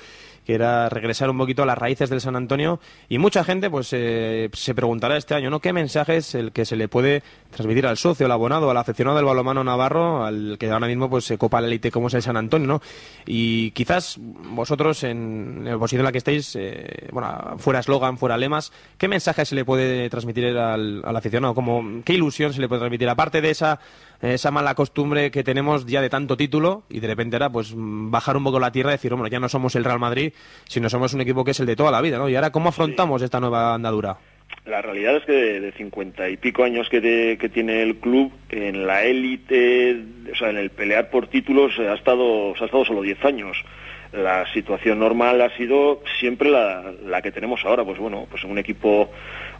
que 0.47 0.55
era 0.55 0.87
regresar 0.87 1.29
un 1.29 1.37
poquito 1.37 1.63
a 1.63 1.65
las 1.65 1.77
raíces 1.77 2.09
del 2.09 2.21
San 2.21 2.37
Antonio. 2.37 2.79
Y 3.09 3.17
mucha 3.17 3.43
gente, 3.43 3.69
pues, 3.69 3.89
eh, 3.91 4.49
se 4.53 4.73
preguntará 4.73 5.17
este 5.17 5.35
año, 5.35 5.49
¿no? 5.49 5.59
¿Qué 5.59 5.73
mensaje 5.73 6.15
es 6.15 6.35
el 6.35 6.53
que 6.53 6.63
se 6.63 6.77
le 6.77 6.87
puede 6.87 7.21
transmitir 7.51 7.85
al 7.85 7.97
socio, 7.97 8.25
al 8.25 8.31
abonado, 8.31 8.71
al 8.71 8.77
aficionado 8.77 9.17
del 9.17 9.25
balonmano 9.25 9.61
navarro, 9.65 10.23
al 10.23 10.55
que 10.57 10.71
ahora 10.71 10.87
mismo, 10.87 11.09
pues, 11.09 11.25
se 11.25 11.37
copa 11.37 11.59
la 11.59 11.67
élite 11.67 11.91
como 11.91 12.07
es 12.07 12.13
el 12.13 12.21
San 12.21 12.37
Antonio, 12.37 12.65
¿no? 12.65 12.81
Y 13.25 13.71
quizás 13.71 14.15
vosotros, 14.19 15.03
en 15.03 15.65
la 15.65 15.77
posición 15.77 15.99
en 15.99 16.05
la 16.05 16.11
que 16.13 16.19
estáis, 16.19 16.55
eh, 16.55 17.09
bueno, 17.11 17.55
fuera 17.57 17.81
eslogan, 17.81 18.17
fuera 18.17 18.37
lemas, 18.37 18.71
¿qué 18.97 19.09
mensaje 19.09 19.43
se 19.43 19.53
le 19.53 19.65
puede 19.65 20.09
transmitir 20.09 20.45
al, 20.57 21.01
al 21.03 21.15
aficionado? 21.17 21.55
Como, 21.55 22.03
¿Qué 22.05 22.13
ilusión 22.13 22.53
se 22.53 22.61
le 22.61 22.69
puede 22.69 22.79
transmitir? 22.79 23.09
Aparte 23.09 23.41
de 23.41 23.49
esa, 23.49 23.81
esa 24.21 24.51
mala 24.51 24.75
costumbre 24.75 25.31
que 25.31 25.43
tenemos 25.43 25.85
ya 25.85 26.01
de 26.01 26.09
tanto 26.09 26.37
título 26.37 26.83
y 26.89 26.99
de 26.99 27.07
repente 27.07 27.35
era 27.35 27.49
pues 27.49 27.73
bajar 27.75 28.37
un 28.37 28.43
poco 28.43 28.59
la 28.59 28.71
tierra 28.71 28.91
y 28.91 28.93
decir, 28.93 29.13
bueno, 29.13 29.27
ya 29.27 29.39
no 29.39 29.49
somos 29.49 29.75
el 29.75 29.83
Real 29.83 29.99
Madrid, 29.99 30.33
sino 30.65 30.89
somos 30.89 31.13
un 31.13 31.21
equipo 31.21 31.43
que 31.43 31.51
es 31.51 31.59
el 31.59 31.65
de 31.65 31.75
toda 31.75 31.91
la 31.91 32.01
vida, 32.01 32.17
¿no? 32.17 32.29
Y 32.29 32.35
ahora, 32.35 32.51
¿cómo 32.51 32.69
afrontamos 32.69 33.21
esta 33.21 33.39
nueva 33.39 33.73
andadura? 33.73 34.17
La 34.65 34.81
realidad 34.81 35.17
es 35.17 35.25
que 35.25 35.59
de, 35.59 35.71
50 35.71 36.29
y 36.29 36.37
pico 36.37 36.63
años 36.63 36.89
que, 36.89 37.37
que 37.39 37.49
tiene 37.49 37.83
el 37.83 37.97
club, 37.97 38.31
en 38.49 38.85
la 38.85 39.03
élite, 39.03 39.97
o 40.31 40.35
sea, 40.35 40.49
en 40.49 40.57
el 40.57 40.71
pelear 40.71 41.09
por 41.09 41.27
títulos, 41.27 41.73
eh, 41.79 41.87
ha 41.87 41.93
estado, 41.93 42.51
ha 42.51 42.65
estado 42.65 42.85
solo 42.85 43.01
10 43.01 43.23
años. 43.25 43.57
La 44.13 44.51
situación 44.53 44.99
normal 44.99 45.41
ha 45.41 45.55
sido 45.57 46.01
siempre 46.19 46.49
la, 46.49 46.91
la 47.05 47.21
que 47.21 47.31
tenemos 47.31 47.63
ahora, 47.65 47.83
pues 47.83 47.99
bueno, 47.99 48.25
pues 48.29 48.43
un 48.43 48.57
equipo, 48.57 49.11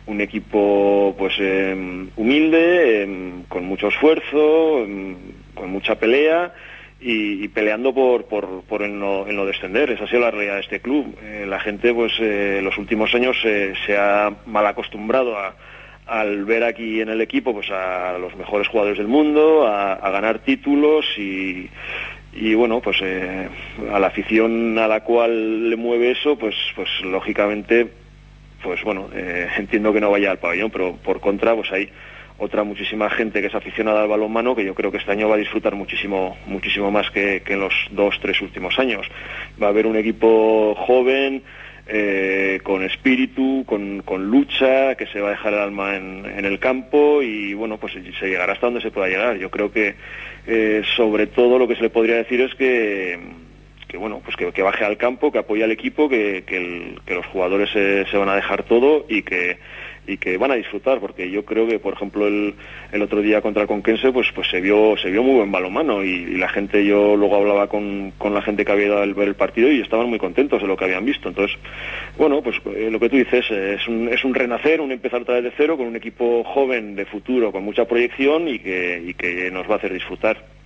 un 0.06 0.22
equipo 0.22 1.16
pues 1.18 1.36
eh, 1.40 2.08
humilde, 2.16 3.04
eh, 3.04 3.32
con 3.50 3.66
mucho 3.66 3.90
esfuerzo, 3.90 4.86
eh, 4.86 5.16
con 5.54 5.70
mucha 5.70 5.96
pelea 5.96 6.54
y, 7.00 7.48
peleando 7.50 7.94
por, 7.94 8.26
por, 8.26 8.64
por 8.64 8.82
en, 8.82 9.00
no, 9.00 9.28
en 9.28 9.36
no 9.36 9.46
descender. 9.46 9.92
Esa 9.92 10.06
ha 10.06 10.08
sido 10.08 10.22
la 10.22 10.32
realidad 10.32 10.56
de 10.56 10.62
este 10.62 10.80
club. 10.80 11.16
Eh, 11.22 11.46
la 11.48 11.60
gente, 11.60 11.94
pues, 11.94 12.14
eh, 12.20 12.58
en 12.60 12.66
los 12.66 12.78
últimos 12.78 13.14
años 13.14 13.38
eh, 13.44 13.74
se 13.86 13.98
ha 13.98 14.34
mal 14.46 14.66
acostumbrado 14.66 15.38
a, 15.38 15.56
al 16.08 16.46
ver 16.46 16.64
aquí 16.64 17.02
en 17.02 17.10
el 17.10 17.22
equipo, 17.22 17.54
pues, 17.54 17.70
a 17.70 18.18
los 18.18 18.36
mejores 18.36 18.68
jugadores 18.68 18.98
del 18.98 19.08
mundo, 19.08 19.68
a 19.68 20.10
ganar 20.10 20.40
títulos 20.40 21.06
y, 21.18 21.70
y 22.34 22.54
bueno, 22.54 22.82
pues, 22.82 22.98
eh, 23.02 23.50
a 23.92 24.00
la 24.00 24.08
afición 24.08 24.78
a 24.78 24.88
la 24.88 25.02
cual 25.02 25.70
le 25.70 25.76
mueve 25.76 26.12
eso, 26.12 26.38
pues, 26.38 26.56
pues, 26.76 26.90
lógicamente, 27.04 27.88
pues, 28.62 28.84
bueno, 28.84 29.10
eh, 29.14 29.48
entiendo 29.58 29.94
que 29.94 30.02
no 30.02 30.12
vaya 30.12 30.32
al 30.32 30.40
pabellón, 30.40 30.72
pero 30.72 30.96
por 30.98 31.20
contra, 31.20 31.56
pues, 31.56 31.72
hay 31.72 31.90
otra 32.40 32.64
muchísima 32.64 33.10
gente 33.10 33.42
que 33.42 33.48
es 33.48 33.56
aficionada 33.56 34.02
al 34.02 34.08
balonmano 34.08 34.56
que 34.56 34.64
yo 34.64 34.76
creo 34.76 34.92
que 34.92 34.98
este 34.98 35.12
año 35.12 35.28
va 35.28 35.36
a 35.36 35.40
disfrutar 35.40 35.74
muchísimo 35.74 36.38
muchísimo 36.46 36.92
más 36.92 37.10
que, 37.10 37.42
que 37.44 37.54
en 37.54 37.62
los 37.62 37.74
dos 37.92 38.20
tres 38.22 38.42
últimos 38.42 38.78
años. 38.78 39.08
Va 39.62 39.68
a 39.68 39.70
haber 39.70 39.88
un 39.88 39.96
equipo 39.96 40.76
joven 40.76 41.42
eh, 41.90 42.60
con 42.64 42.84
espíritu 42.84 43.64
con, 43.66 44.02
con 44.02 44.28
lucha 44.30 44.96
que 44.96 45.08
se 45.08 45.22
va 45.22 45.30
a 45.30 45.32
dejar 45.32 45.54
el 45.54 45.60
alma 45.60 45.96
en, 45.96 46.26
en 46.26 46.46
el 46.46 46.60
campo 46.60 47.22
y 47.22 47.54
bueno 47.54 47.78
pues 47.78 47.94
se 47.94 48.28
llegará 48.28 48.54
hasta 48.54 48.68
donde 48.68 48.82
se 48.82 48.92
pueda 48.92 49.08
llegar. 49.08 49.38
Yo 49.38 49.50
creo 49.50 49.72
que 49.72 49.96
eh, 50.46 50.84
sobre 50.96 51.28
todo 51.28 51.58
lo 51.58 51.68
que 51.68 51.76
se 51.76 51.84
le 51.84 51.90
podría 51.90 52.18
decir 52.18 52.42
es 52.42 52.54
que 52.56 53.20
que 53.88 53.98
bueno 53.98 54.22
pues 54.24 54.36
que, 54.36 54.52
que 54.52 54.62
baje 54.62 54.84
al 54.84 54.98
campo 54.98 55.32
que 55.32 55.40
apoye 55.40 55.64
al 55.64 55.72
equipo 55.72 56.10
que, 56.10 56.44
que, 56.46 57.14
los 57.14 57.26
jugadores 57.28 57.70
se, 57.72 58.06
se 58.06 58.18
van 58.18 58.30
a 58.30 58.36
dejar 58.36 58.64
todo 58.64 59.06
y 59.08 59.22
que 59.22 59.58
y 60.08 60.18
que 60.18 60.38
van 60.38 60.52
a 60.52 60.56
disfrutar 60.56 61.00
porque 61.00 61.30
yo 61.30 61.46
creo 61.46 61.68
que 61.68 61.80
por 61.80 61.94
ejemplo 61.94 62.28
el, 62.28 62.56
el 62.92 63.02
otro 63.02 63.22
día 63.22 63.42
contra 63.42 63.64
el 63.64 63.68
Conquense 63.68 64.12
pues 64.12 64.28
pues 64.34 64.48
se 64.50 64.62
vio 64.62 64.96
se 64.98 65.12
vio 65.12 65.22
muy 65.22 65.36
buen 65.36 65.52
balomano 65.52 66.04
y, 66.04 66.10
y 66.10 66.38
la 66.38 66.48
gente 66.48 66.86
yo 66.86 67.16
luego 67.16 67.36
hablaba 67.36 67.68
con, 67.68 68.14
con 68.18 68.34
la 68.34 68.42
gente 68.42 68.64
que 68.64 68.72
había 68.72 68.86
ido 68.86 68.98
a 68.98 69.06
ver 69.06 69.28
el 69.28 69.36
partido 69.36 69.72
y 69.72 69.82
estaban 69.82 70.10
muy 70.10 70.18
contentos 70.18 70.62
de 70.62 70.68
lo 70.68 70.78
que 70.78 70.86
habían 70.86 71.06
visto. 71.06 71.30
Entonces 71.30 71.58
bueno 72.18 72.42
pues 72.42 72.56
eh, 72.76 72.90
lo 72.90 73.00
que 73.00 73.10
tú 73.10 73.18
dices 73.18 73.46
eh, 73.52 73.76
es 73.80 73.88
un, 73.88 74.08
es 74.08 74.24
un 74.24 74.34
renacer 74.34 74.82
un 74.82 74.92
empezar 74.92 75.22
otra 75.22 75.36
vez 75.36 75.44
de 75.44 75.54
cero 75.58 75.78
con 75.78 75.88
un 75.88 75.96
equipo 75.96 76.44
joven 76.44 76.96
de 76.96 77.06
futuro 77.06 77.52
con 77.52 77.64
mucha 77.64 77.86
proyección 77.86 78.48
y 78.48 78.60
que, 78.60 79.04
y 79.06 79.14
que 79.14 79.52
nos 79.52 79.70
va 79.70 79.74
a 79.74 79.78
hacer 79.78 79.94
disfrutar 79.94 80.57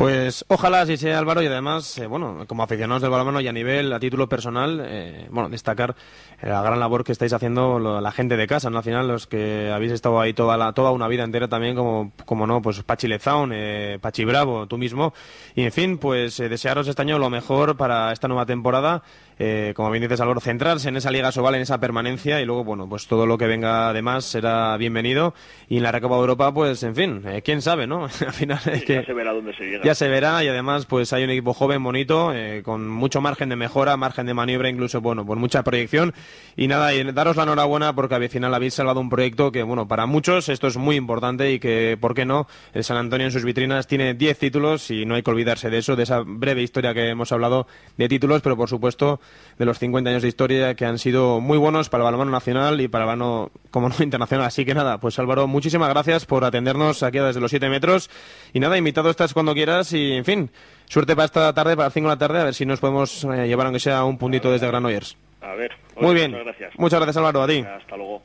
Pues 0.00 0.46
ojalá 0.48 0.80
así 0.80 0.96
sea 0.96 1.18
Álvaro 1.18 1.42
y 1.42 1.46
además, 1.46 1.98
eh, 1.98 2.06
bueno, 2.06 2.46
como 2.46 2.62
aficionados 2.62 3.02
del 3.02 3.10
balonmano 3.10 3.38
y 3.42 3.48
a 3.48 3.52
nivel, 3.52 3.92
a 3.92 4.00
título 4.00 4.30
personal, 4.30 4.82
eh, 4.82 5.26
bueno, 5.30 5.50
destacar 5.50 5.94
eh, 6.40 6.48
la 6.48 6.62
gran 6.62 6.80
labor 6.80 7.04
que 7.04 7.12
estáis 7.12 7.34
haciendo 7.34 7.78
la 7.78 8.10
gente 8.10 8.38
de 8.38 8.46
casa, 8.46 8.70
¿no? 8.70 8.78
Al 8.78 8.84
final 8.84 9.08
los 9.08 9.26
que 9.26 9.70
habéis 9.70 9.92
estado 9.92 10.18
ahí 10.18 10.32
toda 10.32 10.56
la, 10.56 10.72
toda 10.72 10.90
una 10.90 11.06
vida 11.06 11.22
entera 11.22 11.48
también, 11.48 11.76
como, 11.76 12.12
como 12.24 12.46
no, 12.46 12.62
pues 12.62 12.82
Pachi 12.82 13.08
Lezaun, 13.08 13.52
eh, 13.52 13.98
Pachi 14.00 14.24
Bravo, 14.24 14.66
tú 14.66 14.78
mismo. 14.78 15.12
Y 15.54 15.64
en 15.64 15.72
fin, 15.72 15.98
pues 15.98 16.40
eh, 16.40 16.48
desearos 16.48 16.88
este 16.88 17.02
año 17.02 17.18
lo 17.18 17.28
mejor 17.28 17.76
para 17.76 18.10
esta 18.10 18.26
nueva 18.26 18.46
temporada. 18.46 19.02
Eh, 19.42 19.72
como 19.74 19.90
bien 19.90 20.02
dices 20.02 20.20
Álvaro, 20.20 20.38
centrarse 20.38 20.90
en 20.90 20.98
esa 20.98 21.10
Liga 21.10 21.32
Sobal, 21.32 21.54
en 21.54 21.62
esa 21.62 21.80
permanencia 21.80 22.42
y 22.42 22.44
luego, 22.44 22.62
bueno, 22.62 22.86
pues 22.86 23.06
todo 23.06 23.24
lo 23.24 23.38
que 23.38 23.46
venga 23.46 23.88
además 23.88 24.26
será 24.26 24.76
bienvenido. 24.76 25.32
Y 25.66 25.78
en 25.78 25.82
la 25.82 25.92
Recopa 25.92 26.16
de 26.16 26.20
Europa, 26.20 26.52
pues 26.52 26.82
en 26.82 26.94
fin, 26.94 27.22
eh, 27.24 27.40
quién 27.40 27.62
sabe, 27.62 27.86
¿no? 27.86 28.04
Al 28.26 28.32
final 28.34 28.60
es 28.66 28.84
que 28.84 28.96
ya 28.96 29.04
se 29.06 29.14
verá 29.14 29.32
dónde 29.32 29.54
se 29.56 29.64
llega 29.64 29.82
ya 29.82 29.94
se 29.94 30.08
verá 30.08 30.44
y 30.44 30.48
además 30.48 30.84
pues 30.84 31.14
hay 31.14 31.24
un 31.24 31.30
equipo 31.30 31.54
joven, 31.54 31.82
bonito, 31.82 32.34
eh, 32.34 32.62
con 32.62 32.86
mucho 32.86 33.22
margen 33.22 33.48
de 33.48 33.56
mejora, 33.56 33.96
margen 33.96 34.26
de 34.26 34.34
maniobra, 34.34 34.68
incluso 34.68 35.00
bueno, 35.00 35.24
por 35.24 35.38
mucha 35.38 35.62
proyección. 35.62 36.12
Y 36.54 36.68
nada, 36.68 36.92
y 36.92 37.02
daros 37.10 37.36
la 37.36 37.44
enhorabuena 37.44 37.94
porque 37.94 38.16
al 38.16 38.28
final 38.28 38.52
habéis 38.52 38.74
salvado 38.74 39.00
un 39.00 39.08
proyecto 39.08 39.52
que, 39.52 39.62
bueno, 39.62 39.88
para 39.88 40.04
muchos 40.04 40.50
esto 40.50 40.66
es 40.66 40.76
muy 40.76 40.96
importante 40.96 41.50
y 41.50 41.58
que, 41.58 41.96
¿por 41.98 42.12
qué 42.12 42.26
no? 42.26 42.46
El 42.74 42.84
San 42.84 42.98
Antonio 42.98 43.24
en 43.24 43.32
sus 43.32 43.46
vitrinas 43.46 43.86
tiene 43.86 44.12
10 44.12 44.38
títulos 44.38 44.90
y 44.90 45.06
no 45.06 45.14
hay 45.14 45.22
que 45.22 45.30
olvidarse 45.30 45.70
de 45.70 45.78
eso, 45.78 45.96
de 45.96 46.02
esa 46.02 46.20
breve 46.26 46.60
historia 46.60 46.92
que 46.92 47.08
hemos 47.08 47.32
hablado 47.32 47.66
de 47.96 48.06
títulos, 48.06 48.42
pero 48.42 48.54
por 48.54 48.68
supuesto 48.68 49.18
de 49.58 49.66
los 49.66 49.78
50 49.78 50.08
años 50.10 50.22
de 50.22 50.28
historia 50.28 50.74
que 50.74 50.86
han 50.86 50.98
sido 50.98 51.40
muy 51.40 51.58
buenos 51.58 51.88
para 51.88 52.02
el 52.02 52.06
balonmano 52.06 52.30
nacional 52.30 52.80
y 52.80 52.88
para 52.88 53.04
el 53.04 53.08
balonmano, 53.08 53.50
como 53.70 53.88
no, 53.88 53.94
internacional. 54.00 54.46
Así 54.46 54.64
que 54.64 54.74
nada, 54.74 54.98
pues 54.98 55.18
Álvaro, 55.18 55.46
muchísimas 55.46 55.88
gracias 55.90 56.24
por 56.26 56.44
atendernos 56.44 57.02
aquí 57.02 57.18
desde 57.18 57.40
los 57.40 57.50
7 57.50 57.68
metros. 57.68 58.10
Y 58.52 58.60
nada, 58.60 58.78
invitado 58.78 59.10
estás 59.10 59.34
cuando 59.34 59.52
quieras 59.54 59.92
y, 59.92 60.12
en 60.12 60.24
fin, 60.24 60.50
suerte 60.86 61.14
para 61.14 61.26
esta 61.26 61.52
tarde, 61.52 61.76
para 61.76 61.86
las 61.86 61.92
5 61.94 62.08
de 62.08 62.14
la 62.14 62.18
tarde, 62.18 62.40
a 62.40 62.44
ver 62.44 62.54
si 62.54 62.64
nos 62.64 62.80
podemos 62.80 63.24
eh, 63.24 63.46
llevar 63.46 63.66
aunque 63.66 63.80
sea 63.80 64.04
un 64.04 64.16
puntito 64.18 64.50
desde 64.50 64.66
Granollers. 64.66 65.16
a 65.42 65.54
ver 65.54 65.72
Muy 66.00 66.14
bien. 66.14 66.30
muchas 66.30 66.46
gracias 66.46 66.72
Muchas 66.78 67.00
gracias, 67.00 67.16
Álvaro, 67.18 67.42
a 67.42 67.46
ti. 67.46 67.60
hasta 67.60 67.96
luego 67.96 68.22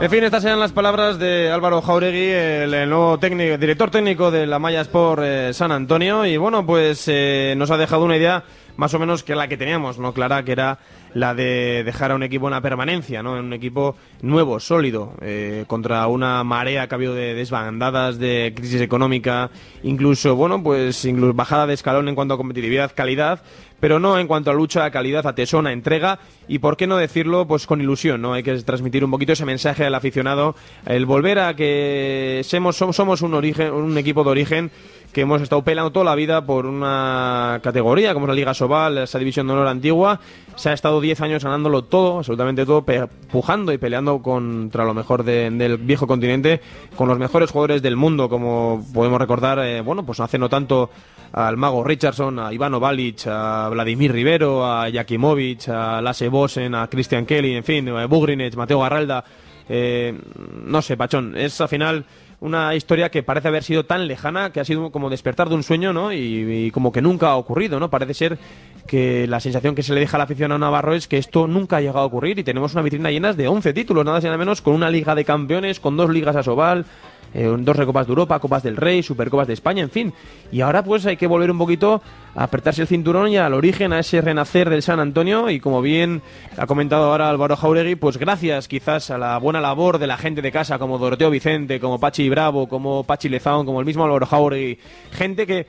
En 0.00 0.10
fin, 0.10 0.24
estas 0.24 0.44
eran 0.44 0.58
las 0.58 0.72
palabras 0.72 1.18
de 1.18 1.52
Álvaro 1.52 1.80
Jauregui, 1.82 2.30
el, 2.30 2.88
nuevo 2.88 3.18
técnico, 3.18 3.58
director 3.58 3.90
técnico 3.90 4.30
de 4.30 4.46
la 4.46 4.58
Maya 4.58 4.80
Sport 4.80 5.22
eh, 5.22 5.50
San 5.52 5.70
Antonio. 5.70 6.26
Y 6.26 6.36
bueno, 6.36 6.66
pues 6.66 7.04
eh, 7.06 7.54
nos 7.56 7.70
ha 7.70 7.76
dejado 7.76 8.04
una 8.04 8.16
idea 8.16 8.42
más 8.80 8.94
o 8.94 8.98
menos 8.98 9.22
que 9.22 9.34
la 9.34 9.46
que 9.46 9.58
teníamos, 9.58 9.98
¿no? 9.98 10.14
Clara, 10.14 10.42
que 10.42 10.52
era 10.52 10.78
la 11.12 11.34
de 11.34 11.82
dejar 11.84 12.12
a 12.12 12.14
un 12.14 12.22
equipo 12.22 12.46
en 12.46 12.52
la 12.52 12.62
permanencia, 12.62 13.22
¿no? 13.22 13.36
En 13.36 13.44
un 13.44 13.52
equipo 13.52 13.94
nuevo, 14.22 14.58
sólido, 14.58 15.12
eh, 15.20 15.64
contra 15.66 16.06
una 16.06 16.42
marea 16.44 16.88
que 16.88 16.94
ha 16.94 16.96
habido 16.96 17.14
de 17.14 17.34
desbandadas, 17.34 18.18
de 18.18 18.54
crisis 18.56 18.80
económica, 18.80 19.50
incluso, 19.82 20.34
bueno, 20.34 20.62
pues 20.62 21.04
incluso 21.04 21.34
bajada 21.34 21.66
de 21.66 21.74
escalón 21.74 22.08
en 22.08 22.14
cuanto 22.14 22.32
a 22.32 22.36
competitividad, 22.38 22.92
calidad, 22.94 23.42
pero 23.80 23.98
no 23.98 24.18
en 24.18 24.26
cuanto 24.26 24.50
a 24.50 24.54
lucha, 24.54 24.90
calidad, 24.90 25.26
a 25.26 25.34
tesona, 25.34 25.72
entrega 25.72 26.18
y 26.48 26.58
por 26.58 26.78
qué 26.78 26.86
no 26.86 26.96
decirlo 26.96 27.46
pues 27.46 27.66
con 27.66 27.82
ilusión, 27.82 28.22
¿no? 28.22 28.32
Hay 28.32 28.42
que 28.42 28.54
transmitir 28.62 29.04
un 29.04 29.10
poquito 29.10 29.32
ese 29.32 29.44
mensaje 29.44 29.84
al 29.84 29.94
aficionado, 29.94 30.54
el 30.86 31.04
volver 31.04 31.38
a 31.38 31.54
que 31.54 32.40
somos, 32.44 32.76
somos 32.76 33.20
un 33.20 33.34
origen, 33.34 33.72
un 33.72 33.98
equipo 33.98 34.24
de 34.24 34.30
origen 34.30 34.70
que 35.12 35.22
hemos 35.22 35.42
estado 35.42 35.62
peleando 35.62 35.90
toda 35.90 36.04
la 36.04 36.14
vida 36.14 36.44
por 36.44 36.66
una 36.66 37.60
categoría 37.62 38.14
como 38.14 38.26
es 38.26 38.28
la 38.28 38.34
Liga 38.34 38.54
Sobal, 38.54 38.98
esa 38.98 39.18
división 39.18 39.46
de 39.46 39.52
honor 39.54 39.66
antigua. 39.66 40.20
Se 40.54 40.68
ha 40.70 40.72
estado 40.72 41.00
10 41.00 41.20
años 41.22 41.44
ganándolo 41.44 41.84
todo, 41.84 42.18
absolutamente 42.18 42.64
todo, 42.66 42.84
pujando 43.30 43.72
y 43.72 43.78
peleando 43.78 44.20
contra 44.20 44.84
lo 44.84 44.94
mejor 44.94 45.24
del 45.24 45.78
viejo 45.78 46.06
continente, 46.06 46.60
con 46.96 47.08
los 47.08 47.18
mejores 47.18 47.50
jugadores 47.50 47.82
del 47.82 47.96
mundo, 47.96 48.28
como 48.28 48.86
podemos 48.92 49.18
recordar, 49.18 49.58
eh, 49.60 49.80
bueno, 49.80 50.04
pues 50.04 50.20
hace 50.20 50.38
no 50.38 50.48
tanto 50.48 50.90
al 51.32 51.56
mago 51.56 51.82
Richardson, 51.84 52.38
a 52.38 52.52
Ivano 52.52 52.80
Balic, 52.80 53.26
a 53.26 53.68
Vladimir 53.70 54.12
Rivero, 54.12 54.66
a 54.66 54.90
Jakimovic, 54.90 55.68
a 55.68 56.00
Lasse 56.02 56.28
Bosen, 56.28 56.74
a 56.74 56.88
Christian 56.88 57.24
Kelly, 57.24 57.54
en 57.54 57.64
fin, 57.64 57.88
a 57.88 58.06
Bugrinech, 58.06 58.54
Mateo 58.56 58.80
Garralda. 58.80 59.24
Eh, 59.68 60.18
no 60.64 60.82
sé, 60.82 60.96
Pachón, 60.96 61.36
es 61.36 61.60
al 61.60 61.68
final 61.68 62.04
una 62.40 62.74
historia 62.74 63.10
que 63.10 63.22
parece 63.22 63.48
haber 63.48 63.62
sido 63.62 63.84
tan 63.84 64.08
lejana 64.08 64.50
que 64.50 64.60
ha 64.60 64.64
sido 64.64 64.90
como 64.90 65.10
despertar 65.10 65.48
de 65.48 65.54
un 65.54 65.62
sueño, 65.62 65.92
¿no? 65.92 66.12
Y, 66.12 66.70
como 66.72 66.90
que 66.90 67.02
nunca 67.02 67.28
ha 67.28 67.36
ocurrido, 67.36 67.78
¿no? 67.78 67.90
Parece 67.90 68.14
ser 68.14 68.38
que 68.86 69.26
la 69.26 69.40
sensación 69.40 69.74
que 69.74 69.82
se 69.82 69.94
le 69.94 70.00
deja 70.00 70.16
a 70.16 70.18
la 70.18 70.24
afición 70.24 70.50
a 70.52 70.58
Navarro 70.58 70.94
es 70.94 71.06
que 71.06 71.18
esto 71.18 71.46
nunca 71.46 71.76
ha 71.76 71.80
llegado 71.80 72.00
a 72.00 72.04
ocurrir 72.04 72.38
y 72.38 72.44
tenemos 72.44 72.72
una 72.72 72.82
vitrina 72.82 73.10
llena 73.10 73.34
de 73.34 73.46
11 73.46 73.72
títulos, 73.72 74.04
nada 74.04 74.20
nada 74.20 74.38
menos, 74.38 74.62
con 74.62 74.74
una 74.74 74.90
liga 74.90 75.14
de 75.14 75.24
campeones, 75.24 75.80
con 75.80 75.96
dos 75.96 76.10
ligas 76.10 76.34
a 76.36 76.42
Sobal, 76.42 76.86
eh, 77.34 77.54
dos 77.58 77.76
recopas 77.76 78.06
de 78.06 78.10
Europa, 78.10 78.38
Copas 78.38 78.62
del 78.62 78.76
Rey, 78.76 79.02
Supercopas 79.02 79.46
de 79.46 79.54
España, 79.54 79.82
en 79.82 79.90
fin. 79.90 80.12
Y 80.50 80.60
ahora 80.60 80.82
pues 80.82 81.06
hay 81.06 81.16
que 81.16 81.26
volver 81.26 81.50
un 81.50 81.58
poquito 81.58 82.02
a 82.34 82.44
apretarse 82.44 82.82
el 82.82 82.88
cinturón 82.88 83.28
y 83.28 83.36
al 83.36 83.54
origen, 83.54 83.92
a 83.92 84.00
ese 84.00 84.20
renacer 84.20 84.70
del 84.70 84.82
San 84.82 85.00
Antonio. 85.00 85.50
Y 85.50 85.60
como 85.60 85.82
bien 85.82 86.22
ha 86.56 86.66
comentado 86.66 87.04
ahora 87.04 87.30
Álvaro 87.30 87.56
Jauregui, 87.56 87.96
pues 87.96 88.18
gracias 88.18 88.68
quizás 88.68 89.10
a 89.10 89.18
la 89.18 89.38
buena 89.38 89.60
labor 89.60 89.98
de 89.98 90.06
la 90.06 90.16
gente 90.16 90.42
de 90.42 90.52
casa, 90.52 90.78
como 90.78 90.98
Doroteo 90.98 91.30
Vicente, 91.30 91.80
como 91.80 92.00
Pachi 92.00 92.28
Bravo, 92.28 92.68
como 92.68 93.04
Pachi 93.04 93.28
Lezaón, 93.28 93.66
como 93.66 93.80
el 93.80 93.86
mismo 93.86 94.04
Álvaro 94.04 94.26
Jauregui. 94.26 94.78
Gente 95.12 95.46
que 95.46 95.66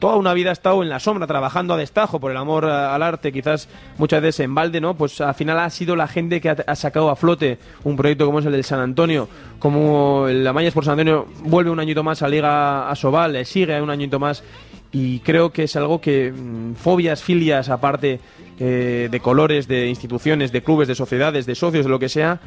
toda 0.00 0.16
una 0.16 0.34
vida 0.34 0.50
ha 0.50 0.52
estado 0.52 0.82
en 0.82 0.88
la 0.88 0.98
sombra, 0.98 1.26
trabajando 1.26 1.74
a 1.74 1.76
destajo 1.76 2.18
por 2.18 2.32
el 2.32 2.36
amor 2.36 2.64
al 2.64 3.02
arte, 3.02 3.30
quizás 3.32 3.68
muchas 3.98 4.20
veces 4.22 4.40
en 4.40 4.54
balde, 4.54 4.80
¿no? 4.80 4.94
Pues 4.94 5.20
al 5.20 5.34
final 5.34 5.60
ha 5.60 5.70
sido 5.70 5.94
la 5.94 6.08
gente 6.08 6.40
que 6.40 6.50
ha, 6.50 6.74
sacado 6.74 7.10
a 7.10 7.16
flote 7.16 7.58
un 7.84 7.96
proyecto 7.96 8.26
como 8.26 8.40
es 8.40 8.46
el 8.46 8.52
del 8.52 8.64
San 8.64 8.80
Antonio, 8.80 9.28
como 9.58 10.26
la 10.28 10.52
Mayas 10.52 10.74
por 10.74 10.84
San 10.84 10.98
Antonio 10.98 11.26
vuelve 11.44 11.70
un 11.70 11.78
añito 11.78 12.02
más 12.02 12.22
a 12.22 12.28
Liga 12.28 12.90
a 12.90 12.96
Sobal, 12.96 13.34
le 13.34 13.44
sigue 13.44 13.80
un 13.80 13.90
añito 13.90 14.18
más 14.18 14.42
y 14.90 15.20
creo 15.20 15.50
que 15.50 15.64
es 15.64 15.76
algo 15.76 16.00
que 16.00 16.32
mm, 16.32 16.74
fobias, 16.74 17.22
filias, 17.22 17.68
aparte 17.68 18.20
eh, 18.58 19.08
de 19.10 19.20
colores, 19.20 19.68
de 19.68 19.86
instituciones, 19.86 20.50
de 20.50 20.62
clubes, 20.62 20.88
de 20.88 20.94
sociedades, 20.94 21.46
de 21.46 21.54
socios, 21.54 21.84
de 21.84 21.90
lo 21.90 21.98
que 21.98 22.08
sea, 22.08 22.40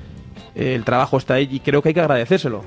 eh, 0.56 0.74
el 0.76 0.84
trabajo 0.84 1.18
está 1.18 1.36
ahí 1.36 1.48
y 1.52 1.60
creo 1.60 1.82
que 1.82 1.90
hay 1.90 1.94
que 1.94 2.02
agradecérselo. 2.02 2.64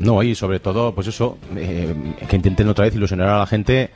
No, 0.00 0.22
y 0.22 0.34
sobre 0.34 0.60
todo, 0.60 0.94
pues 0.94 1.08
eso, 1.08 1.36
eh, 1.54 1.94
que 2.26 2.36
intenten 2.36 2.66
otra 2.68 2.86
vez 2.86 2.94
ilusionar 2.94 3.28
a 3.28 3.38
la 3.38 3.46
gente. 3.46 3.90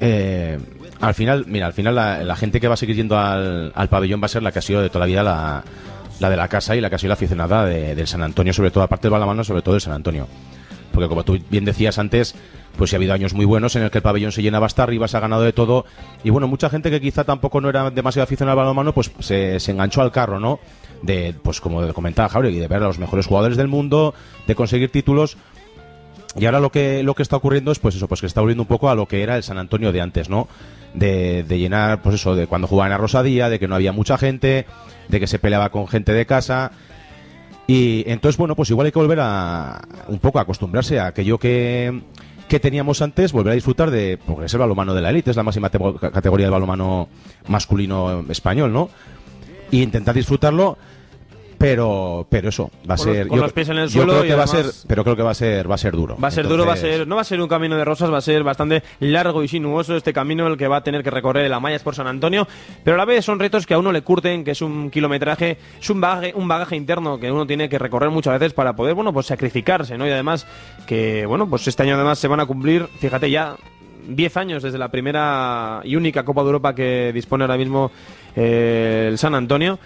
Eh, 0.00 0.56
al 1.00 1.14
final, 1.14 1.46
mira, 1.48 1.66
al 1.66 1.72
final 1.72 1.96
la, 1.96 2.36
gente 2.36 2.60
que 2.60 2.68
va 2.68 2.74
a 2.74 2.76
seguir 2.76 2.94
yendo 2.94 3.18
al, 3.18 3.88
pabellón 3.90 4.22
va 4.22 4.26
a 4.26 4.28
ser 4.28 4.44
la 4.44 4.52
que 4.52 4.60
ha 4.60 4.62
sido 4.62 4.80
de 4.80 4.88
toda 4.88 5.00
la 5.00 5.06
vida 5.06 5.22
la, 5.24 6.30
de 6.30 6.36
la 6.36 6.46
casa 6.46 6.76
y 6.76 6.80
la 6.80 6.88
que 6.88 6.94
ha 6.94 6.98
sido 6.98 7.08
la 7.08 7.14
aficionada 7.14 7.66
del 7.66 8.06
San 8.06 8.22
Antonio, 8.22 8.52
sobre 8.52 8.70
todo, 8.70 8.84
aparte 8.84 9.08
del 9.08 9.12
balamano, 9.12 9.42
sobre 9.42 9.62
todo 9.62 9.74
del 9.74 9.80
San 9.80 9.94
Antonio. 9.94 10.28
Porque 10.92 11.08
como 11.08 11.24
tú 11.24 11.38
bien 11.50 11.64
decías 11.64 11.98
antes, 11.98 12.34
pues 12.76 12.90
sí 12.90 12.96
ha 12.96 12.98
habido 12.98 13.14
años 13.14 13.34
muy 13.34 13.44
buenos 13.44 13.76
en 13.76 13.82
el 13.82 13.90
que 13.90 13.98
el 13.98 14.02
pabellón 14.02 14.32
se 14.32 14.42
llenaba 14.42 14.66
hasta 14.66 14.82
arriba, 14.82 15.08
se 15.08 15.16
ha 15.16 15.20
ganado 15.20 15.42
de 15.42 15.52
todo. 15.52 15.84
Y 16.24 16.30
bueno, 16.30 16.48
mucha 16.48 16.70
gente 16.70 16.90
que 16.90 17.00
quizá 17.00 17.24
tampoco 17.24 17.60
no 17.60 17.68
era 17.68 17.90
demasiado 17.90 18.24
aficionada 18.24 18.52
al 18.52 18.58
balonmano, 18.58 18.92
pues 18.92 19.10
se, 19.20 19.58
enganchó 19.70 20.02
al 20.02 20.12
carro, 20.12 20.40
¿no? 20.40 20.60
de, 21.02 21.34
pues 21.42 21.60
como 21.60 21.92
comentaba 21.92 22.28
Jauregui, 22.28 22.58
de 22.58 22.68
ver 22.68 22.82
a 22.82 22.86
los 22.86 22.98
mejores 22.98 23.26
jugadores 23.26 23.56
del 23.56 23.68
mundo, 23.68 24.14
de 24.46 24.54
conseguir 24.54 24.90
títulos. 24.90 25.36
Y 26.36 26.46
ahora 26.46 26.60
lo 26.60 26.70
que, 26.70 27.02
lo 27.02 27.14
que 27.14 27.22
está 27.22 27.36
ocurriendo 27.36 27.72
es 27.72 27.80
pues 27.80 27.96
eso, 27.96 28.06
pues 28.06 28.20
que 28.20 28.26
está 28.26 28.40
volviendo 28.40 28.62
un 28.62 28.68
poco 28.68 28.88
a 28.88 28.94
lo 28.94 29.06
que 29.06 29.22
era 29.22 29.36
el 29.36 29.42
San 29.42 29.58
Antonio 29.58 29.90
de 29.90 30.00
antes, 30.00 30.28
¿no? 30.28 30.46
De, 30.94 31.42
de 31.42 31.58
llenar, 31.58 32.02
pues 32.02 32.16
eso, 32.16 32.36
de 32.36 32.46
cuando 32.46 32.68
jugaban 32.68 32.92
a 32.92 32.98
Rosadía, 32.98 33.48
de 33.48 33.58
que 33.58 33.66
no 33.66 33.74
había 33.74 33.92
mucha 33.92 34.16
gente, 34.16 34.66
de 35.08 35.20
que 35.20 35.26
se 35.26 35.38
peleaba 35.38 35.70
con 35.70 35.88
gente 35.88 36.12
de 36.12 36.26
casa. 36.26 36.70
Y 37.70 38.02
entonces, 38.10 38.36
bueno, 38.36 38.56
pues 38.56 38.68
igual 38.70 38.86
hay 38.86 38.90
que 38.90 38.98
volver 38.98 39.20
a 39.20 39.80
un 40.08 40.18
poco 40.18 40.40
a 40.40 40.42
acostumbrarse 40.42 40.98
a 40.98 41.06
aquello 41.06 41.38
que, 41.38 42.02
que 42.48 42.58
teníamos 42.58 43.00
antes, 43.00 43.30
volver 43.30 43.52
a 43.52 43.54
disfrutar 43.54 43.92
de, 43.92 44.18
porque 44.26 44.46
es 44.46 44.54
el 44.54 44.58
balomano 44.58 44.92
de 44.92 45.00
la 45.00 45.10
élite, 45.10 45.30
es 45.30 45.36
la 45.36 45.44
máxima 45.44 45.70
categoría 45.70 46.46
de 46.46 46.50
balomano 46.50 47.08
masculino 47.46 48.24
español, 48.28 48.72
¿no? 48.72 48.90
Y 49.70 49.82
intentar 49.82 50.16
disfrutarlo 50.16 50.78
pero 51.60 52.26
pero 52.30 52.48
eso 52.48 52.70
va 52.88 52.94
a 52.94 52.96
ser 52.96 53.28
con 53.28 53.38
los 53.38 53.52
pies 53.52 53.68
en 53.68 53.76
el 53.76 53.90
suelo 53.90 54.14
creo 54.14 54.24
que 54.24 54.34
va 54.34 54.44
a 54.44 54.46
ser 54.46 54.64
pero 54.86 55.04
creo 55.04 55.14
que 55.14 55.22
va 55.22 55.32
a 55.32 55.34
ser 55.34 55.70
va 55.70 55.74
a 55.74 55.78
ser 55.78 55.92
duro. 55.92 56.16
Va 56.18 56.28
a 56.28 56.30
ser 56.30 56.48
duro 56.48 56.64
va 56.64 56.72
a 56.72 56.76
ser 56.76 57.06
no 57.06 57.16
va 57.16 57.20
a 57.20 57.24
ser 57.24 57.38
un 57.38 57.48
camino 57.48 57.76
de 57.76 57.84
rosas 57.84 58.10
va 58.10 58.16
a 58.16 58.22
ser 58.22 58.42
bastante 58.42 58.82
largo 59.00 59.42
y 59.42 59.48
sinuoso 59.48 59.94
este 59.94 60.14
camino 60.14 60.46
el 60.46 60.56
que 60.56 60.68
va 60.68 60.78
a 60.78 60.82
tener 60.82 61.02
que 61.02 61.10
recorrer 61.10 61.50
la 61.50 61.60
Mayas 61.60 61.82
por 61.82 61.94
San 61.94 62.06
Antonio 62.06 62.48
pero 62.82 62.94
a 62.94 62.98
la 62.98 63.04
vez 63.04 63.26
son 63.26 63.38
retos 63.38 63.66
que 63.66 63.74
a 63.74 63.78
uno 63.78 63.92
le 63.92 64.00
curten 64.00 64.42
que 64.42 64.52
es 64.52 64.62
un 64.62 64.88
kilometraje 64.88 65.58
es 65.78 65.90
un 65.90 66.00
bagaje 66.00 66.32
un 66.34 66.48
bagaje 66.48 66.76
interno 66.76 67.20
que 67.20 67.30
uno 67.30 67.46
tiene 67.46 67.68
que 67.68 67.78
recorrer 67.78 68.08
muchas 68.08 68.40
veces 68.40 68.54
para 68.54 68.74
poder 68.74 68.94
bueno 68.94 69.12
pues 69.12 69.26
sacrificarse 69.26 69.98
no 69.98 70.06
y 70.06 70.10
además 70.10 70.46
que 70.86 71.26
bueno 71.26 71.46
pues 71.46 71.68
este 71.68 71.82
año 71.82 71.94
además 71.94 72.18
se 72.18 72.28
van 72.28 72.40
a 72.40 72.46
cumplir 72.46 72.86
fíjate 73.00 73.30
ya 73.30 73.56
10 74.08 74.36
años 74.36 74.62
desde 74.62 74.78
la 74.78 74.88
primera 74.88 75.80
y 75.84 75.96
única 75.96 76.24
Copa 76.24 76.42
de 76.42 76.46
Europa 76.46 76.74
que 76.74 77.12
dispone 77.12 77.44
ahora 77.44 77.56
mismo 77.56 77.90
eh, 78.36 79.08
el 79.10 79.18
San 79.18 79.34
Antonio 79.34 79.78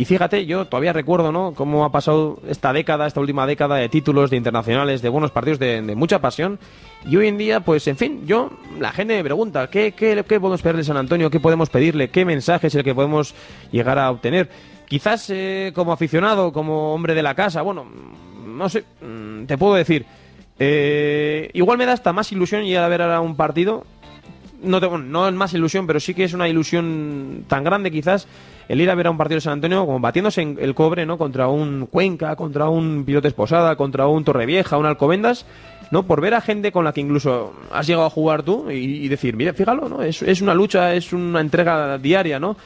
y 0.00 0.06
fíjate, 0.06 0.46
yo 0.46 0.64
todavía 0.64 0.94
recuerdo, 0.94 1.30
¿no? 1.30 1.52
Cómo 1.52 1.84
ha 1.84 1.92
pasado 1.92 2.40
esta 2.48 2.72
década, 2.72 3.06
esta 3.06 3.20
última 3.20 3.46
década 3.46 3.76
de 3.76 3.90
títulos, 3.90 4.30
de 4.30 4.38
internacionales, 4.38 5.02
de 5.02 5.10
buenos 5.10 5.30
partidos, 5.30 5.58
de, 5.58 5.82
mucha 5.94 6.22
pasión. 6.22 6.58
Y 7.04 7.18
hoy 7.18 7.28
en 7.28 7.36
día, 7.36 7.60
pues, 7.60 7.86
en 7.86 7.98
fin, 7.98 8.26
yo, 8.26 8.50
la 8.78 8.92
gente 8.92 9.14
me 9.14 9.22
pregunta, 9.22 9.68
¿qué, 9.68 9.92
qué, 9.92 10.24
qué 10.26 10.40
podemos 10.40 10.62
pedirle 10.62 10.80
a 10.80 10.84
San 10.84 10.96
Antonio? 10.96 11.28
¿Qué 11.28 11.38
podemos 11.38 11.68
pedirle? 11.68 12.08
¿Qué 12.08 12.24
mensaje 12.24 12.68
es 12.68 12.74
el 12.76 12.82
que 12.82 12.94
podemos 12.94 13.34
llegar 13.72 13.98
a 13.98 14.10
obtener? 14.10 14.48
Quizás 14.88 15.28
eh, 15.28 15.70
como 15.74 15.92
aficionado, 15.92 16.50
como 16.50 16.94
hombre 16.94 17.14
de 17.14 17.22
la 17.22 17.34
casa, 17.34 17.60
bueno, 17.60 17.84
no 18.42 18.70
sé, 18.70 18.84
mm, 19.02 19.44
te 19.44 19.58
puedo 19.58 19.74
decir, 19.74 20.06
eh, 20.58 21.50
igual 21.52 21.76
me 21.76 21.84
da 21.84 21.92
hasta 21.92 22.14
más 22.14 22.32
ilusión 22.32 22.64
llegar 22.64 22.84
a 22.84 22.88
ver 22.88 23.02
ahora 23.02 23.20
un 23.20 23.36
partido. 23.36 23.84
No, 24.62 24.80
tengo, 24.80 24.96
no 24.96 25.28
es 25.28 25.34
más 25.34 25.52
ilusión, 25.52 25.86
pero 25.86 26.00
sí 26.00 26.14
que 26.14 26.24
es 26.24 26.32
una 26.32 26.48
ilusión 26.48 27.44
tan 27.48 27.64
grande 27.64 27.90
quizás 27.90 28.26
el 28.70 28.80
ir 28.80 28.88
a 28.88 28.94
ver 28.94 29.08
a 29.08 29.10
un 29.10 29.16
partido 29.16 29.38
de 29.38 29.40
San 29.40 29.54
Antonio 29.54 29.84
como 29.84 29.98
batiéndose 29.98 30.42
en 30.42 30.56
el 30.60 30.76
cobre, 30.76 31.04
¿no? 31.04 31.18
Contra 31.18 31.48
un 31.48 31.86
Cuenca, 31.86 32.36
contra 32.36 32.68
un 32.68 33.04
Pilote 33.04 33.26
Esposada, 33.26 33.74
contra 33.74 34.06
un 34.06 34.22
Torrevieja, 34.22 34.78
un 34.78 34.86
Alcobendas, 34.86 35.44
¿no? 35.90 36.04
Por 36.04 36.20
ver 36.20 36.34
a 36.34 36.40
gente 36.40 36.70
con 36.70 36.84
la 36.84 36.92
que 36.92 37.00
incluso 37.00 37.52
has 37.72 37.88
llegado 37.88 38.06
a 38.06 38.10
jugar 38.10 38.44
tú 38.44 38.70
y, 38.70 39.08
decir, 39.08 39.34
mira, 39.34 39.54
fíjalo, 39.54 39.88
¿no? 39.88 40.04
Es, 40.04 40.40
una 40.40 40.54
lucha, 40.54 40.94
es 40.94 41.12
una 41.12 41.40
entrega 41.40 41.98
diaria, 41.98 42.38
¿no? 42.38 42.56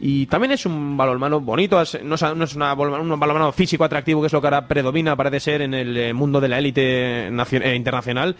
Y 0.00 0.24
también 0.24 0.52
es 0.52 0.64
un 0.64 0.96
balonmano 0.96 1.38
bonito, 1.40 1.76
no 1.76 1.82
es, 2.14 2.34
no 2.34 2.44
es 2.44 2.56
una, 2.56 2.72
un 2.72 3.20
balonmano 3.20 3.52
físico 3.52 3.84
atractivo, 3.84 4.22
que 4.22 4.28
es 4.28 4.32
lo 4.32 4.40
que 4.40 4.46
ahora 4.46 4.66
predomina, 4.66 5.16
parece 5.16 5.38
ser, 5.38 5.60
en 5.60 5.74
el 5.74 5.94
eh, 5.98 6.14
mundo 6.14 6.40
de 6.40 6.48
la 6.48 6.58
élite 6.58 7.28
eh, 7.28 7.74
internacional. 7.76 8.36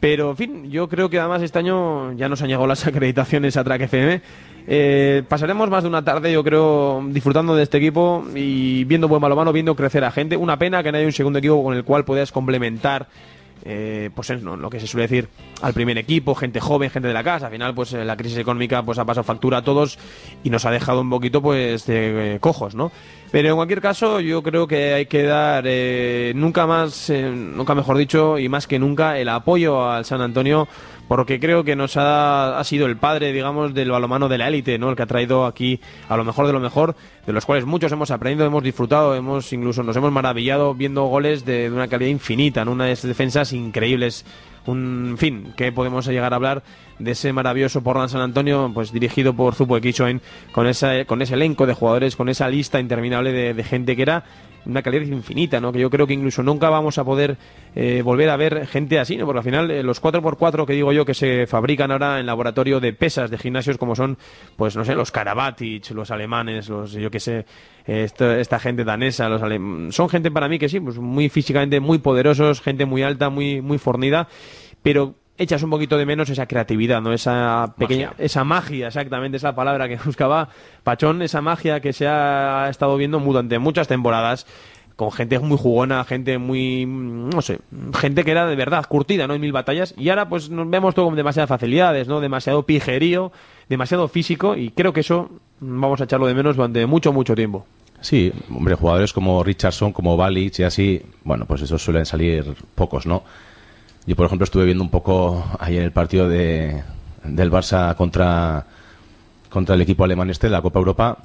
Pero, 0.00 0.30
en 0.30 0.36
fin, 0.36 0.70
yo 0.70 0.88
creo 0.88 1.08
que 1.08 1.18
además 1.18 1.42
este 1.42 1.58
año 1.58 2.12
ya 2.12 2.28
nos 2.28 2.42
han 2.42 2.48
llegado 2.48 2.66
las 2.66 2.86
acreditaciones 2.86 3.56
a 3.56 3.64
Track 3.64 3.82
FM 3.82 4.22
eh, 4.68 5.22
pasaremos 5.28 5.70
más 5.70 5.84
de 5.84 5.88
una 5.88 6.04
tarde, 6.04 6.32
yo 6.32 6.42
creo, 6.42 7.04
disfrutando 7.10 7.54
de 7.54 7.62
este 7.62 7.78
equipo 7.78 8.24
y 8.34 8.84
viendo 8.84 9.06
buen 9.06 9.22
balomano, 9.22 9.52
viendo 9.52 9.76
crecer 9.76 10.02
a 10.04 10.10
gente. 10.10 10.36
Una 10.36 10.58
pena 10.58 10.82
que 10.82 10.90
no 10.90 10.98
haya 10.98 11.06
un 11.06 11.12
segundo 11.12 11.38
equipo 11.38 11.62
con 11.62 11.76
el 11.76 11.84
cual 11.84 12.04
puedas 12.04 12.32
complementar 12.32 13.06
eh, 13.64 14.10
pues 14.14 14.30
lo 14.30 14.70
que 14.70 14.80
se 14.80 14.86
suele 14.86 15.08
decir 15.08 15.28
al 15.62 15.72
primer 15.72 15.98
equipo, 15.98 16.34
gente 16.34 16.60
joven, 16.60 16.90
gente 16.90 17.08
de 17.08 17.14
la 17.14 17.24
casa. 17.24 17.46
Al 17.46 17.52
final, 17.52 17.74
pues 17.74 17.92
eh, 17.92 18.04
la 18.04 18.16
crisis 18.16 18.38
económica 18.38 18.82
pues 18.82 18.98
ha 18.98 19.04
pasado 19.04 19.24
factura 19.24 19.58
a 19.58 19.62
todos 19.62 19.98
y 20.44 20.50
nos 20.50 20.64
ha 20.64 20.70
dejado 20.70 21.00
un 21.00 21.10
poquito 21.10 21.42
pues 21.42 21.86
de 21.86 22.38
cojos, 22.40 22.74
¿no? 22.74 22.92
Pero 23.30 23.48
en 23.48 23.56
cualquier 23.56 23.80
caso, 23.80 24.20
yo 24.20 24.42
creo 24.42 24.66
que 24.66 24.94
hay 24.94 25.06
que 25.06 25.24
dar 25.24 25.64
nunca 26.34 26.66
más, 26.66 27.10
nunca 27.10 27.74
mejor 27.74 27.98
dicho, 27.98 28.38
y 28.38 28.48
más 28.48 28.66
que 28.66 28.78
nunca, 28.78 29.18
el 29.18 29.28
apoyo 29.28 29.90
al 29.90 30.04
San 30.04 30.20
Antonio 30.20 30.68
porque 31.08 31.38
creo 31.38 31.64
que 31.64 31.76
nos 31.76 31.96
ha, 31.96 32.58
ha 32.58 32.64
sido 32.64 32.86
el 32.86 32.96
padre, 32.96 33.32
digamos, 33.32 33.74
del 33.74 33.90
balomano 33.90 34.28
de 34.28 34.38
la 34.38 34.48
élite, 34.48 34.78
¿no? 34.78 34.90
El 34.90 34.96
que 34.96 35.02
ha 35.02 35.06
traído 35.06 35.46
aquí 35.46 35.80
a 36.08 36.16
lo 36.16 36.24
mejor 36.24 36.46
de 36.46 36.52
lo 36.52 36.60
mejor, 36.60 36.96
de 37.26 37.32
los 37.32 37.46
cuales 37.46 37.64
muchos 37.64 37.92
hemos 37.92 38.10
aprendido, 38.10 38.46
hemos 38.46 38.62
disfrutado, 38.62 39.14
hemos 39.14 39.52
incluso 39.52 39.82
nos 39.82 39.96
hemos 39.96 40.12
maravillado 40.12 40.74
viendo 40.74 41.04
goles 41.04 41.44
de, 41.44 41.70
una 41.70 41.88
calidad 41.88 42.10
infinita, 42.10 42.64
¿no? 42.64 42.72
Unas 42.72 43.02
defensas 43.02 43.52
increíbles. 43.52 44.24
Un 44.66 45.10
en 45.10 45.18
fin, 45.18 45.52
que 45.56 45.70
podemos 45.70 46.06
llegar 46.06 46.32
a 46.32 46.36
hablar 46.36 46.64
de 46.98 47.12
ese 47.12 47.32
maravilloso 47.32 47.82
Portland 47.82 48.10
San 48.10 48.20
Antonio, 48.20 48.68
pues 48.74 48.90
dirigido 48.90 49.32
por 49.32 49.54
Zupo 49.54 49.80
Kichoen, 49.80 50.20
con 50.50 50.66
con 51.06 51.22
ese 51.22 51.34
elenco 51.34 51.66
de 51.66 51.74
jugadores, 51.74 52.16
con 52.16 52.28
esa 52.28 52.48
lista 52.48 52.80
interminable 52.80 53.54
de 53.54 53.62
gente 53.62 53.94
que 53.94 54.02
era 54.02 54.24
una 54.66 54.82
calidad 54.82 55.04
infinita, 55.06 55.60
¿no? 55.60 55.72
Que 55.72 55.78
yo 55.80 55.90
creo 55.90 56.06
que 56.06 56.14
incluso 56.14 56.42
nunca 56.42 56.68
vamos 56.70 56.98
a 56.98 57.04
poder 57.04 57.36
eh, 57.74 58.02
volver 58.02 58.30
a 58.30 58.36
ver 58.36 58.66
gente 58.66 58.98
así, 58.98 59.16
¿no? 59.16 59.24
Porque 59.26 59.38
al 59.38 59.44
final 59.44 59.70
eh, 59.70 59.82
los 59.82 60.02
4x4 60.02 60.66
que 60.66 60.72
digo 60.72 60.92
yo 60.92 61.04
que 61.04 61.14
se 61.14 61.46
fabrican 61.46 61.90
ahora 61.90 62.20
en 62.20 62.26
laboratorio 62.26 62.80
de 62.80 62.92
pesas 62.92 63.30
de 63.30 63.38
gimnasios 63.38 63.78
como 63.78 63.94
son, 63.96 64.18
pues 64.56 64.76
no 64.76 64.84
sé, 64.84 64.94
los 64.94 65.10
Karabatic, 65.10 65.90
los 65.90 66.10
alemanes, 66.10 66.68
los 66.68 66.92
yo 66.92 67.10
que 67.10 67.20
sé, 67.20 67.46
esta, 67.86 68.38
esta 68.40 68.58
gente 68.58 68.84
danesa, 68.84 69.28
los 69.28 69.42
alem- 69.42 69.90
son 69.92 70.08
gente 70.08 70.30
para 70.30 70.48
mí 70.48 70.58
que 70.58 70.68
sí, 70.68 70.80
pues 70.80 70.98
muy 70.98 71.28
físicamente 71.28 71.80
muy 71.80 71.98
poderosos, 71.98 72.60
gente 72.60 72.84
muy 72.86 73.02
alta, 73.02 73.30
muy 73.30 73.60
muy 73.60 73.78
fornida, 73.78 74.28
pero 74.82 75.14
echas 75.38 75.62
un 75.62 75.70
poquito 75.70 75.96
de 75.96 76.06
menos 76.06 76.30
esa 76.30 76.46
creatividad, 76.46 77.00
¿no? 77.00 77.12
Esa 77.12 77.74
pequeña, 77.78 78.12
esa 78.18 78.44
magia, 78.44 78.88
exactamente, 78.88 79.36
esa 79.36 79.54
palabra 79.54 79.88
que 79.88 79.96
buscaba 80.04 80.48
Pachón, 80.82 81.22
esa 81.22 81.40
magia 81.40 81.80
que 81.80 81.92
se 81.92 82.06
ha 82.06 82.68
estado 82.70 82.96
viendo 82.96 83.18
durante 83.18 83.58
muchas 83.58 83.88
temporadas 83.88 84.46
con 84.96 85.12
gente 85.12 85.38
muy 85.38 85.58
jugona, 85.58 86.04
gente 86.04 86.38
muy, 86.38 86.86
mm, 86.86 87.28
no 87.30 87.42
sé, 87.42 87.58
gente 87.94 88.24
que 88.24 88.30
era 88.30 88.46
de 88.46 88.56
verdad 88.56 88.86
curtida, 88.88 89.26
¿no? 89.26 89.34
En 89.34 89.40
mil 89.42 89.52
batallas. 89.52 89.94
Y 89.96 90.08
ahora 90.08 90.28
pues 90.28 90.48
nos 90.48 90.68
vemos 90.68 90.94
todo 90.94 91.06
con 91.06 91.16
demasiadas 91.16 91.48
facilidades, 91.48 92.08
¿no? 92.08 92.20
Demasiado 92.20 92.64
pijerío, 92.64 93.30
demasiado 93.68 94.08
físico 94.08 94.56
y 94.56 94.70
creo 94.70 94.92
que 94.92 95.00
eso 95.00 95.30
vamos 95.60 96.00
a 96.00 96.04
echarlo 96.04 96.26
de 96.26 96.34
menos 96.34 96.56
durante 96.56 96.84
mucho, 96.86 97.12
mucho 97.12 97.34
tiempo. 97.34 97.66
Sí, 98.00 98.32
hombre, 98.50 98.74
jugadores 98.74 99.12
como 99.12 99.42
Richardson, 99.42 99.92
como 99.92 100.16
Balic 100.16 100.58
y 100.58 100.62
así, 100.62 101.02
bueno, 101.24 101.44
pues 101.46 101.62
esos 101.62 101.82
suelen 101.82 102.06
salir 102.06 102.54
pocos, 102.74 103.06
¿no? 103.06 103.22
Yo, 104.06 104.14
por 104.16 104.26
ejemplo, 104.26 104.44
estuve 104.44 104.64
viendo 104.64 104.84
un 104.84 104.90
poco 104.90 105.44
ahí 105.58 105.76
en 105.76 105.82
el 105.82 105.92
partido 105.92 106.28
de, 106.28 106.82
del 107.24 107.50
Barça 107.50 107.94
contra, 107.96 108.64
contra 109.50 109.74
el 109.74 109.80
equipo 109.80 110.04
alemán 110.04 110.30
este, 110.30 110.48
la 110.48 110.62
Copa 110.62 110.78
Europa. 110.78 111.18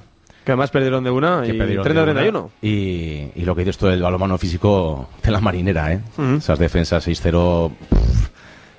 Que 0.44 0.50
además 0.50 0.70
perdieron 0.72 1.04
de 1.04 1.10
una 1.10 1.42
y 1.46 1.52
perdieron 1.52 1.84
de 1.86 2.02
una. 2.02 2.12
30-31. 2.32 2.48
Y, 2.62 3.30
y 3.40 3.44
lo 3.44 3.54
que 3.54 3.60
dices 3.62 3.78
tú 3.78 3.86
del 3.86 4.02
balonmano 4.02 4.36
físico 4.38 5.08
de 5.22 5.30
la 5.30 5.40
marinera, 5.40 5.92
¿eh? 5.92 6.00
Esas 6.38 6.58
defensas 6.58 7.06
6-0 7.06 7.70
pff, 7.88 8.28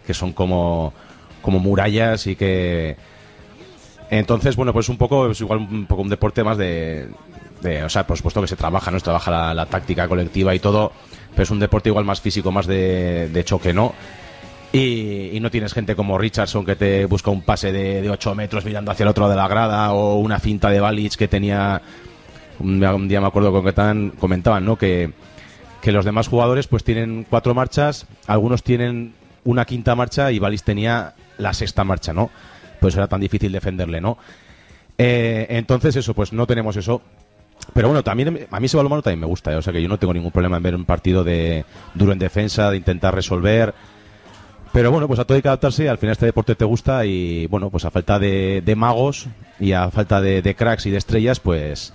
que 0.06 0.14
son 0.14 0.34
como, 0.34 0.94
como 1.42 1.60
murallas 1.60 2.28
y 2.28 2.36
que... 2.36 2.98
Entonces, 4.10 4.56
bueno, 4.58 4.74
pues 4.74 4.90
un 4.90 4.98
poco, 4.98 5.32
es 5.32 5.40
igual 5.42 5.60
un 5.60 5.86
poco 5.86 6.02
un 6.02 6.10
deporte 6.10 6.44
más 6.44 6.58
de, 6.58 7.08
de- 7.62 7.84
o 7.84 7.90
sea, 7.90 8.06
por 8.06 8.18
supuesto 8.18 8.42
que 8.42 8.48
se 8.48 8.56
trabaja, 8.58 8.92
¿no? 8.92 9.00
Se 9.00 9.06
trabaja 9.06 9.32
la, 9.32 9.54
la 9.54 9.66
táctica 9.66 10.08
colectiva 10.10 10.54
y 10.54 10.60
todo, 10.60 10.92
pero 11.34 11.44
es 11.44 11.52
un 11.52 11.60
deporte 11.60 11.90
igual 11.90 12.06
más 12.06 12.22
físico, 12.22 12.52
más 12.52 12.68
de, 12.68 13.42
choque, 13.46 13.74
¿no? 13.74 13.94
Y, 14.72 15.38
no 15.42 15.52
tienes 15.52 15.74
gente 15.74 15.96
como 15.96 16.18
Richardson 16.18 16.66
que 16.66 16.76
te 16.76 17.06
busca 17.06 17.30
un 17.30 17.42
pase 17.42 17.72
de, 17.72 18.02
de 18.02 18.10
8 18.10 18.34
metros 18.34 18.66
mirando 18.66 18.92
hacia 18.92 19.04
el 19.04 19.10
otro 19.10 19.30
de 19.30 19.36
la 19.36 19.48
grada 19.48 19.94
o 19.94 20.16
una 20.16 20.40
finta 20.40 20.70
de 20.70 20.80
Balic 20.80 21.16
que 21.16 21.28
tenía 21.28 21.82
un, 22.60 23.08
día 23.08 23.22
me 23.22 23.28
acuerdo 23.28 23.52
que 23.52 23.58
comentaban, 23.58 24.12
comentaban 24.12 24.66
¿no? 24.66 24.78
que, 24.78 25.12
que 25.82 25.92
los 25.92 26.06
demás 26.06 26.28
jugadores 26.28 26.68
pues 26.68 26.84
tienen 26.84 27.26
cuatro 27.30 27.54
marchas, 27.54 28.08
algunos 28.28 28.64
tienen 28.64 29.14
una 29.44 29.66
quinta 29.66 29.96
marcha 29.96 30.32
y 30.32 30.40
Balic 30.40 30.64
tenía 30.64 31.14
la 31.38 31.54
sexta 31.54 31.84
marcha, 31.84 32.14
¿no? 32.14 32.30
Pues 32.80 32.96
era 32.96 33.08
tan 33.08 33.20
difícil 33.20 33.52
defenderle, 33.52 34.00
¿no? 34.00 34.18
Eh, 34.98 35.48
entonces 35.50 35.96
eso, 35.96 36.14
pues 36.14 36.34
no 36.34 36.48
tenemos 36.48 36.78
eso. 36.78 37.02
Pero 37.74 37.88
bueno, 37.88 38.04
también 38.04 38.48
a 38.52 38.60
mí 38.60 38.66
ese 38.66 38.78
balonmano 38.78 39.02
también 39.02 39.22
me 39.22 39.26
gusta, 39.26 39.52
¿eh? 39.52 39.56
o 39.56 39.62
sea 39.62 39.74
que 39.74 39.82
yo 39.82 39.88
no 39.88 39.98
tengo 39.98 40.14
ningún 40.14 40.32
problema 40.32 40.58
en 40.58 40.64
ver 40.64 40.76
un 40.76 40.86
partido 40.86 41.24
de 41.24 41.66
duro 41.94 42.12
en 42.12 42.20
defensa, 42.20 42.70
de 42.70 42.78
intentar 42.78 43.16
resolver. 43.16 43.74
Pero 44.72 44.92
bueno, 44.92 45.08
pues 45.08 45.20
a 45.20 45.26
todo 45.26 45.36
hay 45.36 45.42
que 45.42 45.48
adaptarse, 45.48 45.88
al 45.88 45.98
final 45.98 46.14
este 46.14 46.26
deporte 46.26 46.56
te 46.56 46.66
gusta 46.66 47.06
y 47.06 47.48
bueno, 47.48 47.70
pues 47.70 47.86
a 47.86 47.92
falta 47.92 48.20
de, 48.20 48.74
magos 48.76 49.28
y 49.60 49.72
a 49.72 49.90
falta 49.92 50.20
de, 50.20 50.56
cracks 50.56 50.86
y 50.88 50.92
de 50.92 50.98
estrellas, 50.98 51.40
pues 51.40 51.94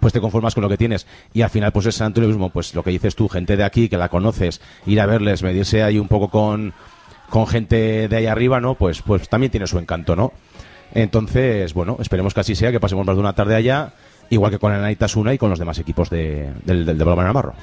pues 0.00 0.12
te 0.12 0.20
conformas 0.20 0.54
con 0.54 0.62
lo 0.62 0.68
que 0.68 0.76
tienes. 0.76 1.06
Y 1.32 1.42
al 1.42 1.50
final, 1.50 1.72
pues 1.72 1.86
es 1.86 2.00
mismo, 2.00 2.50
pues 2.50 2.74
lo 2.74 2.84
que 2.84 2.90
dices 2.90 3.16
tú, 3.16 3.28
gente 3.28 3.56
de 3.56 3.64
aquí 3.64 3.88
que 3.88 3.96
la 3.96 4.08
conoces, 4.08 4.60
ir 4.84 5.00
a 5.00 5.06
verles, 5.06 5.42
medirse 5.42 5.82
ahí 5.82 5.98
un 5.98 6.06
poco 6.06 6.28
con, 6.28 6.74
con 7.28 7.46
gente 7.46 8.06
de 8.06 8.16
ahí 8.16 8.26
arriba, 8.26 8.60
¿no? 8.60 8.74
Pues, 8.74 9.02
pues 9.02 9.28
también 9.28 9.50
tiene 9.50 9.66
su 9.66 9.78
encanto, 9.78 10.14
¿no? 10.14 10.32
Entonces, 10.94 11.74
bueno, 11.74 11.96
esperemos 12.00 12.34
que 12.34 12.40
así 12.40 12.54
sea, 12.54 12.70
que 12.70 12.78
pasemos 12.78 13.04
más 13.04 13.16
de 13.16 13.20
una 13.20 13.32
tarde 13.32 13.56
allá, 13.56 13.94
igual 14.30 14.50
que 14.50 14.58
con 14.58 14.72
el 14.72 14.78
Anaitasuna 14.78 15.34
y 15.34 15.38
con 15.38 15.50
los 15.50 15.58
demás 15.58 15.78
equipos 15.78 16.10
de, 16.10 16.52
del, 16.64 16.84
del, 16.84 16.98
Navarro. 16.98 17.54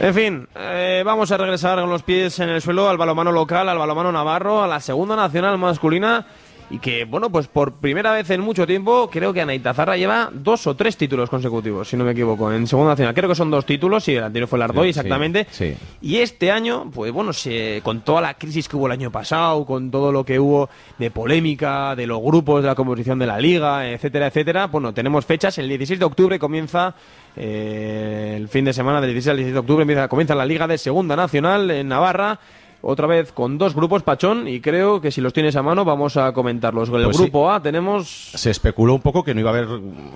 En 0.00 0.14
fin, 0.14 0.48
eh, 0.56 1.02
vamos 1.04 1.32
a 1.32 1.36
regresar 1.36 1.80
con 1.80 1.90
los 1.90 2.04
pies 2.04 2.38
en 2.38 2.48
el 2.48 2.62
suelo 2.62 2.88
al 2.88 2.96
balomano 2.96 3.32
local, 3.32 3.68
al 3.68 3.78
balomano 3.78 4.12
navarro, 4.12 4.62
a 4.62 4.68
la 4.68 4.78
segunda 4.78 5.16
nacional 5.16 5.58
masculina 5.58 6.24
y 6.70 6.78
que, 6.78 7.04
bueno, 7.06 7.30
pues 7.30 7.46
por 7.48 7.74
primera 7.74 8.12
vez 8.12 8.28
en 8.30 8.40
mucho 8.42 8.66
tiempo 8.66 9.08
creo 9.10 9.32
que 9.32 9.40
Anaitazarra 9.40 9.96
lleva 9.96 10.28
dos 10.32 10.66
o 10.66 10.76
tres 10.76 10.96
títulos 10.96 11.30
consecutivos, 11.30 11.88
si 11.88 11.96
no 11.96 12.04
me 12.04 12.12
equivoco, 12.12 12.52
en 12.52 12.66
segunda 12.66 12.90
nacional. 12.92 13.14
Creo 13.14 13.28
que 13.28 13.34
son 13.34 13.50
dos 13.50 13.64
títulos, 13.64 14.06
y 14.08 14.16
el 14.16 14.24
anterior 14.24 14.48
fue 14.48 14.58
el 14.58 14.62
Ardoy, 14.64 14.84
Sí, 14.84 14.90
exactamente. 14.90 15.46
sí. 15.50 15.74
Y 16.02 16.16
este 16.16 16.50
año, 16.50 16.90
pues 16.92 17.10
bueno, 17.12 17.32
se, 17.32 17.80
con 17.82 18.02
toda 18.02 18.20
la 18.20 18.34
crisis 18.34 18.68
que 18.68 18.76
hubo 18.76 18.86
el 18.86 18.92
año 18.92 19.10
pasado, 19.10 19.64
con 19.64 19.90
todo 19.90 20.12
lo 20.12 20.24
que 20.24 20.38
hubo 20.38 20.68
de 20.98 21.10
polémica, 21.10 21.96
de 21.96 22.06
los 22.06 22.20
grupos, 22.20 22.60
de 22.62 22.68
la 22.68 22.74
composición 22.74 23.18
de 23.18 23.26
la 23.26 23.38
liga, 23.40 23.88
etcétera, 23.90 24.26
etcétera, 24.26 24.66
bueno, 24.66 24.92
tenemos 24.92 25.24
fechas. 25.24 25.56
El 25.58 25.68
16 25.68 25.98
de 25.98 26.04
octubre 26.04 26.38
comienza 26.38 26.94
eh, 27.34 28.34
el 28.36 28.48
fin 28.48 28.64
de 28.64 28.72
semana 28.72 29.00
del 29.00 29.10
16 29.12 29.30
al 29.30 29.36
16 29.36 29.54
de 29.54 29.60
octubre, 29.60 29.82
empieza, 29.82 30.08
comienza 30.08 30.34
la 30.34 30.44
liga 30.44 30.66
de 30.66 30.76
segunda 30.76 31.16
nacional 31.16 31.70
en 31.70 31.88
Navarra. 31.88 32.38
Otra 32.80 33.06
vez 33.08 33.32
con 33.32 33.58
dos 33.58 33.74
grupos, 33.74 34.04
Pachón, 34.04 34.46
y 34.46 34.60
creo 34.60 35.00
que 35.00 35.10
si 35.10 35.20
los 35.20 35.32
tienes 35.32 35.56
a 35.56 35.62
mano 35.62 35.84
vamos 35.84 36.16
a 36.16 36.32
comentarlos. 36.32 36.88
En 36.88 36.94
el 36.96 37.04
Pues 37.04 37.16
sí. 37.16 37.22
grupo 37.24 37.50
A 37.50 37.60
tenemos 37.60 38.30
se 38.34 38.50
especuló 38.50 38.94
un 38.94 39.00
poco 39.00 39.24
que 39.24 39.34
no 39.34 39.40
iba 39.40 39.50
a 39.50 39.54
haber 39.54 39.68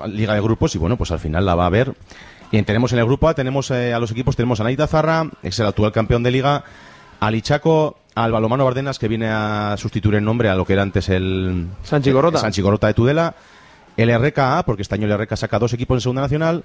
liga 0.08 0.34
de 0.34 0.40
grupos 0.40 0.74
y 0.74 0.78
bueno, 0.78 0.96
pues 0.96 1.10
al 1.10 1.18
final 1.18 1.44
la 1.44 1.54
va 1.56 1.64
a 1.64 1.66
haber. 1.66 1.94
Y 2.52 2.62
tenemos 2.62 2.92
en 2.92 3.00
el 3.00 3.04
grupo 3.06 3.28
A, 3.28 3.34
tenemos 3.34 3.70
eh, 3.70 3.92
a 3.92 3.98
los 3.98 4.10
equipos, 4.12 4.36
tenemos 4.36 4.60
a 4.60 4.64
Naita 4.64 4.86
Zarra, 4.86 5.28
es 5.42 5.58
el 5.58 5.66
actual 5.66 5.90
campeón 5.90 6.22
de 6.22 6.30
liga, 6.30 6.62
al 7.18 7.34
Ichaco, 7.34 7.96
al 8.14 8.30
Balomano 8.30 8.64
Bardenas, 8.64 8.98
que 8.98 9.08
viene 9.08 9.26
a 9.28 9.74
sustituir 9.78 10.16
el 10.16 10.24
nombre 10.24 10.48
a 10.50 10.54
lo 10.54 10.64
que 10.64 10.74
era 10.74 10.82
antes 10.82 11.08
el 11.08 11.66
Sanchi 11.82 12.12
Gorota. 12.12 12.36
el 12.38 12.42
Sanchi 12.42 12.60
Gorota 12.62 12.86
de 12.88 12.94
Tudela, 12.94 13.34
el 13.96 14.10
RKA, 14.18 14.62
porque 14.64 14.82
este 14.82 14.94
año 14.94 15.06
el 15.06 15.18
RK 15.18 15.34
saca 15.36 15.58
dos 15.58 15.72
equipos 15.72 15.96
en 15.96 16.00
segunda 16.02 16.22
nacional, 16.22 16.62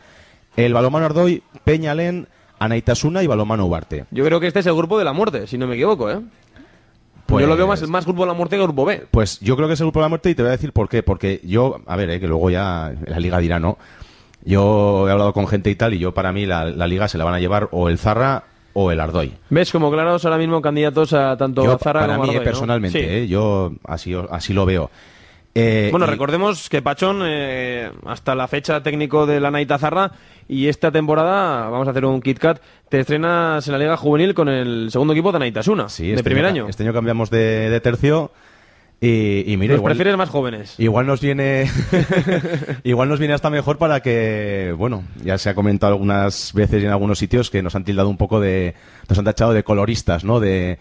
el 0.58 0.74
Balomano 0.74 1.06
Ardoy, 1.06 1.42
Peñalén, 1.64 2.28
Anaitasuna 2.60 3.24
y 3.24 3.28
Balomano 3.28 3.66
Ubarte. 3.66 4.06
Yo 4.12 4.24
creo 4.26 4.40
que 4.40 4.48
este 4.48 4.60
es 4.60 4.66
el 4.66 4.76
grupo 4.76 4.98
de 4.98 5.04
la 5.06 5.14
muerte, 5.14 5.48
si 5.48 5.58
no 5.58 5.68
me 5.68 5.76
equivoco, 5.76 6.10
¿eh? 6.12 6.20
Pues- 7.26 7.42
Yo 7.44 7.48
lo 7.50 7.58
veo 7.58 7.68
más, 7.68 7.86
más 7.90 8.06
grupo 8.06 8.22
de 8.24 8.28
la 8.28 8.34
muerte 8.34 8.56
que 8.56 8.64
grupo 8.64 8.86
B. 8.86 9.06
Pues 9.12 9.40
yo 9.42 9.56
creo 9.58 9.68
que 9.68 9.74
es 9.74 9.80
el 9.82 9.88
grupo 9.88 10.00
de 10.00 10.06
la 10.06 10.10
muerte 10.10 10.30
y 10.30 10.36
te 10.36 10.42
voy 10.44 10.50
a 10.50 10.52
decir 10.54 10.72
por 10.72 10.88
qué. 10.88 11.04
Porque 11.04 11.42
yo, 11.44 11.82
a 11.86 11.96
ver, 11.98 12.10
eh, 12.10 12.20
que 12.22 12.28
luego 12.28 12.50
ya 12.50 12.94
la 13.06 13.20
liga 13.20 13.38
dirá 13.40 13.60
no. 13.60 13.78
Yo 14.46 15.08
he 15.08 15.12
hablado 15.12 15.34
con 15.34 15.46
gente 15.48 15.70
y 15.70 15.76
tal 15.76 15.94
y 15.94 16.00
yo 16.00 16.14
para 16.14 16.32
mí 16.32 16.46
la, 16.46 16.64
la 16.66 16.88
liga 16.88 17.08
se 17.10 17.18
la 17.18 17.26
van 17.26 17.34
a 17.34 17.40
llevar 17.40 17.68
o 17.72 17.90
el 17.90 17.98
Zarra 17.98 18.46
o 18.72 18.92
el 18.92 19.00
Ardoy. 19.02 19.34
¿Ves 19.50 19.72
como 19.74 19.92
claros 19.92 20.24
ahora 20.24 20.38
mismo 20.38 20.62
candidatos 20.62 21.12
a 21.12 21.36
tanto 21.36 21.66
Yo, 21.66 21.78
Zarra 21.78 22.02
para 22.02 22.14
como 22.16 22.24
mí, 22.24 22.30
Ardoy, 22.30 22.46
¿no? 22.46 22.50
personalmente, 22.52 23.00
Sí. 23.00 23.06
eh, 23.06 23.28
yo 23.28 23.74
así, 23.84 24.16
así 24.30 24.54
lo 24.54 24.66
veo. 24.66 24.90
Eh, 25.60 25.88
Bueno, 25.90 26.06
y- 26.06 26.10
recordemos 26.10 26.70
que 26.70 26.84
Pachón, 26.84 27.22
eh, 27.26 27.90
hasta 28.06 28.36
la 28.36 28.48
fecha 28.48 28.84
técnico 28.84 29.26
de 29.26 29.40
la 29.40 29.50
Naita 29.50 29.80
Zarra, 29.80 30.12
y 30.48 30.68
esta 30.68 30.92
temporada, 30.92 31.68
vamos 31.70 31.88
a 31.88 31.92
hacer 31.92 32.06
un 32.06 32.22
Kit 32.22 32.38
Kat, 32.38 32.60
te 32.90 33.00
estrenas 33.00 33.66
en 33.68 33.72
la 33.72 33.80
Liga 33.80 33.98
Juvenil 33.98 34.36
con 34.36 34.50
el 34.50 34.90
segundo 34.92 35.14
equipo 35.14 35.32
de 35.32 35.40
Naitasuna, 35.40 35.90
sí, 35.90 36.08
de 36.10 36.14
este 36.14 36.24
primer 36.24 36.46
año, 36.46 36.64
año. 36.64 36.70
Este 36.70 36.84
año 36.84 36.94
cambiamos 36.94 37.32
de, 37.32 37.70
de 37.72 37.80
tercio 37.82 38.32
y, 39.02 39.52
y 39.52 39.58
mira, 39.58 39.74
igual, 39.76 39.92
prefieres 39.94 40.16
más 40.18 40.30
jóvenes. 40.30 40.76
igual 40.80 41.06
nos 41.08 41.22
viene 41.22 41.70
igual 42.84 43.10
nos 43.10 43.20
viene 43.20 43.34
hasta 43.34 43.50
mejor 43.50 43.78
para 43.78 44.00
que, 44.02 44.74
bueno, 44.78 45.04
ya 45.24 45.38
se 45.38 45.50
ha 45.50 45.56
comentado 45.56 45.94
algunas 45.94 46.54
veces 46.54 46.82
y 46.82 46.86
en 46.86 46.92
algunos 46.92 47.18
sitios 47.20 47.50
que 47.50 47.62
nos 47.64 47.76
han 47.76 47.84
tildado 47.84 48.10
un 48.10 48.18
poco 48.18 48.40
de, 48.40 48.76
nos 49.10 49.18
han 49.18 49.26
tachado 49.26 49.54
de 49.54 49.64
coloristas, 49.64 50.24
¿no? 50.24 50.40
De, 50.40 50.78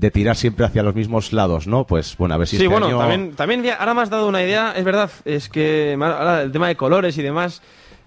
de 0.00 0.10
tirar 0.10 0.34
siempre 0.34 0.64
hacia 0.64 0.82
los 0.82 0.94
mismos 0.94 1.32
lados, 1.32 1.66
¿no? 1.66 1.84
Pues 1.86 2.16
bueno, 2.16 2.34
a 2.34 2.38
ver 2.38 2.46
si 2.48 2.56
Sí, 2.56 2.62
este 2.64 2.68
bueno, 2.68 2.86
año- 2.86 2.98
también, 2.98 3.34
también 3.36 3.64
ahora 3.78 3.92
me 3.94 4.00
has 4.02 4.10
dado 4.10 4.26
una 4.28 4.42
idea, 4.42 4.72
es 4.74 4.84
verdad, 4.84 5.10
es 5.26 5.48
que 5.48 5.96
ahora 6.00 6.42
el 6.42 6.50
tema 6.52 6.68
de 6.68 6.76
colores 6.76 7.16
y 7.18 7.22
demás, 7.22 7.62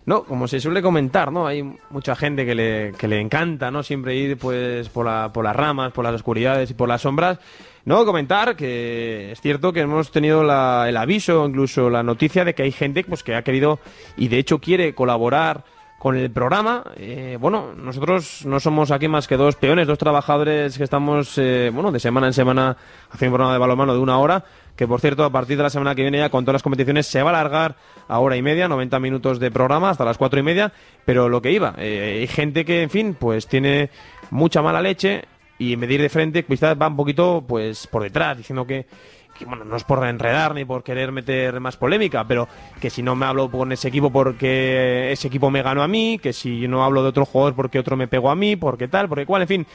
No, 0.06 0.26
como 0.26 0.50
se 0.50 0.60
suele 0.60 0.82
comentar, 0.82 1.32
¿no? 1.32 1.48
Hay 1.48 1.64
mucha 1.90 2.14
gente 2.18 2.46
que 2.46 2.54
le, 2.56 2.92
que 2.98 3.08
le 3.08 3.22
encanta, 3.22 3.72
¿no? 3.72 3.84
Siempre 3.84 4.14
ir, 4.18 4.38
pues, 4.38 4.90
por, 4.90 5.06
la, 5.06 5.32
por 5.32 5.46
las 5.46 5.56
ramas, 5.56 5.94
por 5.94 6.04
las 6.04 6.14
oscuridades 6.14 6.70
y 6.72 6.74
por 6.74 6.90
las 6.90 7.04
sombras. 7.04 7.40
No, 7.86 8.04
comentar 8.04 8.58
que 8.58 9.32
es 9.32 9.40
cierto 9.40 9.72
que 9.72 9.80
hemos 9.80 10.12
tenido 10.12 10.44
la- 10.44 10.88
el 10.90 10.98
aviso, 10.98 11.46
incluso 11.48 11.90
la 11.90 12.04
noticia 12.04 12.44
de 12.44 12.54
que 12.54 12.64
hay 12.64 12.74
gente 12.74 13.06
pues, 13.06 13.24
que 13.24 13.34
ha 13.34 13.44
querido 13.44 13.80
y 14.18 14.28
de 14.28 14.40
hecho 14.40 14.60
quiere 14.60 14.94
colaborar 14.94 15.64
con 16.04 16.18
el 16.18 16.30
programa. 16.32 16.84
Eh, 16.98 17.38
bueno, 17.40 17.72
nosotros 17.78 18.46
no 18.46 18.60
somos 18.60 18.92
aquí 18.92 19.08
más 19.08 19.26
que 19.26 19.38
dos 19.38 19.56
peones, 19.56 19.88
dos 19.88 19.98
trabajadores 19.98 20.78
que 20.78 20.84
estamos, 20.84 21.38
eh, 21.38 21.72
bueno, 21.74 21.94
de 21.94 22.00
semana 22.02 22.28
en 22.28 22.34
semana 22.34 22.76
haciendo 23.10 23.36
un 23.36 23.38
programa 23.38 23.54
de 23.54 23.60
balonmano 23.60 23.94
de 23.94 24.00
una 24.00 24.18
hora, 24.18 24.44
que 24.76 24.86
por 24.86 25.00
cierto, 25.00 25.24
a 25.24 25.30
partir 25.30 25.56
de 25.56 25.64
la 25.64 25.70
semana 25.70 25.96
que 25.96 26.02
viene 26.02 26.18
ya 26.18 26.28
con 26.30 26.44
todas 26.44 26.56
las 26.56 26.62
competiciones 26.62 27.08
se 27.08 27.24
va 27.24 27.30
a 27.30 27.40
alargar 27.40 27.78
a 28.10 28.20
hora 28.20 28.36
y 28.36 28.42
media, 28.42 28.68
90 28.68 29.00
minutos 29.00 29.40
de 29.40 29.50
programa 29.50 29.92
hasta 29.92 30.04
las 30.04 30.18
cuatro 30.18 30.38
y 30.42 30.44
media, 30.44 30.74
pero 31.06 31.30
lo 31.30 31.42
que 31.42 31.54
iba, 31.54 31.74
eh, 31.78 32.18
hay 32.20 32.28
gente 32.28 32.66
que, 32.66 32.82
en 32.82 32.90
fin, 32.90 33.16
pues 33.18 33.48
tiene 33.48 33.90
mucha 34.30 34.62
mala 34.62 34.82
leche 34.82 35.24
y 35.58 35.72
en 35.72 35.80
de 35.80 36.10
frente, 36.10 36.44
quizás 36.44 36.76
va 36.82 36.88
un 36.88 36.98
poquito, 36.98 37.46
pues, 37.48 37.88
por 37.88 38.04
detrás, 38.04 38.36
diciendo 38.36 38.68
que 38.68 38.88
que 39.38 39.46
bueno, 39.46 39.66
no 39.66 39.76
es 39.76 39.84
por 39.84 40.06
enredar 40.06 40.54
ni 40.54 40.66
por 40.66 40.84
querer 40.84 41.12
meter 41.12 41.60
más 41.60 41.78
polémica, 41.78 42.26
pero 42.26 42.48
que 42.80 42.90
si 42.90 43.02
no 43.02 43.16
me 43.16 43.26
hablo 43.26 43.50
con 43.50 43.72
ese 43.72 43.88
equipo 43.88 44.12
porque 44.12 45.12
ese 45.12 45.28
equipo 45.28 45.50
me 45.50 45.62
ganó 45.62 45.84
a 45.84 45.88
mí, 45.88 46.20
que 46.22 46.34
si 46.34 46.68
no 46.68 46.84
hablo 46.84 47.04
de 47.04 47.10
otro 47.10 47.26
jugador 47.26 47.56
porque 47.56 47.80
otro 47.80 47.98
me 47.98 48.08
pegó 48.08 48.30
a 48.30 48.36
mí, 48.36 48.56
porque 48.56 48.88
tal, 48.88 49.10
porque 49.10 49.26
cual, 49.26 49.42
en 49.44 49.48
fin. 49.48 49.68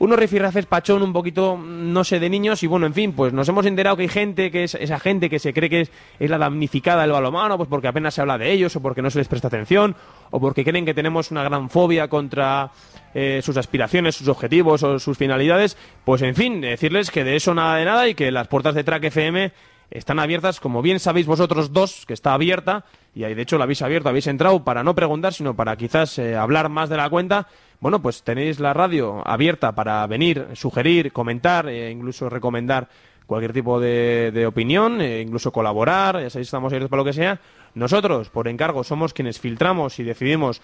Unos 0.00 0.16
rifirrafes 0.16 0.66
pachón 0.66 1.02
un 1.02 1.12
poquito, 1.12 1.58
no 1.58 2.04
sé, 2.04 2.20
de 2.20 2.30
niños 2.30 2.62
y 2.62 2.68
bueno, 2.68 2.86
en 2.86 2.94
fin, 2.94 3.12
pues 3.12 3.32
nos 3.32 3.48
hemos 3.48 3.66
enterado 3.66 3.96
que 3.96 4.02
hay 4.02 4.08
gente, 4.08 4.52
que 4.52 4.62
es 4.62 4.76
esa 4.76 5.00
gente 5.00 5.28
que 5.28 5.40
se 5.40 5.52
cree 5.52 5.68
que 5.68 5.80
es, 5.80 5.90
la 6.30 6.38
damnificada 6.38 7.02
del 7.02 7.10
balonmano, 7.10 7.56
pues 7.56 7.68
porque 7.68 7.88
apenas 7.88 8.14
se 8.14 8.20
habla 8.20 8.38
de 8.38 8.52
ellos 8.52 8.76
o 8.76 8.80
porque 8.80 9.02
no 9.02 9.10
se 9.10 9.18
les 9.18 9.26
presta 9.26 9.48
atención 9.48 9.96
o 10.30 10.38
porque 10.38 10.64
creen 10.64 10.84
que 10.84 10.94
tenemos 10.94 11.32
una 11.32 11.42
gran 11.42 11.68
fobia 11.68 12.06
contra 12.06 12.70
eh, 13.12 13.40
sus 13.42 13.56
aspiraciones, 13.56 14.14
sus 14.14 14.28
objetivos 14.28 14.84
o 14.84 15.00
sus 15.00 15.18
finalidades, 15.18 15.76
pues 16.04 16.22
en 16.22 16.36
fin, 16.36 16.60
decirles 16.60 17.10
que 17.10 17.24
de 17.24 17.34
eso 17.34 17.52
nada 17.52 17.76
de 17.76 17.84
nada 17.84 18.08
y 18.08 18.14
que 18.14 18.30
las 18.30 18.46
puertas 18.46 18.76
de 18.76 18.84
Track 18.84 19.04
FM 19.04 19.52
están 19.90 20.18
abiertas, 20.18 20.60
como 20.60 20.82
bien 20.82 21.00
sabéis 21.00 21.26
vosotros 21.26 21.72
dos, 21.72 22.04
que 22.06 22.14
está 22.14 22.34
abierta, 22.34 22.84
y 23.26 23.34
de 23.34 23.42
hecho 23.42 23.58
la 23.58 23.64
habéis 23.64 23.82
abierto, 23.82 24.08
habéis 24.08 24.28
entrado 24.28 24.62
para 24.62 24.84
no 24.84 24.94
preguntar, 24.94 25.32
sino 25.32 25.56
para 25.56 25.76
quizás 25.76 26.18
eh, 26.18 26.36
hablar 26.36 26.68
más 26.68 26.88
de 26.88 26.96
la 26.96 27.10
cuenta. 27.10 27.48
Bueno, 27.80 28.00
pues 28.00 28.22
tenéis 28.22 28.60
la 28.60 28.74
radio 28.74 29.26
abierta 29.26 29.74
para 29.74 30.06
venir, 30.06 30.46
sugerir, 30.54 31.12
comentar, 31.12 31.68
e 31.68 31.90
incluso 31.90 32.28
recomendar 32.28 32.88
cualquier 33.26 33.52
tipo 33.52 33.80
de, 33.80 34.44
opinión, 34.46 35.00
e 35.00 35.20
incluso 35.20 35.52
colaborar, 35.52 36.20
ya 36.20 36.30
sabéis, 36.30 36.48
estamos 36.48 36.72
abiertos 36.72 36.90
para 36.90 37.00
lo 37.00 37.04
que 37.04 37.12
sea. 37.12 37.40
Nosotros, 37.74 38.30
por 38.30 38.48
encargo, 38.48 38.84
somos 38.84 39.12
quienes 39.12 39.38
filtramos 39.38 39.98
y 39.98 40.04
decidimos 40.04 40.62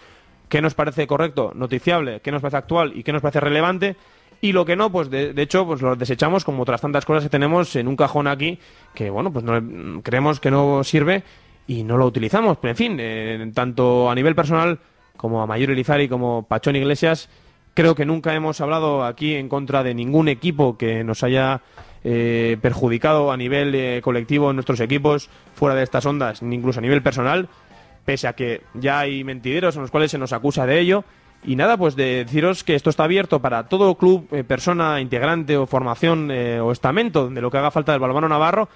qué 0.48 0.62
nos 0.62 0.74
parece 0.74 1.06
correcto, 1.06 1.52
noticiable, 1.54 2.20
qué 2.20 2.32
nos 2.32 2.40
parece 2.40 2.56
actual 2.56 2.92
y 2.96 3.02
qué 3.02 3.12
nos 3.12 3.20
parece 3.20 3.40
relevante. 3.40 3.96
Y 4.40 4.52
lo 4.52 4.64
que 4.64 4.76
no, 4.76 4.90
pues 4.90 5.10
de, 5.10 5.32
de 5.32 5.42
hecho, 5.42 5.66
pues 5.66 5.82
lo 5.82 5.96
desechamos 5.96 6.44
como 6.44 6.62
otras 6.62 6.80
tantas 6.80 7.04
cosas 7.04 7.24
que 7.24 7.30
tenemos 7.30 7.76
en 7.76 7.88
un 7.88 7.96
cajón 7.96 8.26
aquí, 8.26 8.58
que 8.94 9.10
bueno, 9.10 9.32
pues 9.32 9.44
no, 9.44 10.02
creemos 10.02 10.40
que 10.40 10.50
no 10.50 10.84
sirve 10.84 11.22
y 11.66 11.82
no 11.82 11.96
lo 11.96 12.06
utilizamos. 12.06 12.58
Pero 12.58 12.70
en 12.70 12.76
fin, 12.76 12.96
eh, 13.00 13.50
tanto 13.54 14.10
a 14.10 14.14
nivel 14.14 14.34
personal 14.34 14.78
como 15.16 15.42
a 15.42 15.46
Mayor 15.46 15.70
Elizari 15.70 16.08
como 16.08 16.44
Pachón 16.46 16.76
Iglesias, 16.76 17.28
creo 17.74 17.94
que 17.94 18.06
nunca 18.06 18.34
hemos 18.34 18.60
hablado 18.60 19.04
aquí 19.04 19.34
en 19.34 19.48
contra 19.48 19.82
de 19.82 19.94
ningún 19.94 20.28
equipo 20.28 20.76
que 20.76 21.04
nos 21.04 21.22
haya 21.22 21.62
eh, 22.04 22.56
perjudicado 22.60 23.32
a 23.32 23.36
nivel 23.36 23.74
eh, 23.74 24.00
colectivo 24.02 24.50
en 24.50 24.56
nuestros 24.56 24.80
equipos, 24.80 25.30
fuera 25.54 25.74
de 25.74 25.82
estas 25.82 26.06
ondas, 26.06 26.42
ni 26.42 26.56
incluso 26.56 26.80
a 26.80 26.82
nivel 26.82 27.02
personal, 27.02 27.48
pese 28.04 28.28
a 28.28 28.34
que 28.34 28.62
ya 28.74 29.00
hay 29.00 29.24
mentideros 29.24 29.76
en 29.76 29.82
los 29.82 29.90
cuales 29.90 30.10
se 30.10 30.18
nos 30.18 30.32
acusa 30.32 30.66
de 30.66 30.80
ello. 30.80 31.04
Y 31.46 31.56
nada, 31.56 31.76
pues 31.76 31.94
de 31.94 32.24
deciros 32.24 32.64
que 32.64 32.74
esto 32.74 32.88
está 32.88 33.04
abierto 33.04 33.40
para 33.40 33.68
todo 33.68 33.96
club, 33.96 34.28
eh, 34.32 34.44
persona, 34.44 35.00
integrante 35.00 35.58
o 35.58 35.66
formación 35.66 36.30
eh, 36.30 36.58
o 36.60 36.72
estamento 36.72 37.28
de 37.28 37.40
lo 37.40 37.50
que 37.50 37.58
haga 37.58 37.70
falta 37.70 37.92
del 37.92 38.00
balonmano 38.00 38.28
navarro 38.28 38.68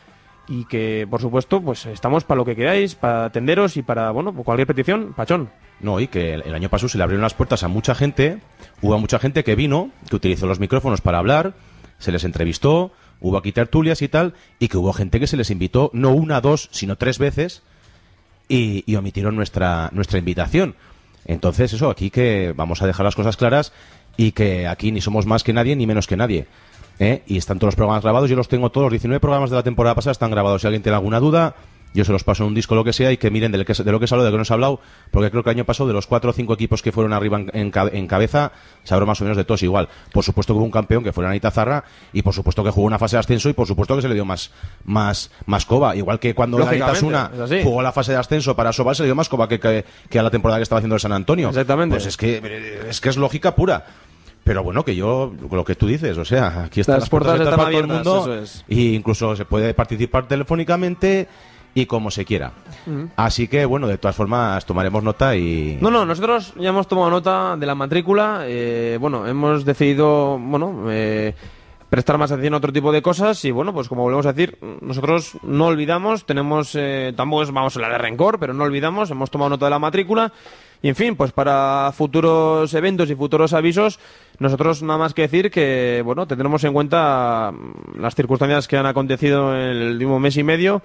y 0.48 0.64
que, 0.64 1.06
por 1.08 1.20
supuesto, 1.20 1.60
pues 1.60 1.86
estamos 1.86 2.24
para 2.24 2.38
lo 2.38 2.44
que 2.44 2.56
queráis, 2.56 2.94
para 2.94 3.26
atenderos 3.26 3.76
y 3.76 3.82
para, 3.82 4.10
bueno, 4.10 4.32
cualquier 4.32 4.66
petición, 4.66 5.12
Pachón. 5.14 5.50
No, 5.80 6.00
y 6.00 6.08
que 6.08 6.34
el, 6.34 6.42
el 6.42 6.54
año 6.54 6.68
pasado 6.68 6.88
se 6.88 6.98
le 6.98 7.04
abrieron 7.04 7.22
las 7.22 7.34
puertas 7.34 7.62
a 7.62 7.68
mucha 7.68 7.94
gente. 7.94 8.38
Hubo 8.80 8.98
mucha 8.98 9.18
gente 9.18 9.44
que 9.44 9.54
vino, 9.54 9.90
que 10.08 10.16
utilizó 10.16 10.46
los 10.46 10.58
micrófonos 10.58 11.00
para 11.00 11.18
hablar, 11.18 11.54
se 11.98 12.12
les 12.12 12.24
entrevistó, 12.24 12.92
hubo 13.20 13.36
aquí 13.36 13.52
tertulias 13.52 14.02
y 14.02 14.08
tal, 14.08 14.34
y 14.58 14.68
que 14.68 14.78
hubo 14.78 14.92
gente 14.92 15.20
que 15.20 15.26
se 15.26 15.36
les 15.36 15.50
invitó 15.50 15.90
no 15.92 16.10
una, 16.10 16.40
dos, 16.40 16.68
sino 16.72 16.96
tres 16.96 17.18
veces 17.18 17.62
y, 18.48 18.84
y 18.86 18.96
omitieron 18.96 19.36
nuestra, 19.36 19.90
nuestra 19.92 20.18
invitación. 20.18 20.74
Entonces, 21.26 21.72
eso, 21.72 21.90
aquí 21.90 22.10
que 22.10 22.54
vamos 22.56 22.80
a 22.80 22.86
dejar 22.86 23.04
las 23.04 23.14
cosas 23.14 23.36
claras 23.36 23.72
y 24.16 24.32
que 24.32 24.66
aquí 24.66 24.92
ni 24.92 25.00
somos 25.00 25.26
más 25.26 25.44
que 25.44 25.52
nadie 25.52 25.76
ni 25.76 25.86
menos 25.86 26.06
que 26.06 26.16
nadie. 26.16 26.46
¿Eh? 26.98 27.22
Y 27.26 27.36
están 27.38 27.58
todos 27.58 27.68
los 27.68 27.76
programas 27.76 28.02
grabados, 28.02 28.28
yo 28.30 28.36
los 28.36 28.48
tengo 28.48 28.70
todos, 28.70 28.86
los 28.86 28.92
19 28.92 29.20
programas 29.20 29.50
de 29.50 29.56
la 29.56 29.62
temporada 29.62 29.94
pasada 29.94 30.12
están 30.12 30.30
grabados. 30.30 30.60
Si 30.62 30.66
alguien 30.66 30.82
tiene 30.82 30.96
alguna 30.96 31.20
duda, 31.20 31.54
yo 31.94 32.04
se 32.04 32.12
los 32.12 32.22
paso 32.22 32.42
en 32.42 32.48
un 32.48 32.54
disco, 32.54 32.74
lo 32.74 32.84
que 32.84 32.92
sea, 32.92 33.10
y 33.12 33.16
que 33.16 33.30
miren 33.30 33.50
de 33.50 33.56
lo 33.56 33.64
que, 33.64 33.72
de 33.72 33.92
lo 33.92 33.98
que 33.98 34.06
se 34.06 34.14
habló, 34.14 34.22
de 34.22 34.30
lo 34.30 34.34
que 34.34 34.38
no 34.38 34.44
se 34.44 34.52
ha 34.52 34.56
hablado, 34.56 34.78
porque 35.10 35.30
creo 35.30 35.42
que 35.42 35.48
el 35.48 35.56
año 35.56 35.64
pasado, 35.64 35.86
de 35.88 35.94
los 35.94 36.06
cuatro 36.06 36.30
o 36.30 36.32
cinco 36.34 36.52
equipos 36.52 36.82
que 36.82 36.92
fueron 36.92 37.14
arriba 37.14 37.38
en, 37.40 37.50
en 37.54 37.70
ca- 37.70 37.88
en 37.90 38.06
cabeza, 38.06 38.52
se 38.84 38.92
habló 38.92 39.06
más 39.06 39.18
o 39.22 39.24
menos 39.24 39.38
de 39.38 39.44
todos 39.44 39.62
igual. 39.62 39.88
Por 40.12 40.22
supuesto 40.22 40.52
que 40.52 40.58
hubo 40.58 40.66
un 40.66 40.70
campeón 40.70 41.02
que 41.02 41.12
fue 41.14 41.24
la 41.24 41.30
Anita 41.30 41.50
Zarra, 41.50 41.82
y 42.12 42.20
por 42.20 42.34
supuesto 42.34 42.62
que 42.62 42.70
jugó 42.70 42.86
una 42.86 42.98
fase 42.98 43.16
de 43.16 43.20
ascenso, 43.20 43.48
y 43.48 43.54
por 43.54 43.66
supuesto 43.66 43.96
que 43.96 44.02
se 44.02 44.08
le 44.08 44.14
dio 44.14 44.26
más, 44.26 44.50
más, 44.84 45.30
más 45.46 45.64
coba. 45.64 45.96
Igual 45.96 46.18
que 46.20 46.34
cuando 46.34 46.58
la 46.58 46.64
Anita 46.72 46.86
Suna 47.00 47.30
jugó 47.64 47.80
la 47.80 47.92
fase 47.92 48.12
de 48.12 48.18
ascenso 48.18 48.54
para 48.54 48.70
Sobal, 48.74 48.94
se 48.94 49.02
le 49.04 49.06
dio 49.06 49.14
más 49.14 49.30
coba 49.30 49.48
que, 49.48 49.58
que, 49.58 49.84
que 50.10 50.18
a 50.18 50.22
la 50.22 50.30
temporada 50.30 50.58
que 50.58 50.64
estaba 50.64 50.80
haciendo 50.80 50.96
el 50.96 51.00
San 51.00 51.12
Antonio. 51.12 51.48
Exactamente. 51.48 51.94
Pues 51.94 52.04
es 52.04 52.18
que, 52.18 52.86
es 52.90 53.00
que 53.00 53.08
es 53.08 53.16
lógica 53.16 53.54
pura. 53.54 53.86
Pero 54.48 54.62
bueno, 54.64 54.82
que 54.84 54.96
yo, 54.96 55.30
lo 55.50 55.64
que 55.64 55.74
tú 55.74 55.86
dices, 55.86 56.16
o 56.16 56.24
sea, 56.24 56.64
aquí 56.64 56.80
están 56.80 56.94
Las 56.94 57.02
las, 57.02 57.10
puertas, 57.10 57.36
puertas 57.36 57.46
están 57.52 57.58
para 57.58 57.70
todo 57.70 57.80
el 57.80 57.86
mundo. 57.86 58.34
es. 58.34 58.64
Y 58.66 58.94
incluso 58.94 59.36
se 59.36 59.44
puede 59.44 59.74
participar 59.74 60.26
telefónicamente 60.26 61.28
y 61.74 61.84
como 61.84 62.10
se 62.10 62.24
quiera. 62.24 62.52
Así 63.16 63.46
que, 63.46 63.66
bueno, 63.66 63.86
de 63.86 63.98
todas 63.98 64.16
formas, 64.16 64.64
tomaremos 64.64 65.02
nota 65.04 65.36
y. 65.36 65.76
No, 65.82 65.90
no, 65.90 66.06
nosotros 66.06 66.54
ya 66.58 66.70
hemos 66.70 66.88
tomado 66.88 67.10
nota 67.10 67.56
de 67.58 67.66
la 67.66 67.74
matrícula. 67.74 68.44
eh, 68.46 68.96
bueno, 68.98 69.26
hemos 69.26 69.66
decidido, 69.66 70.38
bueno, 70.38 70.86
eh, 70.88 71.34
prestar 71.90 72.16
más 72.16 72.32
atención 72.32 72.54
a 72.54 72.56
otro 72.56 72.72
tipo 72.72 72.90
de 72.90 73.02
cosas. 73.02 73.44
Y 73.44 73.50
bueno, 73.50 73.74
pues 73.74 73.86
como 73.88 74.02
volvemos 74.02 74.24
a 74.24 74.32
decir, 74.32 74.58
nosotros 74.80 75.36
no 75.42 75.66
olvidamos, 75.66 76.24
tenemos, 76.24 76.74
eh, 76.74 77.12
tampoco 77.14 77.42
es- 77.42 77.52
vamos 77.52 77.76
a 77.76 77.78
hablar 77.78 77.92
de 77.92 77.98
rencor, 77.98 78.38
pero 78.40 78.54
no 78.54 78.64
olvidamos, 78.64 79.10
hemos 79.10 79.30
tomado 79.30 79.50
nota 79.50 79.66
de 79.66 79.70
la 79.70 79.78
matrícula. 79.78 80.32
Y 80.82 80.88
en 80.88 80.94
fin, 80.94 81.16
pues 81.16 81.32
para 81.32 81.90
futuros 81.92 82.72
eventos 82.74 83.10
y 83.10 83.14
futuros 83.16 83.52
avisos, 83.52 83.98
nosotros 84.38 84.82
nada 84.82 84.98
más 84.98 85.12
que 85.14 85.22
decir 85.22 85.50
que, 85.50 86.02
bueno, 86.04 86.26
tendremos 86.26 86.62
en 86.64 86.72
cuenta 86.72 87.52
mm, 87.52 88.00
las 88.00 88.14
circunstancias 88.14 88.68
que 88.68 88.76
han 88.76 88.86
acontecido 88.86 89.54
en 89.54 89.60
el 89.60 89.92
último 89.94 90.20
mes 90.20 90.36
y 90.36 90.44
medio. 90.44 90.80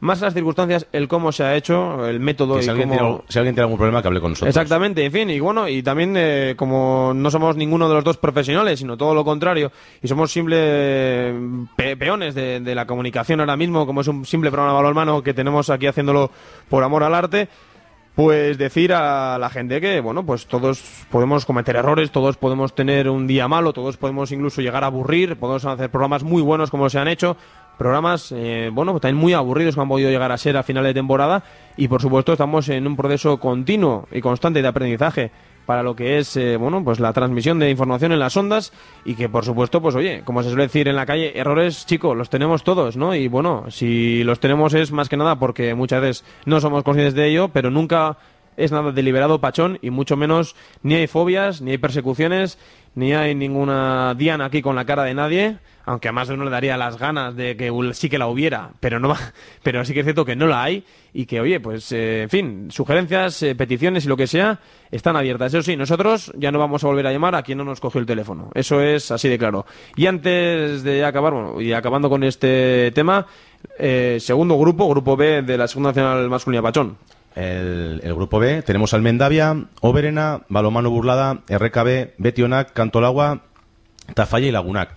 Más 0.00 0.20
las 0.20 0.34
circunstancias, 0.34 0.86
el 0.92 1.08
cómo 1.08 1.30
se 1.30 1.44
ha 1.44 1.54
hecho, 1.56 2.06
el 2.06 2.20
método 2.20 2.54
que 2.56 2.60
y 2.60 2.64
si, 2.64 2.70
alguien 2.70 2.88
cómo... 2.90 3.00
tiene, 3.00 3.22
si 3.28 3.38
alguien 3.38 3.54
tiene 3.54 3.62
algún 3.64 3.78
problema, 3.78 4.02
que 4.02 4.08
hable 4.08 4.20
con 4.20 4.32
nosotros. 4.32 4.48
Exactamente, 4.48 5.04
en 5.04 5.12
fin, 5.12 5.30
y 5.30 5.38
bueno, 5.40 5.68
y 5.68 5.82
también 5.82 6.14
eh, 6.16 6.54
como 6.58 7.12
no 7.14 7.30
somos 7.30 7.56
ninguno 7.56 7.88
de 7.88 7.94
los 7.94 8.04
dos 8.04 8.16
profesionales, 8.18 8.80
sino 8.80 8.96
todo 8.98 9.14
lo 9.14 9.24
contrario, 9.24 9.70
y 10.02 10.08
somos 10.08 10.32
simples 10.32 11.34
pe- 11.76 11.96
peones 11.96 12.34
de, 12.34 12.60
de 12.60 12.74
la 12.74 12.86
comunicación 12.86 13.40
ahora 13.40 13.56
mismo, 13.56 13.86
como 13.86 14.00
es 14.00 14.08
un 14.08 14.26
simple 14.26 14.50
programa 14.50 14.72
de 14.76 14.82
balonmano 14.82 15.22
que 15.22 15.32
tenemos 15.32 15.70
aquí 15.70 15.86
haciéndolo 15.86 16.30
por 16.68 16.82
amor 16.82 17.02
al 17.04 17.14
arte, 17.14 17.48
pues 18.14 18.58
decir 18.58 18.92
a 18.92 19.38
la 19.38 19.50
gente 19.50 19.80
que, 19.80 20.00
bueno, 20.00 20.24
pues 20.24 20.46
todos 20.46 20.82
podemos 21.10 21.44
cometer 21.44 21.76
errores, 21.76 22.12
todos 22.12 22.36
podemos 22.36 22.74
tener 22.74 23.08
un 23.08 23.26
día 23.26 23.48
malo, 23.48 23.72
todos 23.72 23.96
podemos 23.96 24.30
incluso 24.30 24.62
llegar 24.62 24.84
a 24.84 24.88
aburrir, 24.88 25.36
podemos 25.36 25.64
hacer 25.64 25.90
programas 25.90 26.22
muy 26.22 26.40
buenos 26.40 26.70
como 26.70 26.88
se 26.88 26.98
han 26.98 27.08
hecho, 27.08 27.36
programas, 27.76 28.30
eh, 28.30 28.70
bueno, 28.72 28.92
pues 28.92 29.02
también 29.02 29.20
muy 29.20 29.32
aburridos 29.32 29.74
que 29.74 29.80
han 29.80 29.88
podido 29.88 30.10
llegar 30.10 30.30
a 30.30 30.38
ser 30.38 30.56
a 30.56 30.62
final 30.62 30.84
de 30.84 30.94
temporada 30.94 31.42
y 31.76 31.88
por 31.88 32.00
supuesto 32.00 32.32
estamos 32.32 32.68
en 32.68 32.86
un 32.86 32.94
proceso 32.94 33.38
continuo 33.38 34.06
y 34.12 34.20
constante 34.20 34.62
de 34.62 34.68
aprendizaje 34.68 35.32
para 35.66 35.82
lo 35.82 35.96
que 35.96 36.18
es, 36.18 36.36
eh, 36.36 36.56
bueno, 36.56 36.82
pues 36.84 37.00
la 37.00 37.12
transmisión 37.12 37.58
de 37.58 37.70
información 37.70 38.12
en 38.12 38.18
las 38.18 38.36
ondas 38.36 38.72
y 39.04 39.14
que 39.14 39.28
por 39.28 39.44
supuesto, 39.44 39.80
pues 39.80 39.94
oye, 39.94 40.22
como 40.24 40.42
se 40.42 40.48
suele 40.48 40.64
decir 40.64 40.88
en 40.88 40.96
la 40.96 41.06
calle, 41.06 41.38
errores, 41.38 41.86
chicos, 41.86 42.16
los 42.16 42.30
tenemos 42.30 42.64
todos, 42.64 42.96
¿no? 42.96 43.14
Y 43.14 43.28
bueno, 43.28 43.64
si 43.68 44.24
los 44.24 44.40
tenemos 44.40 44.74
es 44.74 44.92
más 44.92 45.08
que 45.08 45.16
nada 45.16 45.38
porque 45.38 45.74
muchas 45.74 46.00
veces 46.00 46.24
no 46.44 46.60
somos 46.60 46.84
conscientes 46.84 47.14
de 47.14 47.28
ello, 47.28 47.48
pero 47.48 47.70
nunca 47.70 48.18
es 48.56 48.72
nada 48.72 48.92
deliberado 48.92 49.40
pachón 49.40 49.78
y 49.82 49.90
mucho 49.90 50.16
menos 50.16 50.54
ni 50.82 50.94
hay 50.94 51.06
fobias, 51.06 51.60
ni 51.60 51.72
hay 51.72 51.78
persecuciones, 51.78 52.58
ni 52.94 53.12
hay 53.12 53.34
ninguna 53.34 54.14
diana 54.14 54.46
aquí 54.46 54.62
con 54.62 54.76
la 54.76 54.84
cara 54.84 55.04
de 55.04 55.14
nadie, 55.14 55.58
aunque 55.86 56.08
a 56.08 56.12
más 56.12 56.28
uno 56.30 56.44
le 56.44 56.50
daría 56.50 56.76
las 56.76 56.98
ganas 56.98 57.36
de 57.36 57.56
que 57.56 57.70
sí 57.92 58.08
que 58.08 58.18
la 58.18 58.26
hubiera, 58.26 58.70
pero 58.80 58.98
no 58.98 59.14
pero 59.62 59.84
sí 59.84 59.92
que 59.92 60.00
es 60.00 60.06
cierto 60.06 60.24
que 60.24 60.36
no 60.36 60.46
la 60.46 60.62
hay 60.62 60.84
y 61.12 61.26
que 61.26 61.40
oye, 61.40 61.60
pues 61.60 61.92
eh, 61.92 62.22
en 62.22 62.30
fin, 62.30 62.70
sugerencias, 62.70 63.42
eh, 63.42 63.54
peticiones 63.54 64.04
y 64.04 64.08
lo 64.08 64.16
que 64.16 64.26
sea 64.26 64.60
están 64.90 65.16
abiertas. 65.16 65.52
Eso 65.54 65.62
sí, 65.62 65.76
nosotros 65.76 66.32
ya 66.36 66.50
no 66.50 66.58
vamos 66.58 66.82
a 66.82 66.88
volver 66.88 67.06
a 67.06 67.12
llamar 67.12 67.34
a 67.34 67.42
quien 67.42 67.58
no 67.58 67.64
nos 67.64 67.80
cogió 67.80 68.00
el 68.00 68.06
teléfono. 68.06 68.50
Eso 68.54 68.80
es 68.80 69.10
así 69.10 69.28
de 69.28 69.38
claro. 69.38 69.66
Y 69.96 70.06
antes 70.06 70.82
de 70.82 71.04
acabar, 71.04 71.32
bueno, 71.32 71.60
y 71.60 71.72
acabando 71.72 72.08
con 72.10 72.24
este 72.24 72.90
tema, 72.92 73.26
eh, 73.78 74.18
segundo 74.20 74.58
grupo, 74.58 74.88
grupo 74.88 75.16
B 75.16 75.42
de 75.42 75.58
la 75.58 75.68
Segunda 75.68 75.90
Nacional 75.90 76.28
Masculina 76.28 76.62
Pachón. 76.62 76.96
el, 77.36 78.00
el 78.02 78.14
grupo 78.14 78.38
B, 78.38 78.62
tenemos 78.62 78.94
Almendavia, 78.94 79.56
Oberena, 79.80 80.42
Balomano 80.48 80.90
Burlada, 80.90 81.42
RKB, 81.48 82.14
Betionac, 82.18 82.72
Cantolagua, 82.72 83.42
Tafalla 84.14 84.46
y 84.46 84.50
Lagunac. 84.50 84.96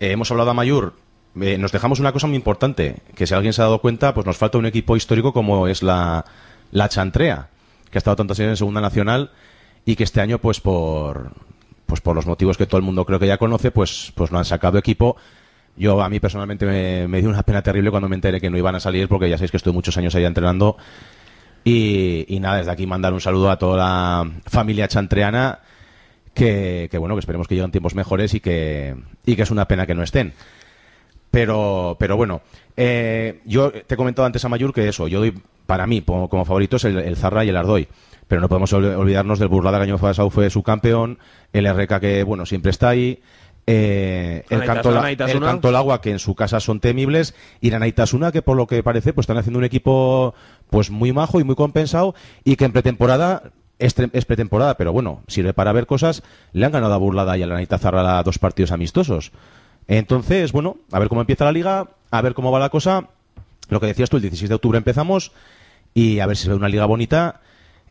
Eh, 0.00 0.12
hemos 0.12 0.30
hablado 0.30 0.50
a 0.50 0.54
Mayur, 0.54 0.94
eh, 1.40 1.58
nos 1.58 1.72
dejamos 1.72 2.00
una 2.00 2.12
cosa 2.12 2.26
muy 2.26 2.36
importante, 2.36 2.96
que 3.14 3.26
si 3.26 3.34
alguien 3.34 3.52
se 3.52 3.62
ha 3.62 3.64
dado 3.64 3.80
cuenta, 3.80 4.14
pues 4.14 4.26
nos 4.26 4.36
falta 4.36 4.58
un 4.58 4.66
equipo 4.66 4.96
histórico 4.96 5.32
como 5.32 5.68
es 5.68 5.82
la, 5.82 6.24
Chantrea, 6.88 7.48
que 7.90 7.98
ha 7.98 8.00
estado 8.00 8.16
tantos 8.16 8.38
años 8.40 8.50
en 8.50 8.56
Segunda 8.56 8.80
Nacional 8.80 9.30
y 9.84 9.96
que 9.96 10.04
este 10.04 10.20
año, 10.20 10.38
pues 10.38 10.60
por, 10.60 11.32
pues 11.86 12.00
por 12.00 12.14
los 12.14 12.26
motivos 12.26 12.56
que 12.56 12.66
todo 12.66 12.78
el 12.78 12.84
mundo 12.84 13.04
creo 13.04 13.18
que 13.18 13.26
ya 13.26 13.38
conoce, 13.38 13.70
pues, 13.70 14.12
pues 14.14 14.32
no 14.32 14.38
han 14.38 14.44
sacado 14.44 14.78
equipo. 14.78 15.16
Yo 15.76 16.02
a 16.02 16.08
mí 16.08 16.18
personalmente 16.18 16.66
me, 16.66 17.06
me 17.08 17.20
dio 17.20 17.30
una 17.30 17.42
pena 17.42 17.62
terrible 17.62 17.90
cuando 17.90 18.08
me 18.08 18.16
enteré 18.16 18.40
que 18.40 18.50
no 18.50 18.58
iban 18.58 18.74
a 18.74 18.80
salir, 18.80 19.08
porque 19.08 19.30
ya 19.30 19.36
sabéis 19.36 19.52
que 19.52 19.56
estoy 19.58 19.72
muchos 19.72 19.96
años 19.96 20.14
allá 20.14 20.26
entrenando. 20.26 20.76
Y, 21.64 22.24
y 22.28 22.40
nada, 22.40 22.58
desde 22.58 22.70
aquí 22.70 22.86
mandar 22.86 23.12
un 23.12 23.20
saludo 23.20 23.50
a 23.50 23.58
toda 23.58 23.76
la 23.76 24.30
familia 24.46 24.88
chantreana, 24.88 25.60
que, 26.38 26.88
que 26.90 26.96
bueno, 26.98 27.14
que 27.14 27.20
esperemos 27.20 27.46
que 27.48 27.54
lleguen 27.56 27.70
tiempos 27.70 27.94
mejores 27.94 28.32
y 28.34 28.40
que, 28.40 28.94
y 29.26 29.36
que 29.36 29.42
es 29.42 29.50
una 29.50 29.68
pena 29.68 29.86
que 29.86 29.94
no 29.94 30.02
estén. 30.02 30.32
Pero, 31.30 31.96
pero 31.98 32.16
bueno, 32.16 32.40
eh, 32.76 33.40
yo 33.44 33.70
te 33.70 33.94
he 33.94 33.96
comentado 33.96 34.24
antes 34.24 34.44
a 34.44 34.48
Mayur 34.48 34.72
que 34.72 34.88
eso, 34.88 35.08
yo 35.08 35.18
doy, 35.20 35.34
para 35.66 35.86
mí, 35.86 36.00
como, 36.00 36.28
como 36.28 36.44
favoritos, 36.46 36.84
el, 36.84 36.98
el 36.98 37.16
Zarra 37.16 37.44
y 37.44 37.50
el 37.50 37.56
Ardoy. 37.56 37.86
Pero 38.26 38.40
no 38.40 38.48
podemos 38.48 38.72
ol- 38.72 38.94
olvidarnos 38.96 39.38
del 39.38 39.48
Burlada, 39.48 39.78
que 39.78 39.84
año 39.84 39.98
pasado 39.98 40.30
fue 40.30 40.48
su 40.50 40.62
campeón, 40.62 41.18
el 41.52 41.66
RK, 41.66 42.00
que 42.00 42.22
bueno, 42.24 42.46
siempre 42.46 42.70
está 42.70 42.88
ahí, 42.90 43.20
eh, 43.66 44.44
el. 44.48 44.60
Canto 45.46 45.68
Agua, 45.76 46.00
que 46.00 46.10
en 46.12 46.18
su 46.18 46.34
casa 46.34 46.60
son 46.60 46.80
temibles, 46.80 47.34
y 47.60 47.70
la 47.70 47.78
Naitasuna, 47.78 48.32
que 48.32 48.40
por 48.42 48.56
lo 48.56 48.66
que 48.66 48.82
parece, 48.82 49.12
pues 49.12 49.24
están 49.24 49.36
haciendo 49.38 49.58
un 49.58 49.64
equipo 49.64 50.34
pues 50.70 50.90
muy 50.90 51.12
majo 51.12 51.40
y 51.40 51.44
muy 51.44 51.54
compensado, 51.56 52.14
y 52.44 52.56
que 52.56 52.64
en 52.64 52.72
pretemporada 52.72 53.42
es, 53.78 53.96
tre- 53.96 54.10
es 54.12 54.24
pretemporada, 54.24 54.76
pero 54.76 54.92
bueno, 54.92 55.22
sirve 55.28 55.52
para 55.52 55.72
ver 55.72 55.86
cosas. 55.86 56.22
Le 56.52 56.66
han 56.66 56.72
ganado 56.72 56.94
a 56.94 56.98
Burlada 56.98 57.36
y 57.38 57.42
a 57.42 57.46
la 57.46 57.54
Naitazarra 57.54 58.22
dos 58.22 58.38
partidos 58.38 58.72
amistosos. 58.72 59.32
Entonces, 59.86 60.52
bueno, 60.52 60.76
a 60.92 60.98
ver 60.98 61.08
cómo 61.08 61.20
empieza 61.22 61.44
la 61.44 61.52
liga, 61.52 61.86
a 62.10 62.22
ver 62.22 62.34
cómo 62.34 62.50
va 62.52 62.58
la 62.58 62.68
cosa. 62.68 63.08
Lo 63.70 63.80
que 63.80 63.86
decías 63.86 64.10
tú, 64.10 64.16
el 64.16 64.22
16 64.22 64.48
de 64.48 64.54
octubre 64.54 64.78
empezamos 64.78 65.32
y 65.94 66.20
a 66.20 66.26
ver 66.26 66.36
si 66.36 66.44
se 66.44 66.50
ve 66.50 66.56
una 66.56 66.68
liga 66.68 66.86
bonita 66.86 67.40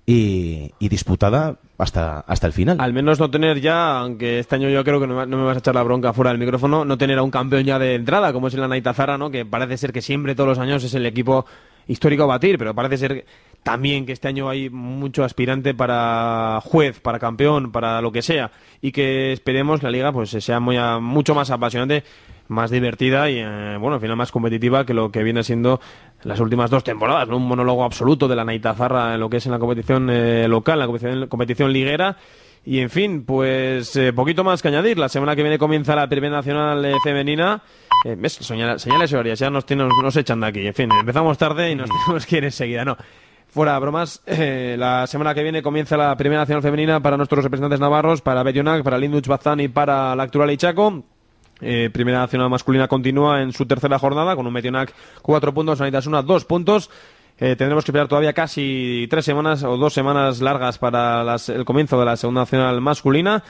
y, 0.06 0.72
disputada 0.80 1.58
hasta, 1.78 2.20
hasta 2.22 2.48
el 2.48 2.54
final. 2.54 2.78
Al 2.80 2.94
menos 2.94 3.20
no 3.20 3.30
tener 3.30 3.60
ya, 3.60 4.00
aunque 4.00 4.40
este 4.40 4.56
año 4.56 4.70
yo 4.70 4.84
creo 4.84 5.00
que 5.02 5.08
no, 5.08 5.16
me- 5.18 5.26
no 5.28 5.38
me 5.38 5.44
vas 5.44 5.58
a 5.58 5.60
echar 5.60 5.76
la 5.76 5.84
bronca 5.84 6.14
fuera 6.14 6.32
del 6.32 6.40
micrófono, 6.40 6.86
no 6.86 6.98
tener 6.98 7.18
a 7.18 7.24
un 7.24 7.32
campeón 7.32 7.64
ya 7.66 7.78
de 7.78 7.96
entrada, 7.96 8.32
como 8.32 8.48
es 8.48 8.54
el 8.54 8.64
Anaitazara, 8.64 9.18
¿no? 9.18 9.30
Que 9.30 9.46
parece 9.46 9.78
ser 9.78 9.92
que 9.92 10.02
siempre, 10.02 10.34
todos 10.36 10.50
los 10.50 10.60
años, 10.60 10.84
es 10.84 10.94
el 10.94 11.06
equipo 11.06 11.46
histórico 11.88 12.24
a 12.24 12.28
batir, 12.28 12.58
pero 12.58 12.74
parece 12.74 12.98
ser 12.98 13.26
también 13.64 14.06
que 14.06 14.14
este 14.14 14.28
año 14.28 14.50
hay 14.50 14.70
mucho 14.70 15.24
aspirante 15.24 15.74
para 15.74 16.60
juez, 16.64 17.00
para 17.00 17.20
campeón, 17.20 17.72
para 17.72 18.02
lo 18.02 18.12
que 18.12 18.22
sea, 18.22 18.52
y 18.82 18.92
que 18.92 19.34
esperemos 19.34 19.84
la 19.84 19.92
liga 19.92 20.12
pues 20.12 20.30
sea 20.30 20.60
muy, 20.60 20.78
mucho 21.02 21.36
más 21.36 21.52
apasionante, 21.52 22.04
más 22.48 22.72
divertida 22.72 23.30
y, 23.30 23.40
eh, 23.40 23.76
bueno, 23.78 23.96
al 23.96 24.02
final 24.02 24.16
más 24.16 24.32
competitiva 24.32 24.86
que 24.86 24.94
lo 24.94 25.12
que 25.12 25.22
viene 25.24 25.44
siendo 25.44 25.82
las 26.24 26.40
últimas 26.40 26.70
dos 26.70 26.84
temporadas. 26.86 27.28
Un 27.28 27.46
monólogo 27.46 27.84
absoluto 27.84 28.28
de 28.30 28.38
la 28.38 28.46
Naitazarra 28.46 29.14
en 29.16 29.20
lo 29.20 29.30
que 29.30 29.38
es 29.38 29.46
en 29.46 29.52
la 29.52 29.60
competición 29.60 30.10
eh, 30.10 30.48
local, 30.48 30.80
la 30.80 30.86
competición, 30.86 31.28
competición 31.28 31.74
liguera. 31.74 32.16
Y 32.66 32.80
en 32.80 32.90
fin, 32.90 33.24
pues 33.26 33.96
eh, 33.96 34.12
poquito 34.14 34.44
más 34.44 34.62
que 34.62 34.68
añadir. 34.70 34.98
La 34.98 35.08
semana 35.10 35.36
que 35.36 35.42
viene 35.42 35.58
comienza 35.58 35.96
la 35.96 36.08
Primera 36.10 36.38
Nacional 36.38 36.84
eh, 36.84 36.96
Femenina. 37.04 37.62
Eh. 38.06 38.18
Señala- 38.30 38.78
señales 38.80 39.12
horarias, 39.14 39.40
ya 39.40 39.50
nos, 39.50 39.66
nos 39.70 40.16
echan 40.18 40.40
de 40.42 40.48
aquí. 40.48 40.68
En 40.68 40.74
fin, 40.74 40.90
empezamos 41.00 41.38
tarde 41.38 41.72
y 41.72 41.76
nos 41.76 41.90
tenemos 42.06 42.26
que 42.26 42.38
ir 42.38 42.44
enseguida. 42.46 42.84
No, 42.84 42.98
fuera 43.50 43.78
bromas. 43.80 44.22
eh, 44.28 44.76
la 44.78 45.08
semana 45.08 45.34
que 45.34 45.44
viene 45.44 45.62
comienza 45.62 45.98
la 45.98 46.16
Primera 46.16 46.42
Nacional 46.42 46.62
Femenina 46.64 47.00
para 47.00 47.18
nuestros 47.18 47.44
representantes 47.44 47.80
navarros, 47.80 48.22
para 48.22 48.44
Betionac, 48.44 48.84
para 48.84 48.98
Linduch 48.98 49.28
Bazán 49.28 49.60
y 49.60 49.68
para 49.68 50.16
la 50.16 50.24
actual 50.24 50.52
Ichaco. 50.52 51.04
Eh, 51.60 51.90
Primera 51.92 52.20
Nacional 52.20 52.50
Masculina 52.50 52.88
continúa 52.88 53.42
en 53.42 53.52
su 53.52 53.66
tercera 53.66 53.98
jornada 53.98 54.36
con 54.36 54.46
un 54.46 54.54
Metionac 54.54 54.94
cuatro 55.22 55.54
puntos, 55.54 55.80
Sanitasuna 55.80 56.22
dos 56.22 56.46
puntos. 56.46 56.90
Eh, 57.40 57.56
tendremos 57.56 57.84
que 57.86 57.92
esperar 57.92 58.08
todavía 58.08 58.34
casi 58.34 59.06
tres 59.10 59.24
semanas 59.26 59.64
o 59.64 59.78
dos 59.78 59.94
semanas 59.94 60.42
largas 60.42 60.78
para 60.80 61.24
las- 61.24 61.50
el 61.50 61.66
comienzo 61.66 62.00
de 62.00 62.06
la 62.06 62.16
Segunda 62.18 62.42
Nacional 62.42 62.82
Masculina. 62.82 63.44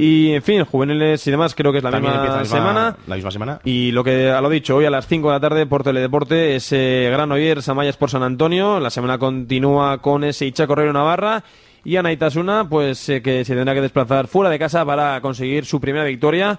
Y, 0.00 0.32
en 0.32 0.42
fin, 0.42 0.64
juveniles 0.64 1.26
y 1.26 1.30
demás, 1.32 1.54
creo 1.56 1.72
que 1.72 1.78
es 1.78 1.84
la 1.84 1.90
También 1.90 2.12
misma, 2.12 2.26
empieza 2.36 2.36
la 2.56 2.60
misma- 2.60 2.72
semana. 2.72 2.96
La 3.08 3.14
misma 3.16 3.30
semana. 3.32 3.60
Y 3.64 3.90
lo 3.90 4.04
que 4.04 4.30
a 4.30 4.40
lo 4.40 4.48
dicho, 4.48 4.76
hoy 4.76 4.84
a 4.84 4.90
las 4.90 5.08
5 5.08 5.26
de 5.28 5.34
la 5.34 5.40
tarde 5.40 5.66
por 5.66 5.82
Teledeporte, 5.82 6.54
ese 6.54 7.08
Gran 7.10 7.32
Oyer 7.32 7.60
Samayas 7.62 7.96
por 7.96 8.08
San 8.08 8.22
Antonio. 8.22 8.78
La 8.78 8.90
semana 8.90 9.18
continúa 9.18 9.98
con 9.98 10.22
ese 10.22 10.46
Ichaco 10.46 10.68
Correo 10.74 10.92
Navarra. 10.92 11.42
Y 11.84 11.96
Anaitasuna, 11.96 12.68
pues 12.68 13.08
eh, 13.08 13.22
que 13.22 13.44
se 13.44 13.54
tendrá 13.56 13.74
que 13.74 13.80
desplazar 13.80 14.28
fuera 14.28 14.50
de 14.50 14.58
casa 14.58 14.84
para 14.84 15.20
conseguir 15.20 15.64
su 15.64 15.80
primera 15.80 16.04
victoria 16.04 16.58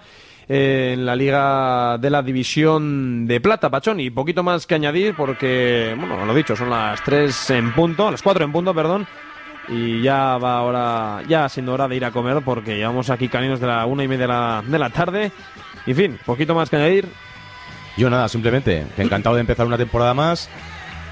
eh, 0.49 0.91
en 0.95 1.05
la 1.05 1.15
Liga 1.15 1.97
de 1.97 2.09
la 2.09 2.21
División 2.21 3.25
de 3.27 3.39
Plata, 3.39 3.69
Pachón. 3.69 3.99
Y 4.01 4.09
poquito 4.09 4.43
más 4.43 4.65
que 4.67 4.75
añadir 4.75 5.13
porque, 5.15 5.93
bueno, 5.97 6.25
lo 6.25 6.33
dicho, 6.33 6.55
son 6.57 6.69
las 6.71 7.01
3 7.03 7.51
en 7.51 7.73
punto, 7.73 8.09
las 8.11 8.21
4 8.21 8.43
en 8.43 8.51
punto, 8.51 8.73
perdón. 8.73 9.07
Y 9.71 10.01
ya 10.01 10.37
va 10.37 10.57
ahora, 10.57 11.21
ya 11.27 11.47
siendo 11.47 11.73
hora 11.73 11.87
de 11.87 11.95
ir 11.95 12.05
a 12.05 12.11
comer 12.11 12.41
porque 12.43 12.75
llevamos 12.77 13.09
aquí 13.09 13.27
caninos 13.27 13.59
de 13.59 13.67
la 13.67 13.85
una 13.85 14.03
y 14.03 14.07
media 14.07 14.23
de 14.23 14.27
la, 14.27 14.63
de 14.65 14.79
la 14.79 14.89
tarde. 14.89 15.31
Y 15.85 15.91
en 15.91 15.97
fin, 15.97 16.19
poquito 16.25 16.55
más 16.55 16.69
que 16.69 16.77
añadir. 16.77 17.07
Yo 17.97 18.09
nada, 18.09 18.27
simplemente 18.29 18.85
que 18.95 19.01
encantado 19.01 19.35
de 19.35 19.41
empezar 19.41 19.67
una 19.67 19.77
temporada 19.77 20.13
más. 20.13 20.49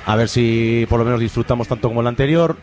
A 0.05 0.15
ver 0.15 0.29
si 0.29 0.85
por 0.89 0.99
lo 0.99 1.05
menos 1.05 1.19
disfrutamos 1.19 1.67
tanto 1.67 1.87
como 1.87 2.01
la 2.01 2.09
anterior. 2.09 2.57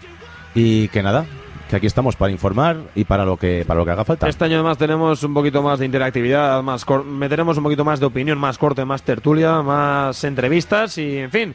Y 0.54 0.88
que 0.88 1.02
nada, 1.02 1.26
que 1.68 1.76
aquí 1.76 1.86
estamos 1.86 2.16
para 2.16 2.30
informar 2.30 2.76
y 2.94 3.04
para 3.04 3.24
lo 3.24 3.36
que, 3.36 3.64
para 3.66 3.78
lo 3.78 3.84
que 3.84 3.90
haga 3.92 4.04
falta. 4.04 4.28
Este 4.28 4.44
año 4.44 4.56
además 4.56 4.78
tenemos 4.78 5.22
un 5.22 5.34
poquito 5.34 5.62
más 5.62 5.78
de 5.78 5.86
interactividad, 5.86 6.62
más 6.62 6.86
meteremos 7.04 7.56
un 7.56 7.64
poquito 7.64 7.84
más 7.84 8.00
de 8.00 8.06
opinión, 8.06 8.38
más 8.38 8.58
corte, 8.58 8.84
más 8.84 9.02
tertulia, 9.02 9.62
más 9.62 10.22
entrevistas 10.24 10.98
y 10.98 11.18
en 11.18 11.30
fin. 11.30 11.54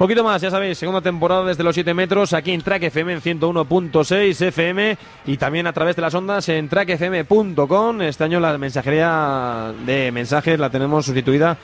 Poquito 0.00 0.24
más, 0.24 0.40
ya 0.40 0.50
sabéis, 0.50 0.78
segunda 0.78 1.02
temporada 1.02 1.44
desde 1.44 1.62
los 1.62 1.74
7 1.74 1.92
metros 1.92 2.32
aquí 2.32 2.52
en 2.52 2.62
Track 2.62 2.84
FM 2.84 3.12
en 3.12 3.20
101.6 3.20 4.46
FM 4.46 4.96
y 5.26 5.36
también 5.36 5.66
a 5.66 5.74
través 5.74 5.94
de 5.94 6.00
las 6.00 6.14
ondas 6.14 6.48
en 6.48 6.70
trackfm.com. 6.70 8.00
Este 8.00 8.24
año 8.24 8.40
la 8.40 8.56
mensajería 8.56 9.74
de 9.84 10.10
mensajes 10.10 10.58
la 10.58 10.70
tenemos 10.70 11.04
sustituida 11.04 11.58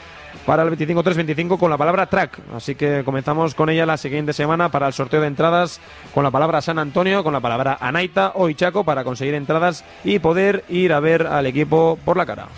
para 0.45 0.65
el 0.65 0.77
25-325 0.77 1.59
con 1.59 1.71
la 1.71 1.79
palabra 1.79 2.11
track. 2.11 2.41
Así 2.55 2.75
que 2.75 3.05
comenzamos 3.07 3.55
con 3.55 3.71
ella 3.71 3.87
la 3.87 3.97
siguiente 3.97 4.35
semana 4.35 4.69
para 4.69 4.89
el 4.89 4.93
sorteo 4.93 5.23
de 5.23 5.29
entradas 5.29 5.81
con 6.13 6.23
la 6.23 6.31
palabra 6.31 6.61
San 6.61 6.79
Antonio, 6.79 7.25
con 7.25 7.33
la 7.33 7.41
palabra 7.41 7.79
Anaita 7.81 8.33
o 8.35 8.51
Ichaco 8.51 8.85
para 8.85 9.03
conseguir 9.03 9.33
entradas 9.33 9.83
y 10.05 10.19
poder 10.19 10.63
ir 10.69 10.93
a 10.93 11.01
ver 11.01 11.27
al 11.27 11.47
equipo 11.47 11.99
por 12.05 12.19
la 12.19 12.27
cara. 12.27 12.49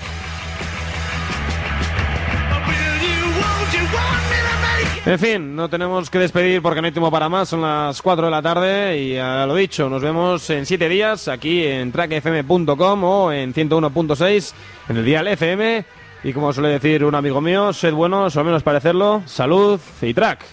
En 5.07 5.19
fin, 5.19 5.57
no 5.57 5.71
tenemos 5.71 6.11
que 6.11 6.19
despedir 6.19 6.61
porque 6.61 6.83
no 6.83 6.87
hay 6.87 6.93
tiempo 6.93 7.11
para 7.11 7.29
más, 7.29 7.49
son 7.49 7.63
las 7.63 8.03
4 8.03 8.27
de 8.27 8.31
la 8.31 8.43
tarde 8.43 8.99
y 8.99 9.17
a 9.17 9.47
lo 9.47 9.55
dicho, 9.55 9.89
nos 9.89 10.03
vemos 10.03 10.51
en 10.51 10.67
7 10.67 10.89
días 10.89 11.29
aquí 11.29 11.65
en 11.65 11.93
trackfm.com 11.93 13.05
o 13.05 13.33
en 13.33 13.55
101.6 13.55 14.53
en 14.91 14.97
el 14.99 15.05
dial 15.05 15.29
FM 15.29 15.85
y 16.25 16.33
como 16.33 16.53
suele 16.53 16.69
decir 16.71 17.05
un 17.05 17.15
amigo 17.15 17.41
mío, 17.41 17.73
sed 17.73 17.95
buenos 17.95 18.37
o 18.37 18.41
al 18.41 18.47
menos 18.47 18.63
parecerlo, 18.63 19.23
salud 19.25 19.81
y 20.03 20.13
track. 20.13 20.45